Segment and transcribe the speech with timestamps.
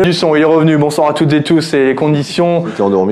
[0.00, 0.78] Du son, il est revenu.
[0.78, 1.60] Bonsoir à toutes et tous.
[1.60, 2.64] C'est les conditions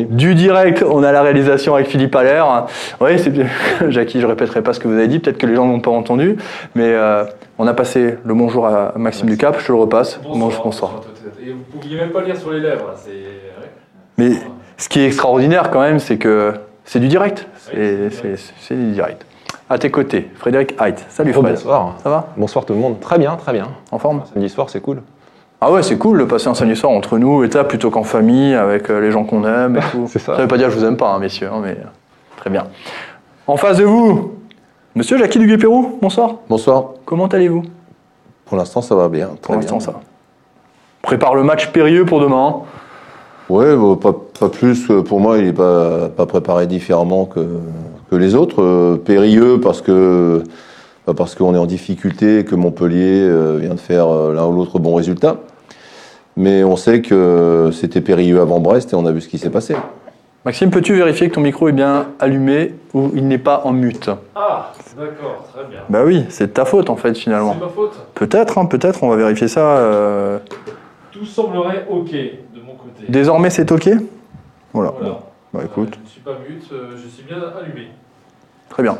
[0.08, 0.83] du direct.
[0.88, 2.67] On a la réalisation avec Philippe Allaire.
[3.01, 3.33] Oui, c'est
[3.90, 5.19] Jackie, je répéterai pas ce que vous avez dit.
[5.19, 6.37] Peut-être que les gens n'ont pas entendu.
[6.74, 7.24] Mais euh,
[7.58, 9.58] on a passé le bonjour à Maxime Ducap.
[9.60, 10.21] Je te le repasse.
[10.24, 11.03] Bonsoir.
[11.45, 12.87] Et vous pouviez même pas lire sur les lèvres.
[12.87, 13.71] là, ouais.
[14.17, 14.31] Mais
[14.78, 16.55] ce qui est extraordinaire quand même, c'est que
[16.87, 17.47] c'est du direct.
[17.74, 19.27] C'est du direct.
[19.69, 21.05] À tes côtés, Frédéric Height.
[21.10, 21.55] Salut Oh, Fred.
[21.55, 21.94] bonsoir.
[22.02, 22.28] Ça va?
[22.36, 22.98] Bonsoir tout le monde.
[23.00, 23.69] Très bien, très bien.
[23.92, 24.22] En forme?
[24.33, 25.02] Samedi soir, c'est cool.
[25.60, 28.02] Ah ouais, c'est cool de passer un samedi soir entre nous et ça, plutôt qu'en
[28.02, 30.06] famille, avec euh, les gens qu'on aime et tout.
[30.09, 30.34] C'est ça.
[30.34, 31.84] veut pas dire que je vous aime pas, hein, messieurs, hein, mais euh,
[32.36, 32.66] très bien.
[33.46, 34.33] En face de vous,
[34.95, 36.36] monsieur Jackie Duguay-Pérou, bonsoir.
[36.48, 36.84] Bonsoir.
[37.05, 37.62] Comment allez-vous?
[38.46, 39.30] Pour l'instant, ça va bien.
[39.42, 40.00] Pour l'instant, ça va.
[41.02, 42.48] Prépare le match périlleux pour demain.
[42.48, 42.56] hein.
[43.50, 44.91] Ouais, bon, pas, pas plus.
[44.91, 47.41] euh, Pour moi, il n'est pas, pas préparé différemment que,
[48.11, 48.62] que les autres.
[48.62, 50.42] Euh, périlleux parce que
[51.06, 54.53] pas parce qu'on est en difficulté, que Montpellier euh, vient de faire euh, l'un ou
[54.53, 55.36] l'autre bon résultat.
[56.36, 59.50] Mais on sait que c'était périlleux avant Brest et on a vu ce qui s'est
[59.50, 59.77] passé.
[60.45, 64.09] Maxime, peux-tu vérifier que ton micro est bien allumé ou il n'est pas en mute?
[64.34, 65.81] Ah, d'accord, très bien.
[65.91, 67.55] Bah oui, c'est de ta faute en fait finalement.
[67.59, 67.92] C'est ma faute?
[68.14, 69.61] Peut-être, hein, peut-être, on va vérifier ça.
[69.78, 70.39] euh,
[71.11, 73.05] Tout semblerait ok de mon côté.
[73.09, 73.91] Désormais, c'est ok?
[74.72, 74.94] Voilà.
[74.98, 75.19] Voilà.
[75.53, 77.89] Bah écoute, Je ne suis pas mute, euh, je suis bien allumé.
[78.70, 78.97] très bien.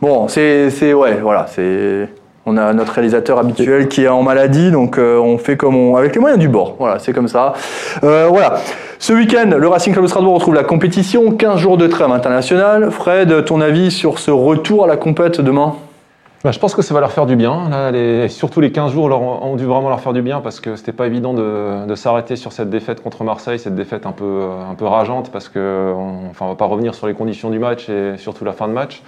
[0.00, 2.08] Bon, c'est, c'est ouais, voilà, c'est.
[2.44, 5.94] On a notre réalisateur habituel qui est en maladie, donc euh, on fait comme on,
[5.94, 6.74] avec les moyens du bord.
[6.78, 7.52] Voilà, c'est comme ça.
[8.02, 8.54] Euh, voilà.
[8.98, 11.30] Ce week-end, le Racing Club de Strasbourg retrouve la compétition.
[11.30, 12.90] 15 jours de trêve internationale.
[12.90, 15.76] Fred, ton avis sur ce retour à la compète demain?
[16.42, 17.70] Bah, je pense que ça va leur faire du bien.
[18.28, 21.06] Surtout les 15 jours ont dû vraiment leur faire du bien parce que c'était pas
[21.06, 25.30] évident de, s'arrêter sur cette défaite contre Marseille, cette défaite un peu, un peu rageante
[25.30, 25.94] parce que
[26.30, 29.02] enfin, va pas revenir sur les conditions du match et surtout la fin de match.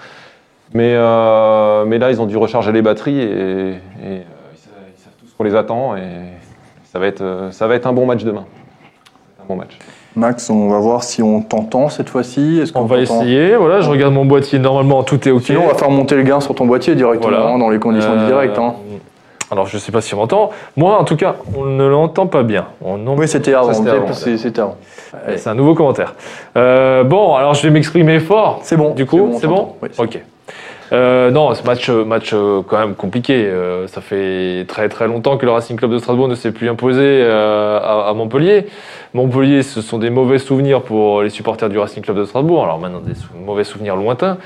[0.72, 3.74] Mais, euh, mais là, ils ont dû recharger les batteries et, et, euh,
[4.52, 6.00] ils, savent, ils savent tous qu'on les attend et
[6.84, 8.44] ça va être, euh, ça va être un bon match demain.
[9.38, 9.78] Va Un bon match.
[10.16, 12.60] Max, on va voir si on t'entend cette fois-ci.
[12.62, 13.56] Est-ce On qu'on va t'entend essayer.
[13.56, 14.58] Voilà, je regarde mon boîtier.
[14.58, 15.42] Normalement, tout est ok.
[15.42, 17.52] Sinon, on va faire monter le gain sur ton boîtier directement Voilà.
[17.52, 18.56] hein, dans les conditions Euh, direct.
[18.58, 18.74] hein.
[19.50, 20.50] Alors, je sais pas si on m'entend.
[20.76, 22.66] Moi, en tout cas, on ne l'entend pas bien.
[22.82, 23.72] On en- Oui, c'était avant.
[23.72, 24.76] c'était avant, c'est- c'était avant.
[25.26, 25.36] Allez.
[25.38, 26.14] C'est un nouveau commentaire.
[26.56, 28.60] Euh, bon, alors je vais m'exprimer fort.
[28.62, 28.94] C'est bon.
[28.94, 29.76] Du coup, on c'est bon, t'entend.
[29.82, 30.22] Oui, c'est Ok.
[30.92, 33.50] Euh, non, ce match, euh, match euh, quand même compliqué.
[33.86, 37.24] Ça fait très très longtemps que le Racing Club de Strasbourg ne s'est plus imposé
[37.24, 38.66] à, Montpellier.
[39.14, 42.64] Montpellier, ce sont des mauvais souvenirs pour les supporters du Racing Club de Strasbourg.
[42.64, 43.14] Alors maintenant, des
[43.44, 44.38] mauvais souvenirs lointains.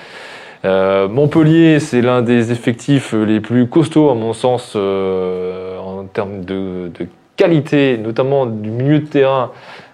[0.65, 7.07] Montpellier, c'est l'un des effectifs les plus costauds, à mon sens, en termes de, de
[7.37, 9.51] qualité, notamment du milieu de terrain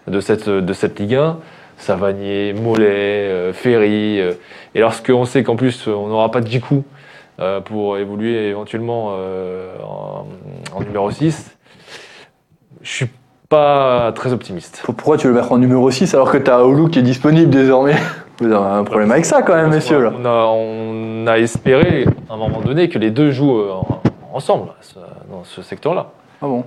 [0.07, 1.39] de cette, de cette Ligue 1.
[1.85, 2.85] Savanier, Mollet,
[3.29, 4.21] euh, Ferry.
[4.21, 4.33] euh,
[4.75, 6.83] et lorsqu'on sait qu'en plus, on n'aura pas de Djikou
[7.41, 9.09] euh, pour évoluer éventuellement
[9.83, 10.27] en,
[10.75, 11.57] en numéro 6,
[12.83, 13.07] je suis
[13.49, 14.83] pas très optimiste.
[14.85, 17.03] Pourquoi tu veux le mettre en numéro 6 alors que tu as Olu qui est
[17.03, 17.95] disponible désormais?
[18.41, 20.03] Vous avez un problème avec ça quand même, messieurs.
[20.03, 20.13] Là.
[20.19, 24.01] On a, on a espéré à un moment donné que les deux jouent en-
[24.33, 24.71] ensemble
[25.31, 26.09] dans ce secteur-là.
[26.43, 26.65] Ah bon?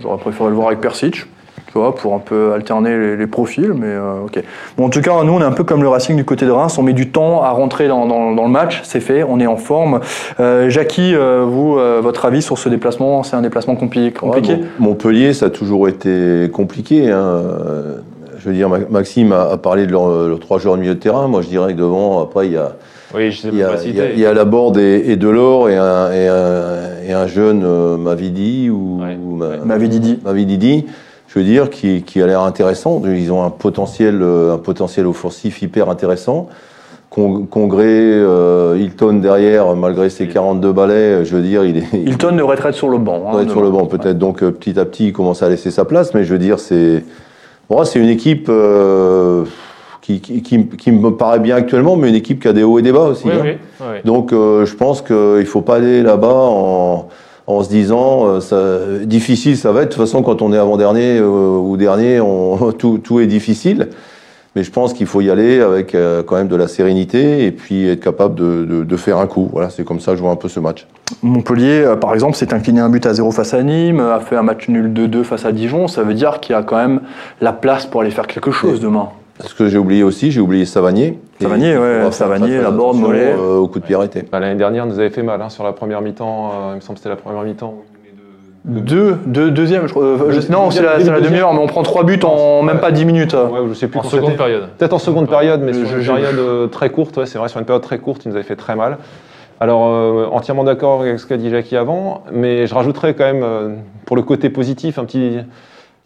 [0.00, 1.24] J'aurais préféré le voir avec Persic,
[1.74, 4.40] tu vois, pour un peu alterner les, les profils, mais euh, ok.
[4.78, 6.52] Bon, en tout cas, nous, on est un peu comme le Racing du côté de
[6.52, 9.40] Reims, on met du temps à rentrer dans, dans- dans le match, c'est fait, on
[9.40, 9.98] est en forme.
[10.38, 14.52] Euh, Jackie, euh, vous, euh, votre avis sur ce déplacement C'est un déplacement compli- compliqué
[14.52, 17.10] Ouais, Montpellier, ça a toujours été compliqué.
[17.10, 17.42] hein.
[18.38, 21.00] Je veux dire, Ma- Maxime a, a parlé de leurs trois joueurs de milieu de
[21.00, 21.26] terrain.
[21.26, 22.72] Moi, je dirais que devant, après, il y a,
[23.14, 23.90] Oui, je sais il y pas a, citer.
[23.90, 27.12] il y a- il y a Laborde et, et Delors et un, et un, et
[27.14, 29.58] un jeune euh, Mavidi ou, Ouais, ou Ma- ouais.
[29.64, 30.20] Mavididi.
[30.24, 30.86] Mavididi,
[31.34, 33.02] je veux dire, qui, qui a l'air intéressant.
[33.06, 36.48] Ils ont un potentiel, euh, un potentiel offensif hyper intéressant.
[37.10, 42.08] Con- Congré, euh, Hilton derrière, malgré ses 42 balais, je veux dire, il est, il
[42.10, 43.24] Hilton devrait être sur le banc.
[43.26, 44.18] hein, doit être sur le banc peut-être.
[44.18, 46.14] Donc euh, petit à petit, il commence à laisser sa place.
[46.14, 47.04] Mais je veux dire, c'est
[47.68, 49.44] bon, c'est une équipe euh,
[50.02, 52.78] qui, qui, qui, qui me paraît bien actuellement, mais une équipe qui a des hauts
[52.78, 53.26] et des bas aussi.
[53.26, 53.42] Oui, hein.
[53.44, 53.96] oui, oui.
[54.04, 57.08] Donc euh, je pense qu'il ne faut pas aller là-bas en,
[57.46, 59.90] en se disant euh, ça, difficile ça va être.
[59.90, 63.88] De toute façon, quand on est avant-dernier euh, ou dernier, on, tout, tout est difficile.
[64.56, 67.50] Mais je pense qu'il faut y aller avec euh, quand même de la sérénité et
[67.50, 69.48] puis être capable de, de, de faire un coup.
[69.52, 70.86] Voilà, c'est comme ça que je vois un peu ce match.
[71.24, 74.44] Montpellier, par exemple, s'est incliné un but à 0 face à Nîmes, a fait un
[74.44, 75.88] match nul 2-2 face à Dijon.
[75.88, 77.00] Ça veut dire qu'il y a quand même
[77.40, 79.08] la place pour aller faire quelque chose demain.
[79.40, 81.18] Ce que j'ai oublié aussi, j'ai oublié Savanier.
[81.40, 83.32] Savanier, ouais, Savanier, Laborde, attention, Mollet.
[83.36, 84.22] euh, au coup de pied arrêté.
[84.30, 86.50] Bah, L'année dernière, nous avait fait mal hein, sur la première mi-temps.
[86.52, 87.74] euh, il me semble que c'était la première mi-temps.
[88.64, 90.04] deux- Deux, deux, deuxième, je crois.
[90.04, 92.92] Euh, je- non, c'est la, la demi-heure, mais on prend trois buts en même pas
[92.92, 93.34] 10 minutes.
[93.34, 94.68] Ouais, je sais plus En seconde période.
[94.78, 97.66] Peut-être en seconde période, mais sur une période très courte, ouais, c'est vrai, sur une
[97.66, 98.98] période très courte, il nous avait fait très mal.
[99.60, 103.42] Alors, euh, entièrement d'accord avec ce qu'a dit Jackie avant, mais je rajouterais quand même,
[103.42, 103.68] euh,
[104.06, 105.38] pour le côté positif, un petit,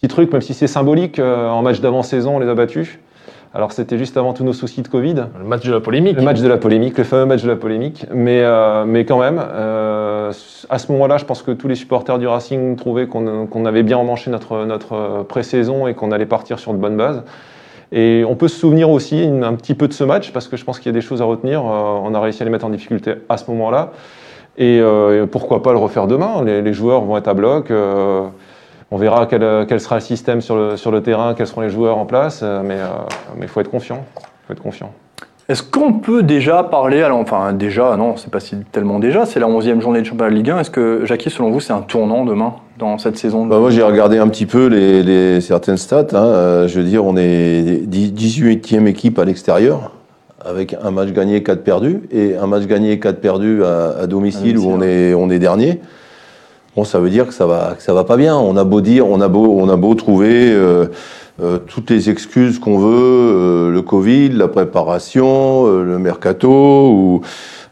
[0.00, 2.98] petit truc, même si c'est symbolique, euh, en match d'avant-saison, on les a battus.
[3.58, 5.16] Alors c'était juste avant tous nos soucis de Covid.
[5.36, 6.14] Le match de la polémique.
[6.16, 8.06] Le match de la polémique, le fameux match de la polémique.
[8.14, 10.30] Mais, euh, mais quand même, euh,
[10.70, 13.98] à ce moment-là, je pense que tous les supporters du Racing trouvaient qu'on avait bien
[13.98, 17.24] emmanché notre, notre pré-saison et qu'on allait partir sur de bonnes bases.
[17.90, 20.56] Et on peut se souvenir aussi une- un petit peu de ce match parce que
[20.56, 21.58] je pense qu'il y a des choses à retenir.
[21.62, 21.64] Euh,
[22.04, 23.90] on a réussi à les mettre en difficulté à ce moment-là.
[24.56, 26.44] Et euh, pourquoi pas le refaire demain?
[26.44, 27.72] Les, les joueurs vont être à bloc.
[28.90, 31.46] Euh, on verra quel, euh, quel sera le système sur le, sur le terrain, quels
[31.46, 32.40] seront les joueurs en place.
[32.42, 32.78] euh, mais
[33.42, 34.04] il faut être confiant.
[34.46, 34.92] faut être confiant.
[35.48, 39.40] Est-ce qu'on peut déjà parler, alors, enfin déjà, non, c'est pas si tellement déjà, c'est
[39.40, 40.58] la 11e journée de championnat de Ligue 1.
[40.60, 43.70] Est-ce que, Jackie, selon vous, c'est un tournant demain dans cette saison de- Bah, moi,
[43.70, 46.08] j'ai regardé un petit peu les, les- certaines stats.
[46.12, 46.16] hein.
[46.22, 49.92] Euh, je veux dire, on est 18e équipe à l'extérieur,
[50.44, 54.56] avec un match gagné, 4 perdus, et un match gagné, 4 perdus à, à domicile,
[54.58, 55.80] À où on est, on est dernier.
[56.84, 58.36] Ça veut dire que ça va, ça va pas bien.
[58.36, 60.86] On a beau dire, on a beau, on a beau trouver euh,
[61.42, 66.50] euh, toutes les excuses qu'on veut, euh, le Covid, la préparation, le mercato,
[66.90, 67.20] ou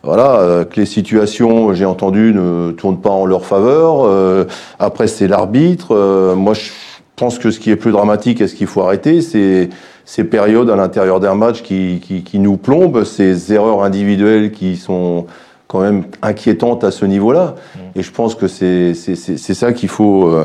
[0.02, 4.46] voilà, que les situations, j'ai entendu, ne tournent pas en leur faveur.
[4.78, 6.34] Après, c'est l'arbitre.
[6.36, 6.70] Moi, je
[7.16, 9.68] pense que ce qui est plus dramatique et ce qu'il faut arrêter, c'est
[10.04, 15.26] ces périodes à l'intérieur d'un match qui nous plombent, ces erreurs individuelles qui sont
[15.68, 17.54] quand même inquiétantes à ce niveau-là.
[17.96, 20.44] Et je pense que c'est c'est- c'est- c'est ça qu'il faut, euh,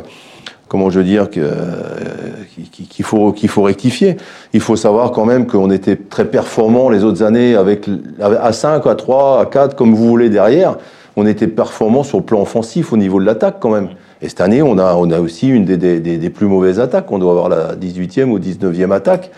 [0.67, 1.51] comment je veux dire, que, euh,
[2.71, 4.17] qu'il qu'il faut, qu'il faut rectifier.
[4.53, 7.87] Il faut savoir quand même qu'on était très performants les autres années avec
[8.21, 10.77] à 5, à 3, à 4, comme vous voulez derrière.
[11.17, 13.89] On était performants sur le plan offensif au niveau de l'attaque quand même.
[14.21, 16.79] Et cette année, on a, on a aussi une des, des, des- des plus mauvaises
[16.79, 17.11] attaques.
[17.11, 19.29] On doit avoir la 18e ou 19e attaque,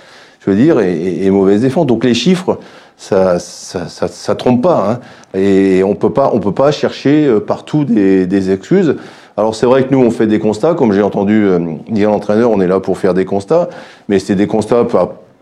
[0.46, 1.88] je veux dire, et, et, et mauvaise défense.
[1.88, 2.60] Donc les chiffres,
[2.98, 4.90] ça, ça, ça, ça trompe pas.
[4.90, 5.00] Hein.
[5.38, 8.96] Et on peut pas, on peut pas chercher euh, partout des, des excuses.
[9.36, 11.60] Alors c'est vrai que nous, on fait des constats, comme j'ai entendu euh,
[11.90, 13.68] dire l'entraîneur, on est là pour faire des constats,
[14.08, 14.86] mais c'est des constats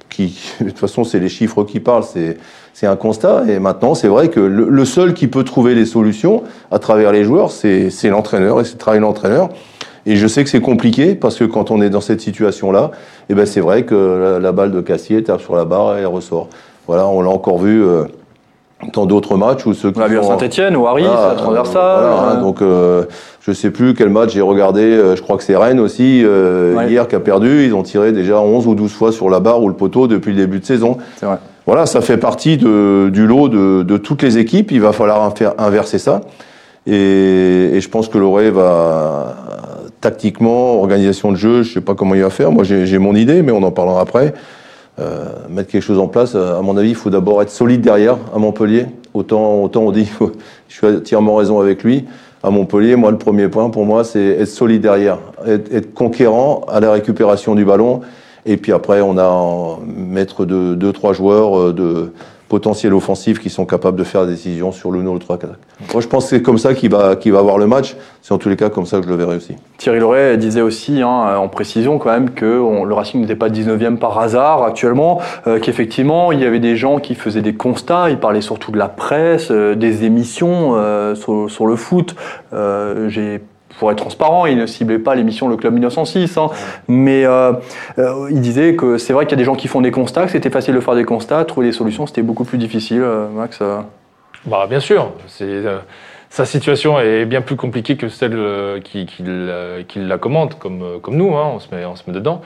[0.09, 2.37] qui, de toute façon, c'est les chiffres qui parlent, c'est
[2.73, 3.43] c'est un constat.
[3.49, 7.25] Et maintenant, c'est vrai que le, seul qui peut trouver les solutions à travers les
[7.25, 9.49] joueurs, c'est c'est l'entraîneur et c'est le travail de l'entraîneur.
[10.05, 12.91] Et je sais que c'est compliqué parce que quand on est dans cette situation-là,
[13.29, 16.01] eh ben c'est vrai que la, la balle de Cassier tape sur la barre et
[16.01, 16.47] elle ressort.
[16.87, 18.03] Voilà, on l'a encore vu euh,
[18.93, 21.35] dans d'autres matchs où ceux qui On l'a vu à Saint-Etienne, ou Harry, voilà, à
[21.35, 22.01] transversal.
[22.01, 23.03] voilà, hein, euh, donc euh,
[23.41, 26.75] je sais plus quel match j'ai regardé, euh, je crois que c'est Rennes aussi, euh,
[26.75, 26.89] Ouais.
[26.89, 29.61] hier qui a perdu, ils ont tiré déjà 11 ou 12 fois sur la barre
[29.61, 30.97] ou le poteau depuis le début de saison.
[31.17, 31.37] C'est vrai.
[31.67, 35.31] Voilà, ça fait partie de, du lot de, de toutes les équipes, il va falloir
[35.59, 36.21] inverser ça.
[36.87, 39.35] Et, et je pense que Loré va
[40.01, 43.43] tactiquement, organisation de jeu, je sais pas comment il va faire, moi j'ai mon idée,
[43.43, 44.33] mais on en parlera après.
[44.99, 47.81] Euh, mettre quelque chose en place, euh, à mon avis, il faut d'abord être solide
[47.81, 48.87] derrière à Montpellier.
[49.13, 50.09] Autant, autant on dit,
[50.67, 52.05] je suis entièrement raison avec lui.
[52.43, 56.65] À Montpellier, moi, le premier point pour moi, c'est être solide derrière, être, être conquérant
[56.67, 58.01] à la récupération du ballon.
[58.45, 62.11] Et puis après, on a mettre deux, deux, trois joueurs euh, de
[62.51, 65.51] potentiel offensif qui sont capables de faire des décisions sur l'une ou l'autre attaque.
[65.93, 67.95] Moi, je pense que c'est comme ça qu'il va, qu'il va avoir le match.
[68.21, 69.55] C'est en tous les cas comme ça que je le verrai aussi.
[69.77, 73.95] Thierry Loret disait aussi, hein, en précision quand même, que le Racing n'était pas 19e
[73.95, 78.19] par hasard actuellement, euh, qu'effectivement il y avait des gens qui faisaient des constats, ils
[78.19, 82.15] parlaient surtout de la presse, euh, des émissions euh, sur, le foot.
[83.81, 86.51] Pour être transparent, il ne ciblait pas l'émission Le Club 1906, hein,
[86.87, 87.51] mais euh,
[87.97, 90.25] euh, il disait que c'est vrai qu'il y a des gens qui font des constats,
[90.25, 93.01] que c'était facile de faire des constats, trouver des solutions c'était beaucoup plus difficile.
[93.01, 93.59] euh, Max.
[94.45, 95.63] Bah, bien sûr, c'est
[96.29, 100.59] sa situation est bien plus compliquée que celle euh, qui, qui, la- qui la commente,
[100.59, 102.41] comme, comme nous, hein, on, se met, on se met dedans.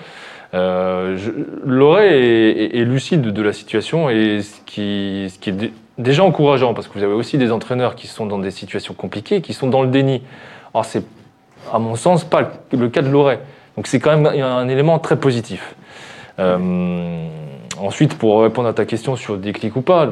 [0.53, 1.31] Euh, je-
[1.65, 5.73] Loret est, est- est lucide de la situation et ce qui, ce qui est dé-
[5.97, 9.41] déjà encourageant, parce que vous avez aussi des entraîneurs qui sont dans des situations compliquées,
[9.41, 10.21] qui sont dans le déni.
[10.73, 11.03] Alors c'est,
[11.73, 13.39] à mon sens, pas le, le cas de Loret.
[13.75, 15.75] Donc c'est quand même un élément très positif.
[16.39, 17.27] Euh,
[17.79, 20.09] ensuite, pour répondre à ta question sur déclic ou pas,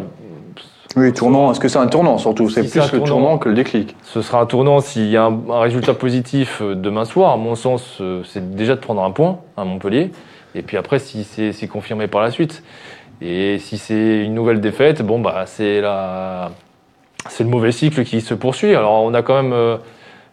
[0.95, 2.49] Oui, tournant, est-ce que c'est un tournant surtout?
[2.49, 3.05] C'est Si plus un le tournant.
[3.05, 3.95] tournant que le déclic.
[4.03, 7.31] Ce sera un tournant s'il y a un, un résultat positif euh, demain soir.
[7.31, 10.11] À mon sens, euh, c'est déjà de prendre un point à Montpellier.
[10.55, 12.63] Et puis après, si c'est confirmé par la suite.
[13.21, 16.51] Et si c'est une nouvelle défaite, bon, bah, c'est la...
[17.39, 18.75] le mauvais cycle qui se poursuit.
[18.75, 19.77] Alors, on a quand même euh,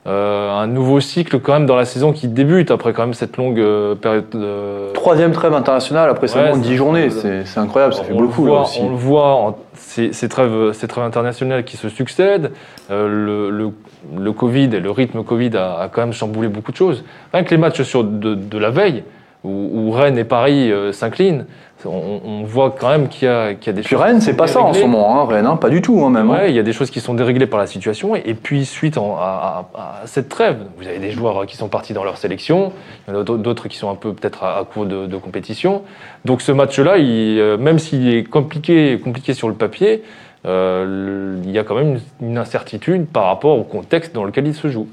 [0.06, 3.36] euh, un nouveau cycle quand même dans la saison qui débute après quand même cette
[3.36, 4.24] longue euh, période.
[4.32, 8.20] de- Troisième trêve internationale après seulement Ouais, 10 c'est- journées, c'est incroyable, ça fait on
[8.22, 8.80] beaucoup le là voit, aussi.
[8.82, 12.52] On le voit, en- ces, ces trêves, ces trêves internationales qui se succèdent,
[12.90, 13.70] euh, le, le,
[14.18, 17.04] le Covid et le rythme Covid a, a quand même chamboulé beaucoup de choses.
[17.34, 19.04] Rien que les matchs sur de, de la veille,
[19.44, 21.44] où, où Rennes et Paris euh, s'inclinent,
[21.86, 24.00] on, on voit quand même qu'il y, a- qu'il y a des Puis choses.
[24.00, 26.02] Rennes, qui c'est sont pas ça en ce moment, hein, Rennes, hein, pas du tout,
[26.04, 26.30] hein, même.
[26.30, 26.34] hein.
[26.40, 28.14] Ouais, il y a des choses qui sont déréglées par la situation.
[28.16, 31.68] Et puis, suite en- à, à- à cette trêve, vous avez des joueurs qui sont
[31.68, 32.72] partis dans leur sélection,
[33.08, 35.16] il y en a d'autres- qui sont un peu peut-être à, à court de, de
[35.16, 35.82] compétition.
[36.24, 40.02] Donc, ce match-là, il, euh, même s'il est compliqué, compliqué sur le papier,
[40.46, 44.46] euh, il y a quand même une, une incertitude par rapport au contexte dans lequel
[44.46, 44.88] il se joue.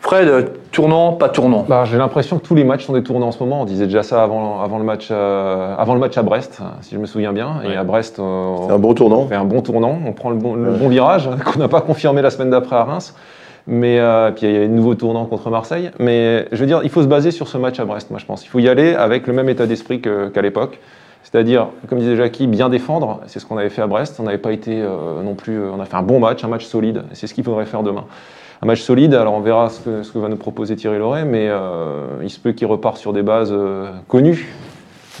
[0.00, 1.64] Fred, tournant, pas tournant.
[1.68, 3.62] Bah, J'ai l'impression que tous les matchs sont des tournants en ce moment.
[3.62, 6.94] On disait déjà ça avant, avant, le, match, euh, avant le match à Brest, si
[6.94, 7.56] je me souviens bien.
[7.68, 9.20] Et à Brest, euh, C'est un bon tournant.
[9.22, 10.78] on fait un bon tournant, on prend le bon, le Ouais.
[10.78, 13.14] bon virage, qu'on n'a pas confirmé la semaine d'après à Reims.
[13.66, 15.90] Mais euh, puis il y a un nouveau tournant contre Marseille.
[15.98, 18.24] Mais je veux dire, il faut se baser sur ce match à Brest, moi je
[18.24, 18.44] pense.
[18.44, 20.78] Il faut y aller avec le même état d'esprit qu'à l'époque.
[21.24, 23.20] C'est-à-dire, comme disait Jackie, bien défendre.
[23.26, 24.16] C'est ce qu'on avait fait à Brest.
[24.20, 25.58] On n'avait pas été euh, non plus.
[25.58, 27.02] euh, on a fait un bon match, un match solide.
[27.12, 28.04] C'est ce qu'il faudrait faire demain.
[28.60, 29.14] Un match solide.
[29.14, 29.80] Alors on verra ce
[30.12, 33.22] que, va nous proposer Thierry Loret, mais euh, il se peut qu'il repart sur des
[33.22, 34.48] bases euh, connues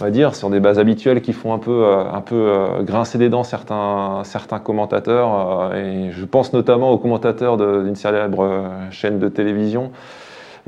[0.00, 3.42] on va dire, sur des bases habituelles qui font un peu, euh, grincer des dents
[3.42, 4.22] certains,
[4.62, 5.74] commentateurs.
[5.74, 9.90] et je pense notamment aux commentateurs d'une célèbre chaîne de télévision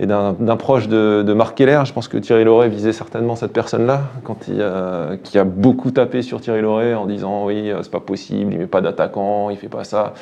[0.00, 1.82] et d'un proche de, de Marc Keller.
[1.84, 4.00] Je pense que Thierry Loret visait certainement cette personne-là,
[5.22, 8.66] qui a beaucoup tapé sur Thierry Loret en disant oui, c'est pas possible, il met
[8.66, 10.12] pas d'attaquant, il fait pas ça.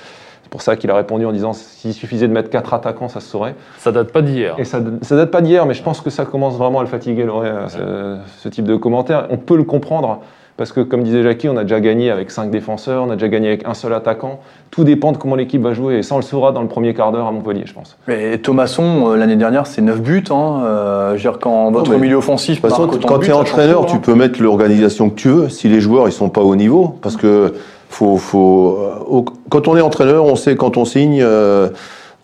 [0.49, 3.21] C'est pour ça qu'il a répondu en disant s'il suffisait de mettre quatre attaquants, ça
[3.21, 3.55] se saurait.
[3.76, 4.55] Ça date pas d'hier.
[4.57, 6.88] Et ça, ça date pas d'hier, mais je pense que ça commence vraiment à le
[6.88, 9.26] fatiguer, Loret, euh, ce, ce type de commentaire.
[9.28, 10.21] On peut le comprendre,
[10.57, 13.28] parce que comme disait Jackie, on a déjà gagné avec cinq défenseurs, on a déjà
[13.28, 14.40] gagné avec un seul attaquant.
[14.71, 16.95] Tout dépend de comment l'équipe va jouer, et ça on le saura dans le premier
[16.95, 17.99] quart d'heure à Montpellier, je pense.
[18.09, 20.25] Et Thomasson, euh, l'année dernière, c'est 9 buts.
[20.31, 20.62] Hein.
[20.64, 23.33] Euh, je veux dire, quand votre mais milieu offensif De toute façon, quand tu es
[23.33, 25.49] entraîneur, tu peux mettre l'organisation que tu veux.
[25.50, 27.52] Si les joueurs ils sont pas au niveau, parce que
[27.88, 28.78] faut, faut,
[29.11, 31.21] euh, quand on est entraîneur, on sait quand on signe.
[31.23, 31.68] euh,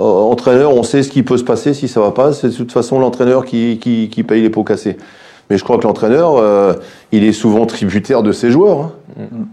[0.00, 2.33] euh, entraîneur, on sait ce qui peut se passer si ça va pas.
[2.33, 4.97] C'est de toute façon l'entraîneur qui, qui, qui paye les pots cassés.
[5.50, 6.73] Mais je crois que l'entraîneur, euh,
[7.12, 8.80] il est souvent tributaire de ses joueurs.
[8.80, 8.90] hein.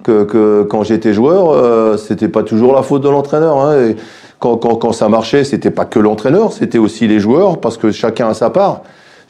[0.04, 3.58] Que, que quand j'étais joueur, euh, c'était pas toujours la faute de l'entraîneur.
[3.60, 3.76] hein.
[3.90, 3.96] Et
[4.40, 7.92] quand, quand, quand ça marchait, c'était pas que l'entraîneur, c'était aussi les joueurs, parce que
[7.92, 8.82] chacun a sa part.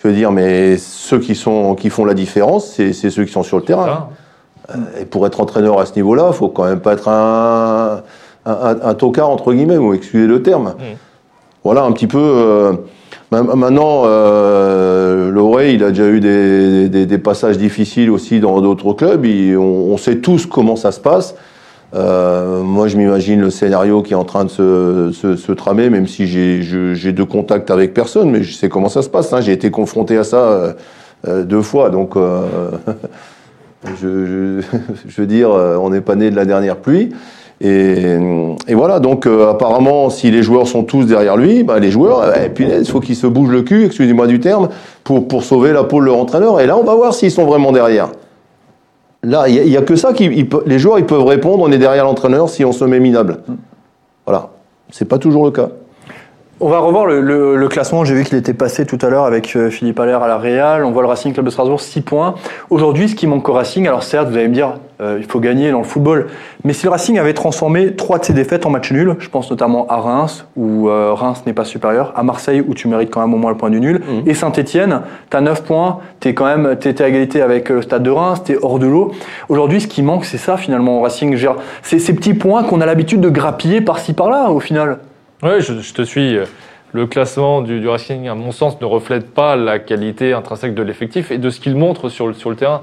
[0.02, 3.32] Je veux dire, mais ceux qui, sont, qui font la différence, c'est c'est ceux qui
[3.34, 4.08] sont sur le terrain.
[4.68, 8.02] Ça, Et pour être entraîneur à ce niveau-là, il faut quand même pas être un,
[8.46, 10.76] un, un- un tocard, entre guillemets, ou excusez le terme.
[11.64, 12.18] Voilà, un petit peu.
[12.20, 12.74] euh,
[13.32, 18.60] ma- maintenant, euh, Loré, il a déjà eu des, des- des passages difficiles aussi dans
[18.62, 19.26] d'autres clubs.
[19.26, 21.36] Il- on, on sait tous comment ça se passe.
[21.94, 25.90] Euh, moi, je m'imagine le scénario qui est en train de se, se- se tramer,
[25.90, 29.34] même si j'ai de contact avec personne, mais je sais comment ça se passe.
[29.34, 29.42] hein.
[29.42, 30.74] J'ai été confronté à ça euh,
[31.28, 32.42] euh, deux fois, donc euh,
[34.02, 34.62] je,
[35.18, 37.12] veux dire, euh, on n'est pas né de la dernière pluie.
[37.64, 38.18] Et,
[38.74, 42.50] voilà, donc euh, apparemment, si les joueurs sont tous derrière lui, bah, les joueurs, euh,
[42.50, 44.70] punaise, il faut qu'ils se bougent le cul, excusez-moi du terme,
[45.04, 46.60] pour, sauver la peau de leur entraîneur.
[46.60, 48.10] Et là, on va voir s'ils sont vraiment derrière.
[49.24, 50.48] Là, il n'y a, que ça qui.
[50.66, 53.38] les joueurs, ils peuvent répondre, on est derrière l'entraîneur si on se met minable.
[54.26, 54.50] Voilà.
[54.90, 55.70] C'est pas toujours le cas.
[56.64, 58.06] On va revoir le, le- le classement.
[58.06, 60.86] J'ai vu qu'il était passé tout à l'heure avec euh, Philippe Allaire à la Real.
[60.86, 62.36] On voit le Racing Club de Strasbourg, 6 points.
[62.70, 65.40] Aujourd'hui, ce qui manque au Racing, alors certes, vous allez me dire, euh, il faut
[65.40, 66.28] gagner dans le football,
[66.64, 69.50] mais si le Racing avait transformé trois de ses défaites en match nul, je pense
[69.50, 73.22] notamment à Reims, où euh, Reims n'est pas supérieur, à Marseille, où tu mérites quand
[73.22, 75.02] même au moins le point du nul, et Saint-Etienne,
[75.32, 78.04] tu as 9 points, tu es quand même t'es à égalité avec euh, le Stade
[78.04, 79.12] de Reims, tu es hors de l'eau.
[79.50, 81.36] Aujourd'hui, ce qui manque, c'est ça finalement au Racing.
[81.82, 85.00] C'est ces petits points qu'on a l'habitude de grappiller par-ci par-là, au final.
[85.44, 86.38] Oui, je, je te suis.
[86.94, 90.84] Le classement du, du Racing, à mon sens, ne reflète pas la qualité intrinsèque de
[90.84, 92.82] l'effectif et de ce qu'il montre sur le, sur le terrain.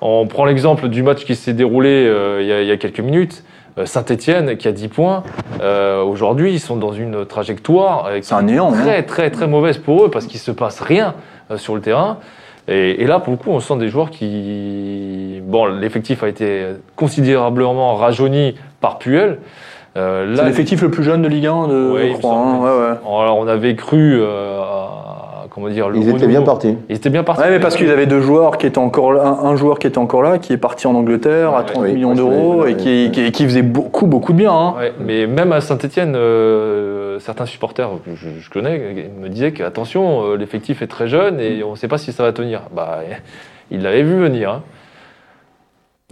[0.00, 2.76] On prend l'exemple du match qui s'est déroulé euh, il, y a, il y a
[2.76, 3.42] quelques minutes.
[3.78, 5.24] Euh, Saint-Etienne, qui a 10 points,
[5.60, 8.80] euh, aujourd'hui, ils sont dans une trajectoire euh, qui C'est un néant, hein.
[8.80, 11.14] très, très, très mauvaise pour eux parce qu'il se passe rien
[11.50, 12.18] euh, sur le terrain.
[12.68, 15.40] Et, et là, pour le coup, on sent des joueurs qui.
[15.42, 19.38] Bon, l'effectif a été considérablement rajeuni par Puel.
[19.96, 22.34] Euh, C'est là, l'effectif le plus jeune de Ligue 1, de, Ouais, je crois.
[22.34, 23.20] hein, ouais, ouais.
[23.22, 26.78] alors, on avait cru, euh, à- comment dire, le Ils étaient bien partis.
[26.88, 27.42] Ils étaient bien partis.
[27.42, 29.86] Ouais, mais parce qu'ils avaient deux joueurs qui étaient encore là, un, un joueur qui
[29.86, 32.74] était encore là, qui est parti en Angleterre à Ouais, 30 oui, millions d'euros et
[32.76, 34.52] qui, qui, qui faisait beaucoup, beaucoup de bien.
[34.52, 34.74] hein.
[34.78, 36.16] Ouais, mais même à Saint-Etienne,
[37.20, 38.80] certains supporters que je, je connais
[39.20, 42.12] me disaient que attention, euh, l'effectif est très jeune et on ne sait pas si
[42.12, 42.62] ça va tenir.
[42.74, 43.00] Bah,
[43.70, 44.50] ils l'avaient vu venir.
[44.50, 44.62] hein.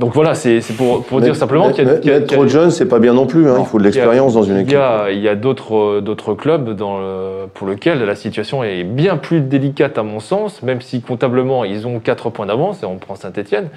[0.01, 2.31] Donc voilà, c'est pour, dire simplement qu'il y a, mais- qu'il y a- mais qu'il
[2.33, 3.49] y a- trop de jeunes, c'est pas bien non plus.
[3.49, 3.55] hein.
[3.57, 3.61] Non.
[3.65, 4.79] Il faut de l'expérience dans une équipe.
[5.13, 9.41] il y a d'autres d'autres clubs dans le- pour lesquels la situation est bien plus
[9.43, 13.15] délicate à mon sens, même si comptablement ils ont 4 points d'avance et on prend
[13.15, 13.69] Saint-Etienne.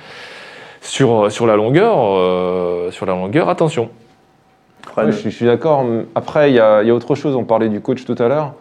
[0.82, 3.90] Sur, sur la longueur, euh, sur la longueur, attention.
[4.98, 5.86] Je, suis- je suis d'accord.
[6.16, 7.36] Après, il y, a il y a autre chose.
[7.36, 8.54] On parlait du coach tout à l'heure.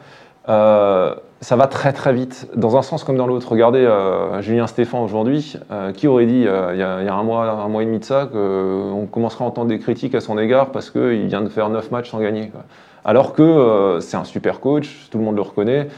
[0.48, 3.50] Euh, ça va très très vite, dans un sens comme dans l'autre.
[3.50, 7.08] Regardez euh, Julien Stéphan aujourd'hui, euh, qui aurait dit euh, il y, a, il y,
[7.08, 10.14] a un mois, un mois et demi de ça qu'on commencerait à entendre des critiques
[10.14, 12.48] à son égard parce qu'il vient de faire 9 matchs sans gagner.
[12.50, 12.62] Quoi.
[13.04, 15.88] Alors que c'est un super coach, tout le monde le reconnaît.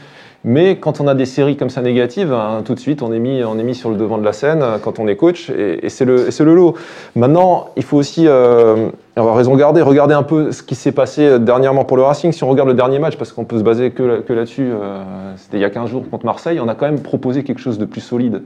[0.47, 3.17] Mais quand on a des séries comme ça négatives, hein, tout de suite, on est,
[3.17, 5.89] mis, on est mis sur le devant de la scène quand on est coach, et,
[5.89, 6.75] c'est le, le, lot.
[7.15, 11.39] Maintenant, il faut aussi euh, avoir raison garder, regarder un peu ce qui s'est passé
[11.39, 12.31] dernièrement pour le Racing.
[12.31, 15.01] Si on regarde le dernier match, parce qu'on peut se baser que, là-dessus, euh,
[15.37, 17.79] c'était il y a 15 jours contre Marseille, on a quand même proposé quelque chose
[17.79, 18.43] de plus solide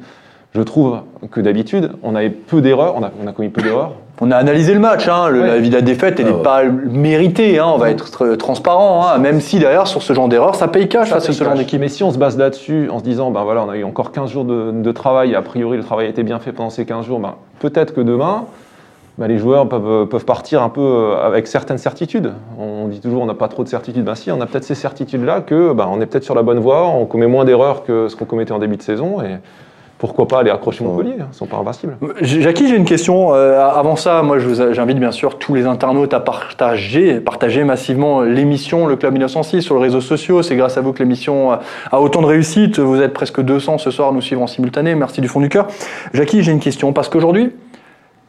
[0.54, 3.94] je trouve que d'habitude, on avait peu d'erreurs, on a, on a, commis peu d'erreurs.
[4.20, 5.62] On a analysé le match, hein, le, ouais.
[5.62, 6.44] la, la défaite, elle n'est ah ouais.
[6.44, 10.56] pas méritée, hein, on va être transparent, hein, même si d'ailleurs sur ce genre d'erreur,
[10.56, 11.80] ça paye cash, ça, c'est ce genre d'équipe.
[11.80, 14.12] Mais si on se base là-dessus en se disant, ben voilà, on a eu encore
[14.12, 16.86] 15 jours de, de, travail, a priori le travail a été bien fait pendant ces
[16.86, 18.46] 15 jours, ben, peut-être que demain,
[19.20, 22.34] ben, les joueurs peuvent, peuvent, partir un peu euh, avec certaines certitudes.
[22.58, 24.04] On dit toujours on n'a pas trop de certitudes.
[24.04, 26.60] Ben si, on a peut-être ces certitudes-là que ben, on est peut-être sur la bonne
[26.60, 29.22] voie, on commet moins d'erreurs que ce qu'on commettait en début de saison.
[29.22, 29.36] Et,
[30.00, 31.98] pourquoi pas aller accrocher Montpellier Ils sont pas invincibles.
[32.22, 33.36] Jackie, j'ai une question.
[33.36, 38.88] Euh, avant ça, moi, j'invite bien sûr tous les internautes à partager, partager massivement l'émission
[38.88, 40.42] Le Club 1906 sur les réseaux sociaux.
[40.42, 42.80] C'est grâce à vous que l'émission a autant de réussite.
[42.80, 44.96] Vous êtes presque 200 ce soir à nous suivre en simultané.
[44.96, 45.68] Merci du fond du cœur.
[46.14, 46.94] Jackie, j'ai une question.
[46.94, 47.52] Parce qu'aujourd'hui,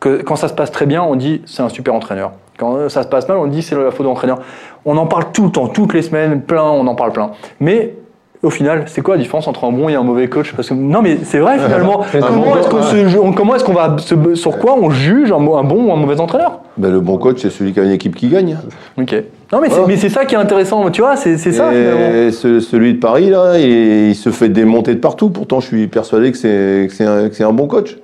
[0.01, 2.33] que, quand ça se passe très bien, on dit c'est un super entraîneur.
[2.59, 4.41] Quand ça se passe mal, on dit c'est la faute de l'entraîneur.
[4.85, 7.31] On en parle tout le temps, toutes les semaines, plein, on en parle plein.
[7.61, 7.95] Mais
[8.43, 10.55] au final, c'est quoi la différence entre un bon et un mauvais coach?
[10.55, 12.05] Parce que non, mais c'est vrai finalement.
[12.21, 15.65] comment est-ce qu'on se, comment est-ce qu'on va se, sur quoi on juge un, un,
[15.65, 16.61] bon ou un mauvais entraîneur?
[16.79, 18.57] Ben, le bon coach, c'est celui qui a une équipe qui gagne.
[18.97, 19.15] Ok.
[19.53, 19.97] Non, mais voilà.
[19.97, 21.75] c'est ça qui est intéressant, tu vois, c'est ça.
[21.75, 25.29] Et ce, celui de Paris là, il, il, se fait démonter de partout.
[25.29, 27.97] Pourtant, je suis persuadé que c'est un, un bon coach.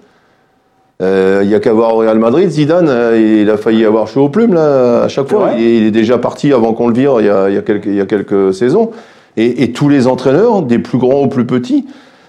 [1.03, 4.09] Euh, il y a qu'à voir au Real Madrid, Zidane, euh, il a failli avoir
[4.09, 5.51] chaud aux plumes là, à chaque fois.
[5.59, 7.63] Il, il, est déjà parti avant qu'on le vire il y, a, il, y a
[7.63, 8.93] quelques, il y a quelques saisons.
[9.37, 11.87] Et, et, tous les entraîneurs, des plus grands aux plus petits,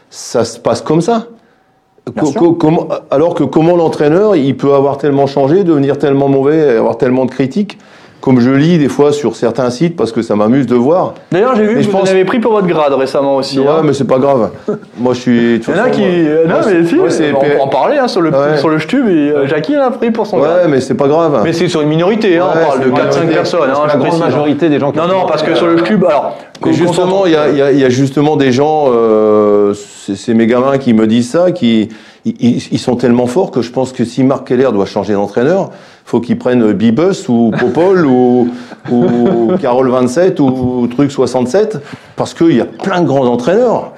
[0.09, 1.27] ça se passe comme ça.
[2.15, 6.97] Co comment, alors que comment l'entraîneur, il peut avoir tellement changé, devenir tellement mauvais, avoir
[6.97, 7.77] tellement de critiques
[8.21, 11.13] comme je lis des fois sur certains sites parce que ça m'amuse de voir.
[11.31, 12.09] D'ailleurs, j'ai vu mais que vous pense...
[12.09, 13.59] en avez pris pour votre grade récemment aussi.
[13.59, 13.81] Ouais, hein.
[13.83, 14.51] mais c'est pas grave.
[14.97, 15.55] moi, je suis.
[15.55, 16.01] Il y en a qui.
[16.01, 18.57] Moi, non, mais si, moi, on peut en parler hein, sur le ouais.
[18.57, 20.37] sur le et euh, Jackie en a pris pour son.
[20.37, 20.67] Ouais, grade.
[20.69, 21.41] mais c'est pas grave.
[21.43, 22.37] Mais c'est sur une minorité.
[22.37, 23.69] Hein, ouais, on parle de 4-5 personnes.
[23.69, 24.91] Hein, la grande majorité des gens.
[24.91, 26.37] qui Non, non, parce que sur le Stub, alors.
[26.65, 30.93] Mais justement, il y, y, y, a justement des gens, euh, c'est mes gamins qui
[30.93, 31.89] me disent ça, qui
[32.25, 35.71] ils, sont tellement forts que je pense que si Marc Keller doit changer d'entraîneur,
[36.05, 38.49] faut qu'il prenne Bibus ou Popol ou,
[38.91, 41.79] ou Carole 27 ou Truc 67
[42.15, 43.93] parce qu'il y a plein de grands entraîneurs.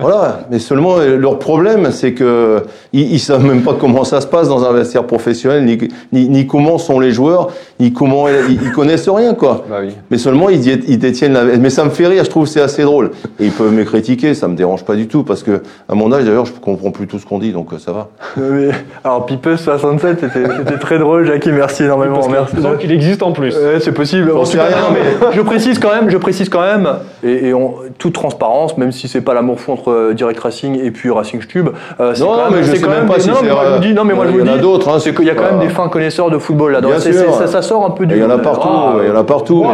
[0.00, 2.62] Voilà, mais seulement leur problème, c'est que
[2.92, 5.78] ils, ils savent même pas comment ça se passe dans un vestiaire professionnel, ni,
[6.12, 9.64] ni, ni comment sont les joueurs, ni comment ils, ils connaissent rien quoi.
[9.68, 9.92] Bah oui.
[10.10, 11.44] Mais seulement ils, ils, détiennent la.
[11.44, 13.10] Mais ça me fait rire, je trouve c'est assez drôle.
[13.38, 16.12] Et ils peuvent me critiquer, ça me dérange pas du tout parce que à mon
[16.12, 18.08] âge d'ailleurs, je comprends plus tout ce qu'on dit, donc ça va.
[18.36, 18.70] Mais,
[19.04, 22.26] alors Pipeux 67, c'était très drôle, Jackie, merci énormément.
[22.28, 22.56] Merci.
[22.56, 23.54] Donc il existe en plus.
[23.56, 24.32] Euh, c'est possible.
[24.32, 26.88] On sait rien, mais je précise quand même, je précise quand même,
[27.22, 30.90] et, et on, toute transparence, même si c'est pas l'amour entre euh, Direct Racing et
[30.90, 31.68] puis Racing Stube.
[32.00, 33.74] Euh, non, quand même, mais je sais quand même pas si non, mais moi, je
[33.74, 34.88] vous dis, non, mais moi, je vous il y en a dis, d'autres.
[34.88, 36.80] Hein, c'est qu'il y a quand même des fins connaisseurs de football là.
[36.80, 37.34] Bien sûr.
[37.34, 38.14] Ça, ça, sort un peu du.
[38.14, 38.68] Il y en a partout.
[38.70, 39.66] Ah, il y en a partout.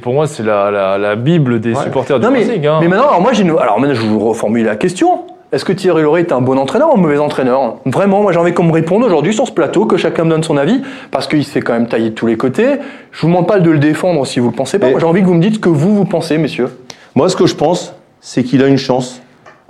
[0.00, 2.66] Pour moi, c'est la, bible des supporters du Racing.
[2.66, 2.78] Hein.
[2.80, 5.20] Mais maintenant, alors moi, alors maintenant, je vous reformule la question.
[5.52, 7.76] Est-ce que Thierry Loret est un bon entraîneur ou un mauvais entraîneur?
[7.84, 10.42] Vraiment, moi j'ai envie qu'on me réponde aujourd'hui sur ce plateau, que chacun me donne
[10.42, 12.78] son avis, parce qu'il se fait quand même tailler de tous les côtés.
[13.10, 14.86] Je vous demande pas de le défendre si vous le pensez pas.
[14.98, 16.70] J'ai envie que vous me dites ce que vous, vous pensez, messieurs.
[17.14, 19.20] Moi, ce que je pense, c'est qu'il a une chance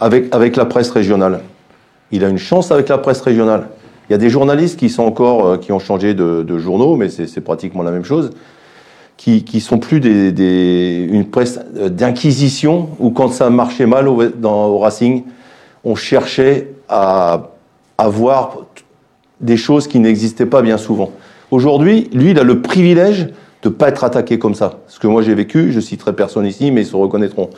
[0.03, 1.41] avec, la presse régionale.
[2.11, 3.69] Il a une chance avec la presse régionale.
[4.09, 7.09] Il y a des journalistes qui sont encore, euh, qui ont changé de, journaux, mais
[7.09, 8.31] c'est pratiquement la même chose,
[9.17, 15.25] qui, qui sont plus une presse d'inquisition où quand ça marchait mal au, Racing,
[15.85, 17.51] on cherchait à,
[17.97, 18.59] à voir
[19.41, 21.13] des choses qui n'existaient pas bien souvent.
[21.51, 23.29] Aujourd'hui, lui, il a le privilège
[23.63, 24.81] de ne pas être attaqué comme ça.
[24.89, 27.51] Ce que moi j'ai vécu, je citerai personne ici, mais ils se reconnaîtront.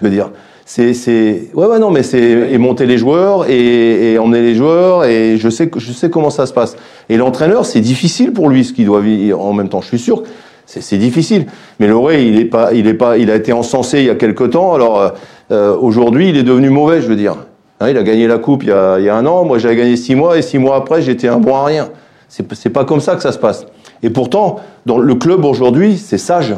[0.00, 0.30] Je veux dire,
[0.68, 4.56] c'est, c'est, ouais, ouais, non, mais c'est et monter les joueurs et, et emmener les
[4.56, 6.76] joueurs et je sais, je sais comment ça se passe.
[7.08, 9.80] Et l'entraîneur, c'est difficile pour lui ce qu'il doit vivre en même temps.
[9.80, 10.24] Je suis sûr,
[10.66, 11.46] c'est, c'est difficile.
[11.78, 14.16] Mais Loré, il est pas, il est pas, il a été encensé il y a
[14.16, 14.74] quelque temps.
[14.74, 15.12] Alors
[15.52, 17.36] euh, aujourd'hui, il est devenu mauvais, je veux dire.
[17.78, 19.44] Hein, il a gagné la coupe il y a, il y a un an.
[19.44, 21.90] Moi, j'avais gagné six mois et six mois après, j'étais un bon à rien.
[22.28, 23.66] C'est, c'est pas comme ça que ça se passe.
[24.02, 26.56] Et pourtant, dans le club aujourd'hui, c'est sage.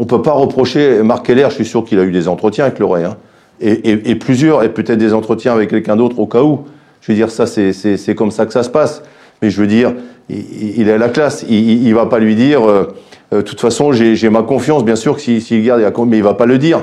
[0.00, 2.78] On peut pas reprocher Marc Keller, je suis sûr qu'il a eu des entretiens avec
[2.78, 3.16] Loré, hein,
[3.60, 6.60] et, et, et, plusieurs, et peut-être des entretiens avec quelqu'un d'autre au cas où.
[7.02, 9.02] Je veux dire, ça, c'est, comme ça que ça se passe.
[9.42, 9.92] Mais je veux dire,
[10.30, 11.44] il, il est à la classe.
[11.48, 12.86] Il, il va pas lui dire, euh,
[13.30, 16.22] de toute façon, j'ai, ma confiance, bien sûr, que s'il si, si garde, mais il
[16.22, 16.80] va pas le dire.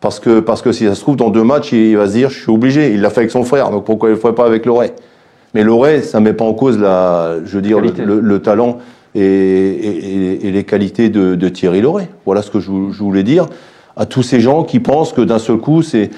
[0.00, 2.30] Parce que, parce que si ça se trouve, dans deux matchs, il va se dire,
[2.30, 2.92] je suis obligé.
[2.92, 4.94] Il l'a fait avec son frère, donc pourquoi il ne le ferait pas avec Loret
[5.54, 8.04] Mais Loret, ça ne met pas en cause la, je veux dire, le, Qualité.
[8.04, 8.78] le- le talent
[9.14, 12.08] et, et- et les qualités de, de Thierry Loret.
[12.26, 13.46] Voilà ce que je, vou- je voulais dire
[13.96, 16.10] à tous ces gens qui pensent que d'un seul coup, c'est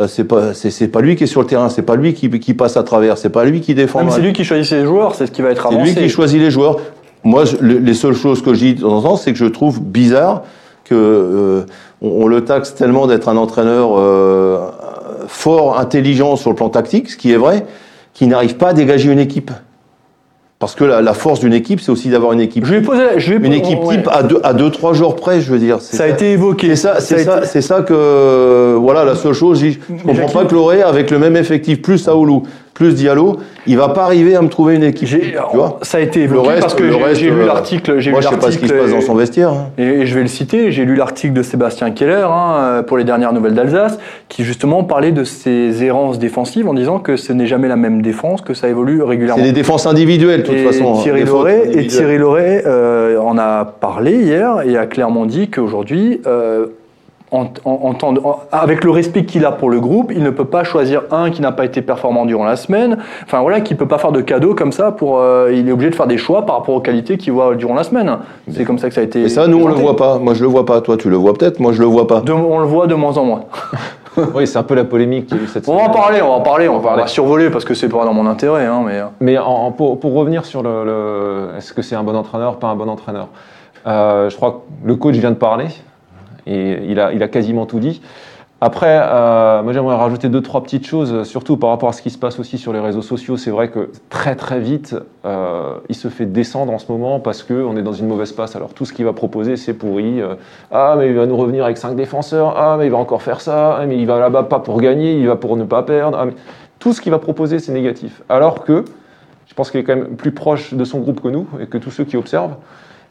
[0.00, 2.14] euh, c'est pas c'est c'est pas lui qui est sur le terrain, c'est pas lui
[2.14, 4.08] qui, qui passe à travers, c'est pas lui qui défend.
[4.10, 5.92] C'est lui qui choisit ses joueurs, c'est ce qui va être C'est avancé.
[5.94, 6.76] lui qui choisit les joueurs.
[7.24, 9.44] Moi, je- les seules choses que je dis de temps en temps, c'est que je
[9.46, 10.42] trouve bizarre
[10.84, 11.62] que euh,
[12.00, 14.68] on, on le taxe tellement d'être un entraîneur euh,
[15.26, 17.66] fort, intelligent sur le plan tactique, ce qui est vrai,
[18.14, 19.50] qu'il n'arrive pas à dégager une équipe.
[20.60, 22.66] Parce que la, la force d'une équipe, c'est aussi d'avoir une équipe.
[22.66, 23.96] Je ai posé, je ai Une équipe ouais.
[23.98, 25.76] type à deux, à deux, trois jours près, je veux dire.
[25.80, 26.70] C'est Ça a été évoqué.
[26.70, 29.60] c'est ça, c'est ça, été- ça que voilà la seule chose.
[29.60, 32.42] Je, je comprends Jackie- pas que Loré, avec le même effectif, plus Saoulou,
[32.78, 33.36] plus Diallo,
[33.66, 35.08] il va pas arriver à me trouver une équipe.
[35.08, 37.46] J'ai- Tu vois ça a été Le évoqué reste, parce que le j'ai lu euh,
[37.46, 37.98] l'article.
[37.98, 39.50] j'ai Moi, lu je sais pas ce qui se passe dans son vestiaire.
[39.50, 39.66] hein.
[39.78, 43.04] Et, et je vais le citer, j'ai lu l'article de Sébastien Keller hein, pour les
[43.04, 47.46] dernières nouvelles d'Alsace, qui justement parlait de ces errances défensives en disant que ce n'est
[47.46, 49.42] jamais la même défense, que ça évolue régulièrement.
[49.42, 50.94] C'est des défenses individuelles, de toute et façon.
[50.94, 51.86] hein, Thierry Loret, et.
[51.88, 56.66] Thierry Loret euh, en a parlé hier et a clairement dit qu'aujourd'hui, euh,
[57.30, 60.22] en, en- en temps de- en- avec le respect qu'il a pour le groupe, il
[60.22, 62.98] ne peut pas choisir un qui n'a pas été performant durant la semaine.
[63.24, 64.92] Enfin voilà, qui peut pas faire de cadeaux comme ça.
[64.92, 67.54] Pour, euh, il est obligé de faire des choix par rapport aux qualités qu'il voit
[67.54, 68.18] durant la semaine.
[68.50, 69.22] C'est comme ça que ça a été.
[69.22, 69.82] Et ça, nous, on le présenté.
[69.82, 70.18] voit pas.
[70.18, 70.80] Moi, je le vois pas.
[70.80, 71.60] Toi, tu le vois peut-être.
[71.60, 72.20] Moi, je le vois pas.
[72.20, 73.44] De- on le voit de moins en moins.
[74.34, 75.96] Oui, c'est un peu la polémique qu'il y a eu cette On va en semaine.
[75.96, 77.02] parler, on va en parler, on va, parler.
[77.02, 78.66] on va survoler parce que c'est pas dans mon intérêt.
[78.66, 79.00] Hein, mais...
[79.20, 82.56] Mais en- en- pour, pour revenir sur le, le- est-ce que c'est un bon entraîneur,
[82.56, 83.28] pas un bon entraîneur?
[83.86, 85.66] Euh, Je crois que le coach vient de parler
[86.48, 88.00] et il a, quasiment tout dit.
[88.60, 92.10] Après, euh, moi j'aimerais rajouter deux trois petites choses, surtout par rapport à ce qui
[92.10, 93.36] se passe aussi sur les réseaux sociaux.
[93.36, 97.44] C'est vrai que très très vite, euh, il se fait descendre en ce moment parce
[97.44, 98.56] que on est dans une mauvaise passe.
[98.56, 100.20] Alors tout ce qu'il va proposer, c'est pourri.
[100.20, 100.34] Euh,
[100.72, 102.54] ah mais il va nous revenir avec cinq défenseurs.
[102.56, 103.76] Ah mais il va encore faire ça.
[103.76, 106.18] Ah, mais il va là-bas pas pour gagner, il va pour ne pas perdre.
[106.20, 106.26] Ah,
[106.80, 108.22] tout ce qu'il va proposer, c'est négatif.
[108.28, 108.84] Alors que
[109.46, 111.78] je pense qu'il est quand même plus proche de son groupe que nous et que
[111.78, 112.56] tous ceux qui observent.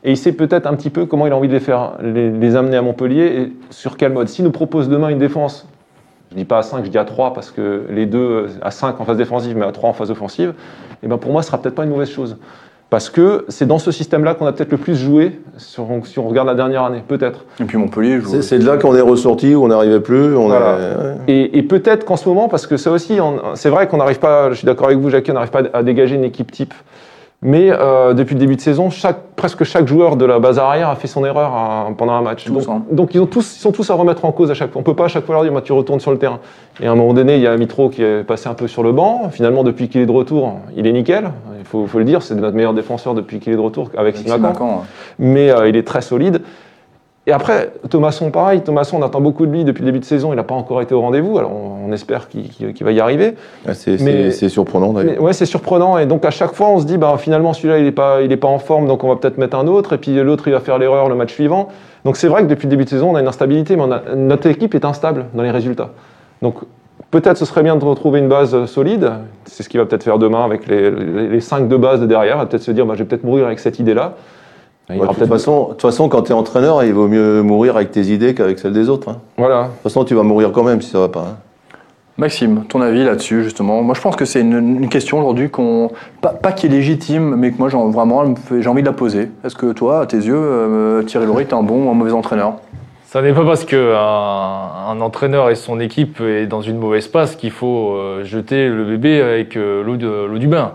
[0.03, 2.29] Et il sait peut-être un petit peu comment il a envie de les faire, les,
[2.31, 4.27] les amener à Montpellier et sur quel mode.
[4.29, 5.67] S'il nous propose demain une défense,
[6.31, 8.99] je dis pas à 5, je dis à 3 parce que les deux à 5
[9.01, 10.53] en phase défensive mais à 3 en phase offensive,
[11.03, 12.37] et ben pour moi ce sera peut-être pas une mauvaise chose.
[12.89, 16.27] Parce que c'est dans ce système-là qu'on a peut-être le plus joué sur- si on
[16.29, 17.43] regarde la dernière année, peut-être.
[17.59, 18.29] Et puis Montpellier joue.
[18.29, 20.37] C'est c'est de là qu'on est ressorti, où on n'arrivait plus.
[20.37, 20.77] On Voilà.
[20.79, 21.15] est- ouais.
[21.27, 24.19] Et, et peut-être qu'en ce moment, parce que ça aussi, on- c'est vrai qu'on n'arrive
[24.19, 26.73] pas, je suis d'accord avec vous, Jackie, on n'arrive pas à dégager une équipe type.
[27.43, 30.89] Mais euh, depuis le début de saison, chaque, presque chaque joueur de la base arrière
[30.89, 32.45] a fait son erreur hein, pendant un match.
[32.45, 32.81] Tous, donc, hein.
[32.89, 34.81] donc ils, ont tous, ils sont tous à remettre en cause à chaque fois.
[34.81, 36.39] On peut pas à chaque fois leur dire, tu retournes sur le terrain.
[36.81, 38.81] Et à un moment donné, il y a Mitro qui est passé un peu sur
[38.81, 39.29] le banc.
[39.29, 41.29] Finalement, depuis qu'il est de retour, il est nickel.
[41.59, 44.17] Il faut, faut le dire, c'est notre meilleur défenseur depuis qu'il est de retour avec
[44.17, 44.73] Simakan, ouais.
[45.19, 46.41] mais euh, il est très solide.
[47.29, 48.61] Et après, Thomasson, pareil.
[48.61, 50.31] Thomasson, on attend beaucoup de lui depuis le début de saison.
[50.31, 51.37] Il n'a pas encore été au rendez-vous.
[51.37, 52.49] Alors, on, on espère qu'il
[52.81, 53.35] va y arriver.
[53.67, 55.21] Ah, C'est Mais- c'est- c'est surprenant d'ailleurs.
[55.21, 55.97] Ouais, c'est surprenant.
[55.97, 58.31] Et donc, à chaque fois, on se dit, bah, finalement, celui-là, il n'est pas, il
[58.31, 59.91] est pas en forme, donc on va peut-être mettre un autre.
[59.93, 61.67] Et puis, l'autre, il va faire l'erreur le match suivant.
[62.05, 63.91] Donc, c'est vrai que depuis le début de saison, on a une instabilité, mais on
[63.91, 65.89] a- notre équipe est instable dans les résultats.
[66.41, 66.55] Donc,
[67.11, 69.11] peut-être ce serait bien de retrouver une base solide.
[69.43, 72.05] C'est ce qu'il va peut-être faire demain avec les, les, les cinq de base de
[72.05, 72.35] derrière.
[72.37, 74.13] Il va peut-être se dire, bah, je vais peut-être mourir avec cette idée-là.
[74.89, 77.41] Ouais, aura de toute façon, de toute façon, quand tu es entraîneur, il vaut mieux
[77.41, 79.09] mourir avec tes idées qu'avec celles des autres.
[79.09, 79.17] hein.
[79.37, 79.63] Voilà.
[79.63, 81.19] De toute façon, tu vas mourir quand même si ça va pas.
[81.31, 81.37] hein.
[82.17, 83.83] Maxime, ton avis là-dessus, justement?
[83.83, 85.91] Moi, je pense que c'est une, une question aujourd'hui qu'on.
[86.21, 88.23] Pas, pas qui est légitime, mais que moi, j'ai vraiment,
[88.59, 89.29] j'ai envie de la poser.
[89.43, 92.13] Est-ce que toi, à tes yeux, euh, Thierry Loret, est un bon ou un mauvais
[92.13, 92.53] entraîneur?
[93.05, 93.77] Ça n'est pas parce qu'un
[94.89, 98.83] un entraîneur et son équipe est dans une mauvaise passe qu'il faut euh, jeter le
[98.85, 100.71] bébé avec euh, l'eau de- l'eau du bain.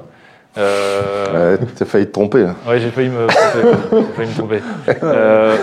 [0.59, 2.43] Euh, Ouais, T'as failli te tromper.
[2.45, 2.55] là.
[2.67, 3.69] Ouais, j'ai failli me tromper.
[3.93, 4.61] J'ai failli me tromper.
[5.03, 5.57] Euh,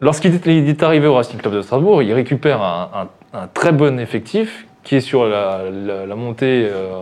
[0.00, 2.88] Lorsqu'il est, arrivé au Racing Club de Strasbourg, il récupère un,
[3.34, 6.92] un- un très bon effectif qui est sur la, la- la montée euh,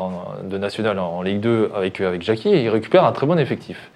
[0.45, 3.91] de National en Ligue 2 avec, avec Jackie, et il récupère un très bon effectif.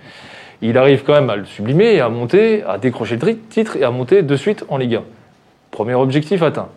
[0.60, 3.84] Il arrive quand même à le sublimer, et à monter, à décrocher le titre et
[3.84, 5.02] à monter de suite en Ligue 1.
[5.70, 6.68] Premier objectif atteint.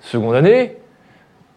[0.00, 0.76] Seconde année,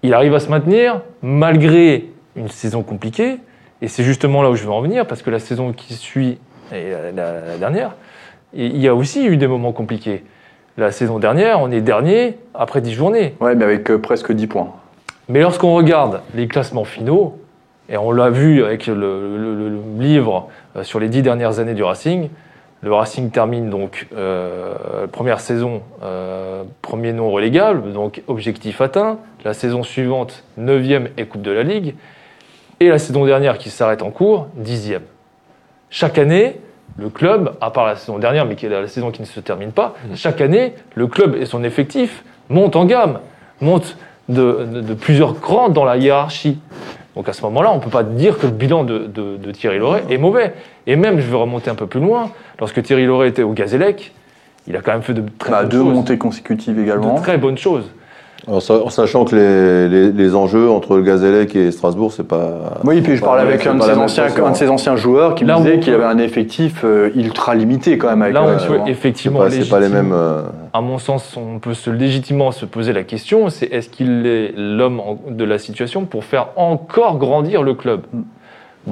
[0.03, 3.37] il arrive à se maintenir malgré une saison compliquée.
[3.81, 6.37] Et c'est justement là où je veux en venir, parce que la saison qui suit
[6.73, 7.95] et la, dernière,
[8.55, 10.23] et il y a aussi eu des moments compliqués.
[10.77, 13.35] La saison dernière, on est dernier après 10 journées.
[13.41, 14.71] Ouais, mais avec euh, presque 10 points.
[15.29, 17.39] Mais lorsqu'on regarde les classements finaux,
[17.89, 21.59] et on l'a vu avec le, le- le- le livre euh, sur les 10 dernières
[21.59, 22.29] années du Racing,
[22.83, 29.19] le Racing termine donc euh, première saison, euh, premier non relégable, donc objectif atteint.
[29.45, 31.95] La saison suivante, 9e et Coupe de la Ligue.
[32.79, 34.99] Et la saison dernière qui s'arrête en cours, 10e.
[35.89, 36.59] Chaque année,
[36.97, 39.39] le club, à part la saison dernière, mais qui est la saison qui ne se
[39.39, 43.19] termine pas, chaque année, le club et son effectif montent en gamme,
[43.61, 43.97] montent
[44.29, 46.59] de, de- de plusieurs crans dans la hiérarchie.
[47.15, 49.51] Donc à ce moment-là, on ne peut pas dire que le bilan de, de- de
[49.51, 50.53] Thierry Loret est mauvais.
[50.87, 54.13] Et même, je vais remonter un peu plus loin, lorsque Thierry Loret était au Gazélec,
[54.67, 57.15] il a quand même fait de très, Bah, bonnes, deux choses, montées consécutives également.
[57.15, 57.89] de très bonnes choses.
[58.45, 62.73] En sachant que les, les, les enjeux entre le Gazélec et Strasbourg, c'est pas.
[62.83, 65.45] Oui, puis je parlais avec un de, ses anciens, un de ses anciens joueurs qui
[65.45, 68.21] me Là, disait qu'il avait un effectif euh, ultra limité quand même.
[68.21, 70.11] Avec, Là, on euh, peut effectivement pas, c'est pas les mêmes.
[70.13, 70.41] euh,
[70.73, 74.53] à mon sens, on peut se légitimement se poser la question, c'est est-ce qu'il est
[74.57, 78.01] l'homme de la situation pour faire encore grandir le club?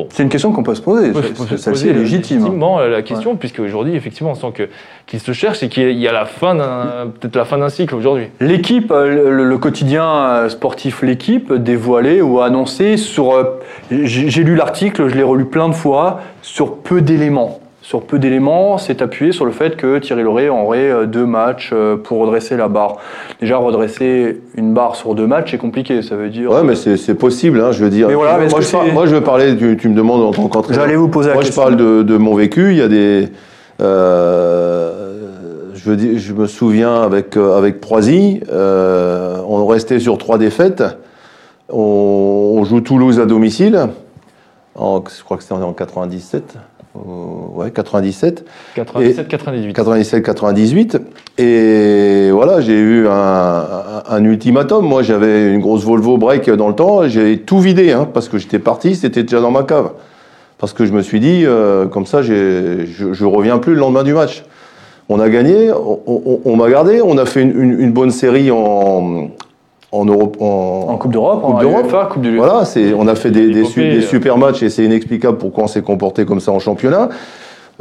[0.09, 1.11] C'est une question qu'on peut se poser.
[1.11, 2.37] Poser Celle-ci est légitime.
[2.39, 4.69] légitimement la question, puisque aujourd'hui, effectivement, on sent que
[5.05, 7.93] qu'il se cherche et qu'il y a la fin d'un peut-être la fin d'un cycle
[7.95, 8.27] aujourd'hui.
[8.39, 13.33] L'équipe, euh, le, le quotidien euh, sportif L'équipe dévoilé ou annoncé sur.
[13.33, 13.43] euh,
[13.91, 17.59] J'ai j'ai lu l'article, je l'ai relu plein de fois, sur peu d'éléments.
[17.83, 21.71] Sur peu d'éléments, c'est appuyé sur le fait que Thierry Loret aurait euh, deux matchs
[21.73, 22.97] euh, pour redresser la barre.
[23.39, 26.03] Déjà, redresser une barre sur deux matchs, c'est compliqué.
[26.03, 26.51] Ça veut dire.
[26.51, 28.07] Ouais, mais c'est possible, hein, je veux dire.
[28.07, 30.31] Mais voilà, mais moi, je par- moi, je veux parler, tu, tu me demandes en
[30.31, 30.83] tant qu'entraîneur.
[30.85, 31.61] J'allais vous poser la Moi, question.
[31.63, 32.69] je parle de, de mon vécu.
[32.71, 33.29] Il y a des.
[33.81, 40.37] euh, je, veux dire, je me souviens avec, avec Proisy, euh, on restait sur trois
[40.37, 40.83] défaites.
[41.69, 43.87] On, on joue Toulouse à domicile.
[44.75, 46.57] En, je crois que c'était en 97.
[46.95, 46.99] Euh,
[47.55, 48.43] ouais, 97.
[48.75, 49.73] 97-98.
[49.73, 50.99] 97-98.
[51.37, 54.85] Et voilà, j'ai eu un, ultimatum.
[54.85, 57.07] Moi, j'avais une grosse Volvo break dans le temps.
[57.07, 59.91] J'ai tout vidé, hein, parce que j'étais parti, c'était déjà dans ma cave.
[60.57, 64.03] Parce que je me suis dit, euh, comme ça, je, je reviens plus le lendemain
[64.03, 64.43] du match.
[65.09, 68.11] On a gagné, on, on- on m'a gardé, on a fait une, une- une bonne
[68.11, 69.29] série en,
[69.91, 70.37] en Europe.
[70.39, 72.09] En, En Coupe d'Europe, en d'Europe.
[72.11, 74.01] Coupe du Voilà, c'est, on a fait des, des, su- des euh.
[74.01, 77.09] super matchs et c'est inexplicable pourquoi on s'est comporté comme ça en championnat.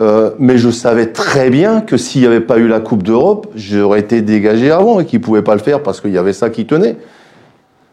[0.00, 3.48] Euh, mais je savais très bien que s'il n'y avait pas eu la Coupe d'Europe,
[3.54, 6.32] j'aurais été dégagé avant et qu'ils ne pouvaient pas le faire parce qu'il y avait
[6.32, 6.96] ça qui tenait.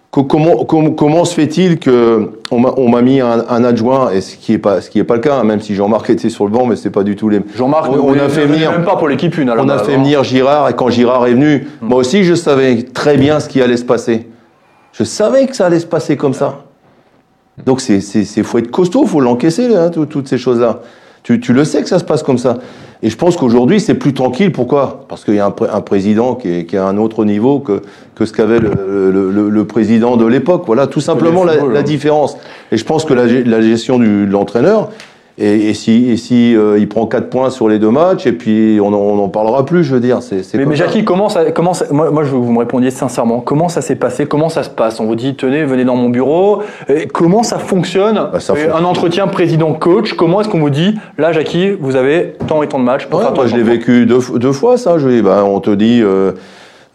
[0.10, 4.38] Co- Comment, com- comment se fait-il que on m'a mis un, un adjoint et ce
[4.38, 6.46] qui est pas ce qui est pas le cas, hein, même si Jean-Marc était sur
[6.46, 7.42] le banc, mais c'est pas du tout les.
[7.56, 9.50] Jean-Marc, On- a fait venir- même pas pour l'équipe une.
[9.50, 9.98] à la On a fait hein.
[9.98, 13.62] venir Girard et quand Girard est venu, moi aussi je savais très bien ce qui
[13.62, 14.28] allait se passer.
[14.94, 16.60] Je savais que ça allait se passer comme ça.
[17.66, 18.00] Donc c'est
[18.44, 20.80] faut être costaud, faut l'encaisser tout- toutes ces choses là.
[21.24, 22.58] Tu, tu le sais que ça se passe comme ça.
[23.04, 24.52] Et je pense qu'aujourd'hui c'est plus tranquille.
[24.52, 25.06] Pourquoi?
[25.08, 27.26] Parce qu'il y a un, pré- un président qui est, qui est à un autre
[27.26, 27.82] niveau que
[28.16, 30.64] que ce qu'avait le, le- le- le président de l'époque.
[30.66, 31.84] Voilà, tout simplement la, hein.
[31.84, 32.36] différence.
[32.72, 34.90] Et je pense que la, ge- la gestion du, de l'entraîneur.
[35.40, 38.32] Et, et si, et si euh, il prend 4 points sur les deux matchs, et
[38.32, 40.24] puis on n'en parlera plus, je veux dire.
[40.24, 40.76] C'est, Mais, mais.
[40.76, 43.40] Jackie, comment ça, comment ça- moi, moi, je veux que vous me répondiez sincèrement.
[43.42, 44.26] Comment ça s'est passé?
[44.26, 45.00] Comment ça se passe?
[45.00, 46.64] On vous dit, tenez, venez dans mon bureau.
[46.90, 48.16] Et comment ça fonctionne?
[48.34, 48.56] Bah, ça.
[48.76, 50.14] Un entretien président-coach.
[50.14, 53.20] Comment est-ce qu'on vous dit, là, Jackie, vous avez tant et tant de matchs pour
[53.20, 54.20] Ouais, faire moi, je l'ai vécu deux,
[54.54, 54.98] fois, ça.
[54.98, 56.32] Je, dis, ben, on te dit, euh,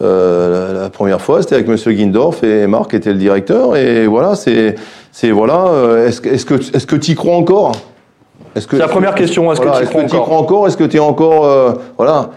[0.02, 3.76] euh, la, la première fois, c'était avec Monsieur Guindorf et Marc était le directeur.
[3.76, 4.74] Et voilà, c'est,
[5.12, 5.66] c'est voilà.
[6.08, 7.70] est-ce, que- est-ce que, est-ce que tu y crois encore?
[8.54, 10.76] Est-ce que C'est la première question, est-ce que voilà, que t'y encore crois encore Est-ce
[10.76, 12.30] que tu es encore, euh, voilà.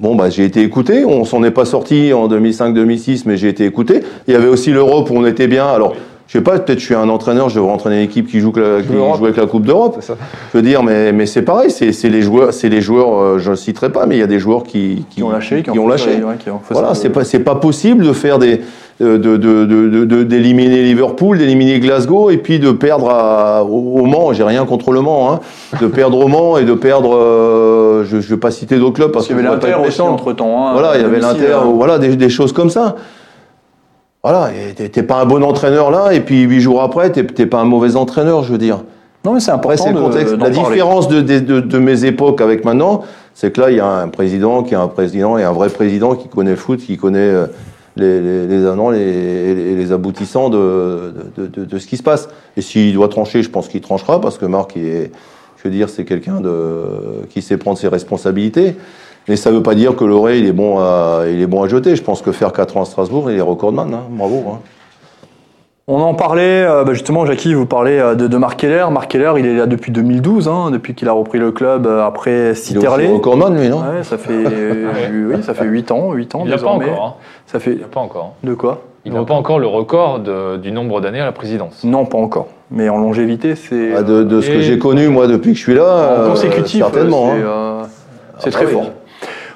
[0.00, 1.04] Bon, bah, j'ai été écouté.
[1.04, 4.00] On s'en est pas sorti en 2005-2006, mais j'ai été écouté.
[4.28, 5.66] Il y avait aussi l'Europe où on était bien.
[5.66, 5.94] Alors,
[6.28, 8.52] je sais pas, peut-être je suis un entraîneur, je devrais entraîner une équipe qui joue,
[8.52, 9.98] que la- qui joue avec la Coupe d'Europe.
[10.52, 13.50] Je veux dire, mais, mais c'est pareil, c'est les joueurs, c'est les joueurs, euh, je
[13.50, 15.78] ne citerai pas, mais il y a des joueurs qui, Qui ont lâché, qui, qui,
[15.78, 16.10] ont lâché.
[16.22, 18.60] ouais, qui ont fait Voilà, c'est pas, c'est pas possible de faire des,
[19.00, 24.32] de- d'éliminer Liverpool, d'éliminer Glasgow et puis de perdre à- au, au Mans.
[24.32, 25.40] J'ai rien contre le Mans, hein,
[25.80, 29.12] de perdre au Mans et de perdre, euh, je, je vais pas citer d'autres clubs
[29.12, 30.72] parce qu'il y que avait l'Inter entre temps.
[30.72, 32.96] Voilà, il y avait l'Inter, voilà, des, des choses comme ça.
[34.22, 37.58] Voilà, et t'es- pas un bon entraîneur là, et puis huit jours après, t'es pas
[37.60, 38.80] un mauvais entraîneur, je veux dire.
[39.24, 39.92] Non, mais c'est Après, important.
[39.92, 40.36] le de- contexte.
[40.38, 43.02] La différence de, de, mes époques avec maintenant,
[43.34, 45.68] c'est que là, il y a un président qui est un président et un vrai
[45.68, 47.46] président qui connaît le foot, qui connaît euh,
[47.98, 52.28] les, les, les, et les, aboutissants de, de, ce qui se passe.
[52.56, 55.12] Et s'il doit trancher, je pense qu'il tranchera parce que Marc, il est,
[55.56, 56.40] je veux dire, c'est quelqu'un
[57.28, 58.76] qui sait prendre ses responsabilités.
[59.28, 61.62] Mais ça ne veut pas dire que Loré, il est bon à, il est bon
[61.62, 61.94] à jeter.
[61.96, 63.92] Je pense que faire 4 ans à Strasbourg, il est recordman.
[63.92, 64.04] Hein.
[64.10, 64.42] Bravo.
[64.48, 64.60] Hein.
[65.90, 68.84] On en parlait, euh, bah, justement, Jackie, vous parlez euh, de, de Marc Keller.
[68.92, 72.04] Marc Keller, il est là depuis 2012, hein, depuis qu'il a repris le club euh,
[72.06, 73.08] après Il est Citerlé.
[73.08, 73.78] lui, non?
[73.78, 74.90] Ouais, ça fait, euh,
[75.34, 76.90] oui, ça fait 8 ans, 8 ans Il l'a pas désormais.
[76.90, 77.04] encore.
[77.06, 77.14] hein.
[77.46, 78.34] Ça fait Il pas encore.
[78.44, 78.82] de quoi?
[79.06, 81.82] Il n'a pas encore le record de- du nombre d'années à la présidence.
[81.84, 82.48] Non, pas encore.
[82.70, 85.62] Mais en longévité, c'est Ah, de, de ce que j'ai connu, moi, depuis que je
[85.62, 85.84] suis là.
[85.84, 86.80] en euh, consécutif.
[86.82, 87.30] Certainement.
[87.34, 87.46] C'est hein.
[87.46, 87.82] euh,
[88.44, 88.72] Ah très oui.
[88.72, 88.82] fort.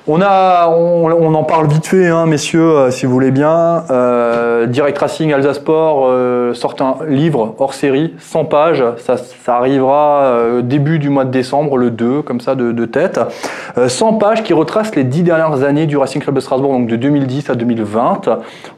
[0.09, 3.85] On, en parle vite fait, hein, messieurs, euh, si vous voulez bien.
[3.91, 8.85] Euh, Direct Racing Alsace Sport euh, sort un livre hors série, 100 pages.
[8.99, 13.21] Ça, arrivera début du mois de décembre, le 2, comme ça, de, tête.
[13.79, 16.89] Euh, 100 pages qui retracent les 10 dernières années du Racing Club de Strasbourg, donc
[16.89, 18.23] de 2010 à 2020.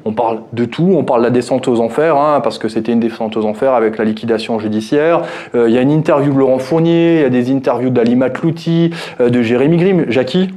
[0.04, 2.92] On parle de tout, on parle de la descente aux enfers, hein, parce que c'était
[2.92, 5.22] une descente aux enfers avec la liquidation judiciaire.
[5.54, 8.90] Il y a une interview de Laurent Fournier, il y a des interviews d'Ali Matlouti,
[9.20, 10.04] euh, de Jérémy Grimm.
[10.08, 10.50] Jackie,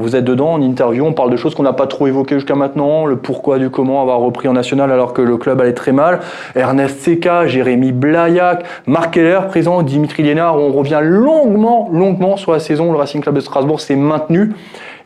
[0.00, 2.54] vous êtes dedans en interview, on parle de choses qu'on n'a pas trop évoquées jusqu'à
[2.54, 5.92] maintenant, le pourquoi du comment avoir repris en national alors que le club allait très
[5.92, 6.20] mal.
[6.54, 12.60] Ernest Seca, Jérémy Blaillac, Marc Keller, présent, Dimitri Lénard, on revient longuement, longuement sur la
[12.60, 14.52] saison, le Racing Club de Strasbourg s'est maintenu.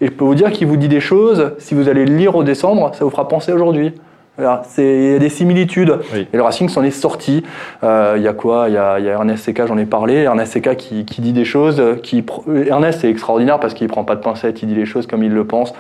[0.01, 2.37] Et je peux vous dire qu'il vous dit des choses, si vous allez le lire
[2.37, 3.95] au décembre, ça vous fera penser aujourd'hui.
[4.39, 5.99] Voilà, c'est- il y a des similitudes.
[6.13, 6.27] Oui.
[6.33, 7.43] Et le Racing s'en est sorti.
[7.83, 8.67] Euh, Il y a quoi?
[8.69, 10.15] Il y a, y a Ernest Seca, j'en ai parlé.
[10.25, 11.83] Ernest Seca qui, qui dit des choses.
[12.03, 15.07] Qui, pr- Ernest est extraordinaire parce qu'il prend pas de pincettes, il dit les choses
[15.07, 15.73] comme il le pense.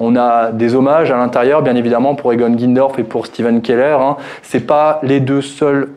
[0.00, 3.96] On a des hommages à l'intérieur, bien évidemment, pour Egon Gindorf et pour Steven Keller.
[4.00, 4.16] Hein.
[4.42, 5.88] C'est pas les deux seuls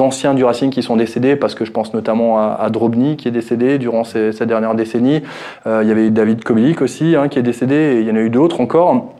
[0.00, 3.28] anciens du Racing qui sont décédés, parce que je pense notamment à, à Drobny qui
[3.28, 5.22] est décédé durant ces- cette dernière décennie.
[5.66, 8.16] Euh, il y avait David Kobelik aussi hein, qui est décédé, et il y en
[8.16, 9.14] a eu d'autres encore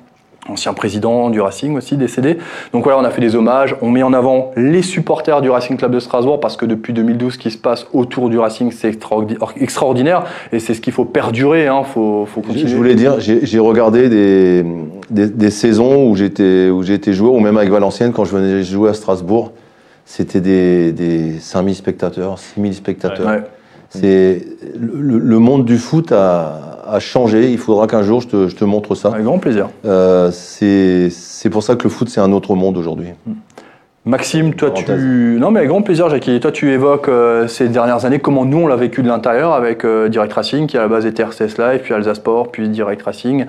[0.49, 2.39] ancien président du Racing aussi décédé.
[2.73, 5.77] Donc voilà, on a fait des hommages, on met en avant les supporters du Racing
[5.77, 8.91] Club de Strasbourg parce que depuis 2012, ce qui se passe autour du Racing, c'est
[8.91, 12.69] extraordi- extraordinaire et c'est ce qu'il faut perdurer, hein, faut, continuer.
[12.69, 14.65] je voulais dire, j'ai regardé des,
[15.11, 18.63] des, des saisons où j'étais où j'étais joueur, ou même avec Valenciennes quand je venais
[18.63, 19.53] jouer à Strasbourg,
[20.05, 23.27] c'était des, des 5000 spectateurs, 6000 spectateurs.
[23.27, 23.43] Ouais.
[23.89, 24.45] C'est
[24.79, 27.51] le, le monde du foot a, a changé.
[27.51, 29.09] Il faudra qu'un jour je te, je te montre ça.
[29.09, 29.68] Avec grand plaisir.
[29.85, 33.09] Euh, c'est c'est pour ça que le foot c'est un autre monde aujourd'hui.
[34.07, 35.01] Maxime, toi Parenthèse.
[35.01, 35.37] tu...
[35.40, 38.59] Non mais avec grand plaisir Jackie, toi tu évoques euh, ces dernières années, comment nous
[38.59, 41.59] on l'a vécu de l'intérieur avec euh, Direct Racing qui à la base était RCS
[41.59, 43.47] Live, puis Alsace Sport, puis Direct Racing.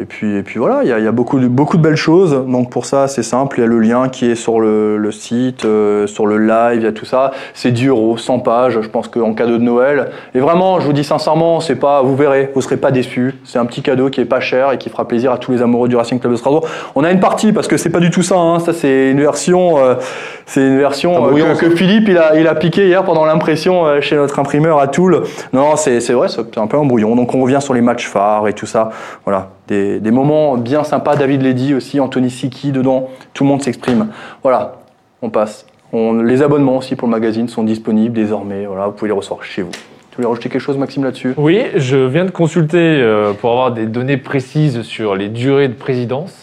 [0.00, 1.82] Et puis, et puis voilà, il y a, il y a beaucoup, de, beaucoup de
[1.82, 2.32] belles choses.
[2.48, 5.12] Donc pour ça c'est simple, il y a le lien qui est sur le, le
[5.12, 7.30] site, euh, sur le live, il y a tout ça.
[7.54, 10.10] C'est 10 euros, 100 pages, je pense qu'en cadeau de Noël.
[10.34, 13.36] Et vraiment, je vous dis sincèrement, c'est pas, vous verrez, vous serez pas déçus.
[13.44, 15.62] C'est un petit cadeau qui est pas cher et qui fera plaisir à tous les
[15.62, 16.66] amoureux du Racing Club de Strasbourg.
[16.96, 18.58] On a une partie parce que c'est pas du tout ça, hein.
[18.58, 19.91] ça c'est une version...
[19.92, 20.00] euh,
[20.46, 23.04] c'est une version Ah, euh, brouillon, que, que Philippe il a, il a piqué hier
[23.04, 25.22] pendant l'impression euh, chez notre imprimeur à Toul.
[25.52, 27.14] Non, c'est c'est vrai, c'est un peu un brouillon.
[27.16, 28.90] Donc on revient sur les matchs phares et tout ça.
[29.24, 31.16] Voilà, des, des moments bien sympas.
[31.16, 33.08] David Ledy aussi, Anthony Siki dedans.
[33.34, 34.08] Tout le monde s'exprime.
[34.42, 34.76] Voilà,
[35.22, 35.66] on passe.
[35.92, 38.64] On, les abonnements aussi pour le magazine sont disponibles désormais.
[38.66, 39.70] Voilà, vous pouvez les recevoir chez vous.
[39.70, 41.32] Tu voulais rajouter quelque chose, Maxime, là-dessus?
[41.38, 45.74] Oui, je viens de consulter euh, pour avoir des données précises sur les durées de
[45.74, 46.41] présidence.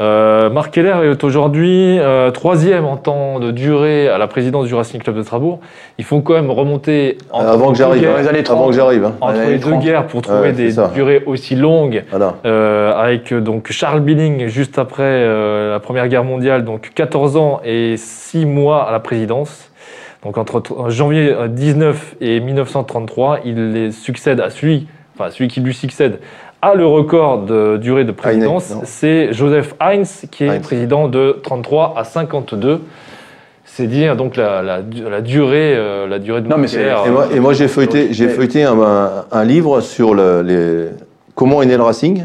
[0.00, 4.74] Euh, Marc Keller est aujourd'hui euh, troisième en temps de durée à la présidence du
[4.74, 5.60] Racing Club de Strasbourg.
[5.98, 8.58] Il faut quand même remonter entre Avant que j'arrive, les années 30.
[8.58, 9.04] avant que j'arrive.
[9.04, 9.14] hein.
[9.20, 9.82] entre les deux 30.
[9.84, 10.90] guerres pour trouver Ouais, des ça.
[10.92, 12.02] durées aussi longues.
[12.10, 12.34] Voilà.
[12.44, 17.36] Euh, avec euh, donc Charles Billing juste après euh, la Première Guerre mondiale, donc 14
[17.36, 19.70] ans et 6 mois à la présidence.
[20.24, 25.60] Donc entre janvier euh, 19 et 1933, il les succède à celui, enfin celui qui
[25.60, 26.18] lui succède
[26.70, 28.80] a le record de durée de présidence, non.
[28.84, 30.62] c'est Joseph Heinz qui est Heinz.
[30.62, 32.80] président de 33 à 52.
[33.66, 34.78] C'est dire donc la, la,
[35.10, 38.08] la durée, euh, la durée de Non, mais Et moi, et moi, j'ai euh, feuilleté,
[38.12, 40.88] j'ai Mais- feuilleté un, un- un livre sur le- les,
[41.34, 42.24] comment est né le Racing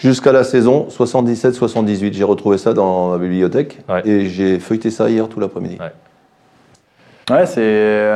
[0.00, 2.12] jusqu'à la saison 77-78.
[2.12, 4.02] J'ai retrouvé ça dans ma bibliothèque Ouais.
[4.06, 5.78] et j'ai feuilleté ça hier tout l'après-midi.
[5.80, 5.90] Ouais.
[7.30, 8.10] Ouais, c'est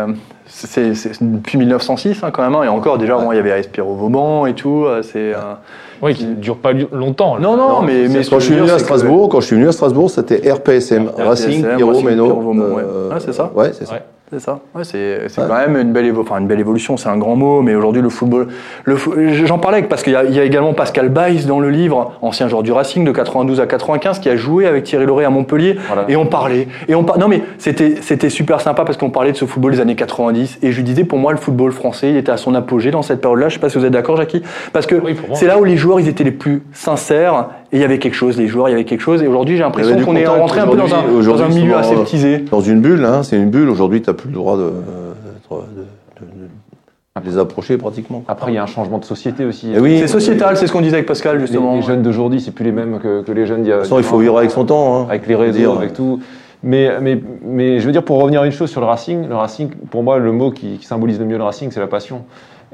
[0.46, 2.54] c'est depuis 1906 hein, quand même.
[2.54, 2.64] hein.
[2.64, 4.84] Et encore, déjà, bon, il y avait Espiro Vauban et tout.
[4.86, 5.54] euh, C'est euh,
[6.02, 7.38] oui, qui ne dure pas longtemps.
[7.38, 9.56] non, non, mais, mais ce quand je suis venu à que- Strasbourg, quand je suis
[9.56, 12.24] venu à Strasbourg, c'était RPSM, Racing, RPSM, Pierrot, Racing, Méno.
[12.26, 13.50] Pierrot, euh, Ouais, c'est ça.
[13.54, 13.94] Ouais, c'est ça.
[13.94, 14.02] Ouais.
[14.32, 14.60] C'est ça.
[14.74, 15.46] Ouais, c'est c'est Ouais.
[15.46, 18.00] quand même une belle, évo- enfin, une belle évolution, c'est un grand mot, mais aujourd'hui
[18.00, 18.48] le football.
[18.84, 22.12] Le fo- J'en parlais parce qu'il y, y a également Pascal Baïs dans le livre,
[22.22, 25.30] ancien joueur du Racing de 92 à 95, qui a joué avec Thierry Lauré à
[25.30, 25.76] Montpellier.
[25.86, 26.06] Voilà.
[26.08, 26.66] Et on parlait.
[26.88, 29.72] Et on par- Non mais c'était c'était super sympa parce qu'on parlait de ce football
[29.72, 30.58] des années 90.
[30.62, 33.02] Et je lui disais, pour moi, le football français, il était à son apogée dans
[33.02, 33.50] cette période-là.
[33.50, 34.42] Je sais pas si vous êtes d'accord, Jackie.
[34.72, 37.48] Parce que Oui, c'est là où les joueurs, ils étaient les plus sincères.
[37.72, 39.22] Et il y avait quelque chose, les joueurs, il y avait quelque chose.
[39.22, 42.38] Et aujourd'hui, j'ai l'impression qu'on est rentré un peu dans un, dans un milieu aseptisé.
[42.50, 43.68] Dans une bulle, hein, c'est une bulle.
[43.70, 48.24] Aujourd'hui, tu n'as plus le droit de, de- de- de- de les approcher pratiquement.
[48.28, 49.70] Après, il y a un changement de société aussi.
[49.74, 49.98] Eh oui.
[50.00, 51.74] C'est sociétal, c'est ce qu'on disait avec Pascal Les, justement.
[51.76, 53.76] les jeunes d'aujourd'hui, c'est plus les mêmes que, que les jeunes d'il y a.
[53.76, 55.00] De toute façon, il faut vivre avec son temps.
[55.02, 55.06] hein.
[55.08, 56.20] avec les réseaux, dire, avec tout.
[56.62, 59.34] Mais, mais, mais je veux dire, pour revenir à une chose sur le Racing, le
[59.34, 62.22] Racing, pour moi, le mot qui, qui symbolise le mieux le Racing, c'est la passion.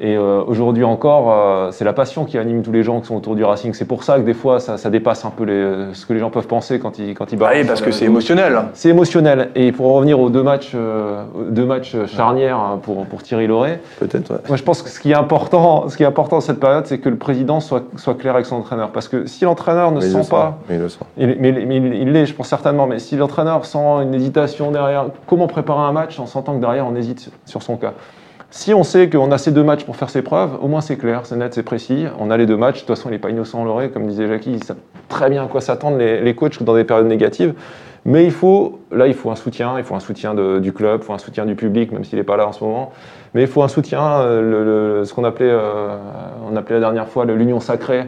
[0.00, 3.16] Et euh, aujourd'hui encore, euh, c'est la passion qui anime tous les gens qui sont
[3.16, 3.74] autour du Racing.
[3.74, 6.20] C'est pour ça que des fois, ça, ça dépasse un peu les, ce que les
[6.20, 8.58] gens peuvent penser quand ils quand ils Bah oui, balancent parce que les c'est émotionnel.
[8.74, 9.50] C'est émotionnel.
[9.56, 13.80] Et pour revenir aux deux matchs, euh, deux matchs charnières hein, pour, pour Thierry Lauré,
[13.98, 14.40] Peut-être, ouais.
[14.46, 16.86] moi je pense que ce qui est important, ce qui est important dans cette période,
[16.86, 18.90] c'est que le président soit, soit clair avec son entraîneur.
[18.90, 20.98] Parce que si l'entraîneur ne Mais il le sent pas Mais il le sent.
[21.16, 22.86] il, mais, mais il l'est, je pense certainement.
[22.86, 26.86] Mais si l'entraîneur sent une hésitation derrière, comment préparer un match en sentant que derrière
[26.86, 27.94] on hésite sur son cas?
[28.50, 30.96] Si on sait qu'on a ces deux matchs pour faire ses preuves, au moins c'est
[30.96, 32.06] clair, c'est net, c'est précis.
[32.18, 32.76] On a les deux matchs.
[32.76, 34.52] De toute façon, il n'est pas innocent, Loré, comme disait Jackie.
[34.52, 34.78] Ils savent
[35.08, 37.52] très bien à quoi s'attendre les, les coachs dans des périodes négatives.
[38.06, 39.74] Mais il faut, là, il faut un soutien.
[39.76, 42.24] Il faut un soutien du club, il faut un soutien du public, même s'il n'est
[42.24, 42.90] pas là en ce moment.
[43.34, 45.96] Mais il faut un soutien, euh, ce qu'on appelait, euh,
[46.50, 48.06] on appelait la dernière fois l'union sacrée.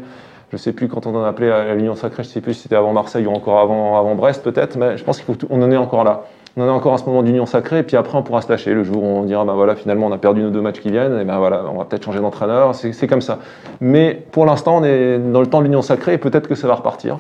[0.53, 2.93] Je sais plus quand on en appelait l'Union Sacrée, je sais plus si c'était avant
[2.93, 5.71] Marseille ou encore avant, avant Brest peut-être, mais je pense qu'il faut tout- on en
[5.71, 6.25] est encore là.
[6.57, 8.49] On en est encore à ce moment d'union sacrée, et puis après on pourra se
[8.49, 10.81] lâcher le jour où on dira ben voilà finalement on a perdu nos deux matchs
[10.81, 13.39] qui viennent, et ben voilà on va peut-être changer d'entraîneur, c'est comme ça.
[13.81, 16.67] Mais pour l'instant on est dans le temps de l'union sacrée et peut-être que ça
[16.67, 17.19] va repartir.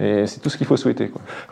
[0.00, 1.10] Et c'est tout ce qu'il faut souhaiter.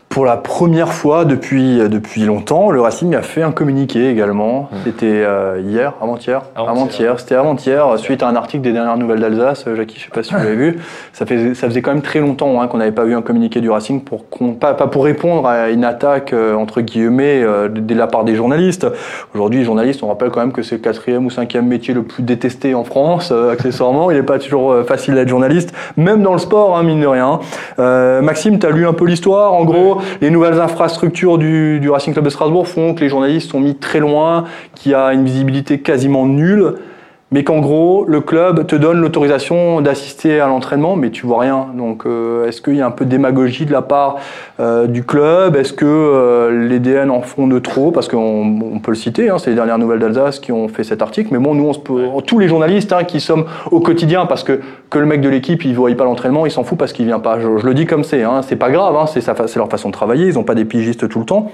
[0.08, 4.70] Pour la première fois depuis, depuis longtemps, le Racing a fait un communiqué également.
[4.84, 7.20] C'était euh, hier, avant-hier Avant-hier.
[7.20, 9.66] C'était avant-hier, suite à un article des dernières nouvelles d'Alsace.
[9.66, 10.78] Euh, Jackie, je sais pas si vous l'avez vu.
[11.12, 13.60] Ça, fait, ça faisait quand même très longtemps hein, qu'on n'avait pas vu un communiqué
[13.60, 14.24] du Racing, pour
[14.58, 18.24] pas, pas pour répondre à une attaque, euh, entre guillemets, euh, de, de la part
[18.24, 18.86] des journalistes.
[19.34, 22.04] Aujourd'hui, les journalistes, on rappelle quand même que c'est le quatrième ou cinquième métier le
[22.04, 24.10] plus détesté en France, euh, accessoirement.
[24.10, 27.06] Il n'est pas toujours euh, facile d'être journaliste, même dans le sport, hein, mine de
[27.06, 27.38] rien.
[27.78, 29.52] Euh, Maxime, tu as lu un peu l'histoire.
[29.52, 33.50] En gros, les nouvelles infrastructures du, du Racing Club de Strasbourg font que les journalistes
[33.50, 34.44] sont mis très loin,
[34.74, 36.74] qu'il y a une visibilité quasiment nulle,
[37.36, 41.66] mais qu'en gros, le club te donne l'autorisation d'assister à l'entraînement, mais tu vois rien.
[41.76, 44.16] Donc, euh, est-ce qu'il y a un peu de démagogie de la part
[44.58, 45.54] euh, du club?
[45.54, 47.90] Est-ce que euh, les DN en font de trop?
[47.90, 50.82] Parce qu'on on peut le citer, hein, c'est les dernières nouvelles d'Alsace qui ont fait
[50.82, 51.28] cet article.
[51.30, 54.42] Mais bon, nous, on se peut, tous les journalistes hein, qui sommes au quotidien, parce
[54.42, 56.94] que que le mec de l'équipe, il ne voit pas l'entraînement, il s'en fout parce
[56.94, 57.38] qu'il vient pas.
[57.38, 59.68] Je, je le dis comme c'est, hein, c'est pas grave, hein, c'est sa c'est leur
[59.68, 61.52] façon de travailler, ils n'ont pas des pigistes tout le temps.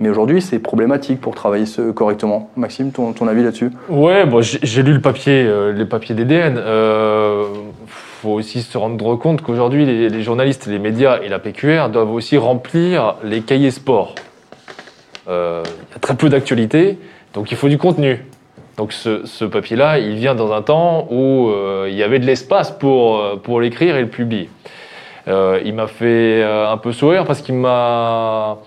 [0.00, 2.50] Mais aujourd'hui, c'est problématique pour travailler ce, correctement.
[2.56, 6.56] Maxime, ton, ton avis là-dessus Ouais, bon, j'ai lu le papier, euh, les papiers d'EDN.
[6.56, 7.44] Euh,
[7.86, 12.38] faut aussi se rendre compte qu'aujourd'hui, les, journalistes, les médias et la PQR doivent aussi
[12.38, 14.14] remplir les cahiers sport.
[15.28, 16.98] Euh, Il y a très peu d'actualité,
[17.34, 18.24] donc il faut du contenu.
[18.78, 22.26] Donc ce, ce papier-là, il vient dans un temps où euh, il y avait de
[22.26, 24.48] l'espace pour, pour l'écrire et le publier.
[25.26, 28.58] Il m'a fait un peu sourire parce qu'il m'a...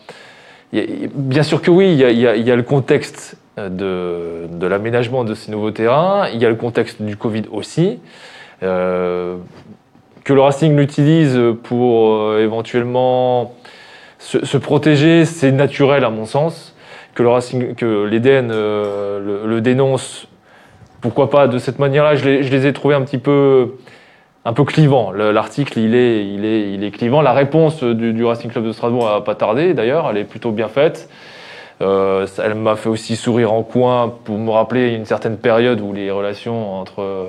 [0.73, 5.69] Bien sûr que oui, il y a, le contexte euh, de, l'aménagement de ces nouveaux
[5.69, 7.99] terrains, il y a le contexte du Covid aussi.
[8.63, 9.37] Euh,
[10.23, 13.53] que le Racing l'utilise pour euh, éventuellement
[14.17, 16.75] se, protéger, c'est naturel à mon sens.
[17.13, 20.27] Que le Racing, que le, dénonce,
[21.01, 22.15] pourquoi pas de cette manière-là?
[22.15, 23.75] Je les ai trouvés un petit peu,
[24.45, 25.11] un peu clivants.
[25.11, 27.21] Le- L'article, il est, il est, il est clivant.
[27.21, 29.73] La réponse du, Racing Club de Strasbourg a pas tardé.
[29.73, 31.09] D'ailleurs, elle est plutôt bien faite.
[31.81, 35.91] Euh, elle m'a fait aussi sourire en coin pour me rappeler une certaine période où
[35.91, 37.25] les relations entre euh,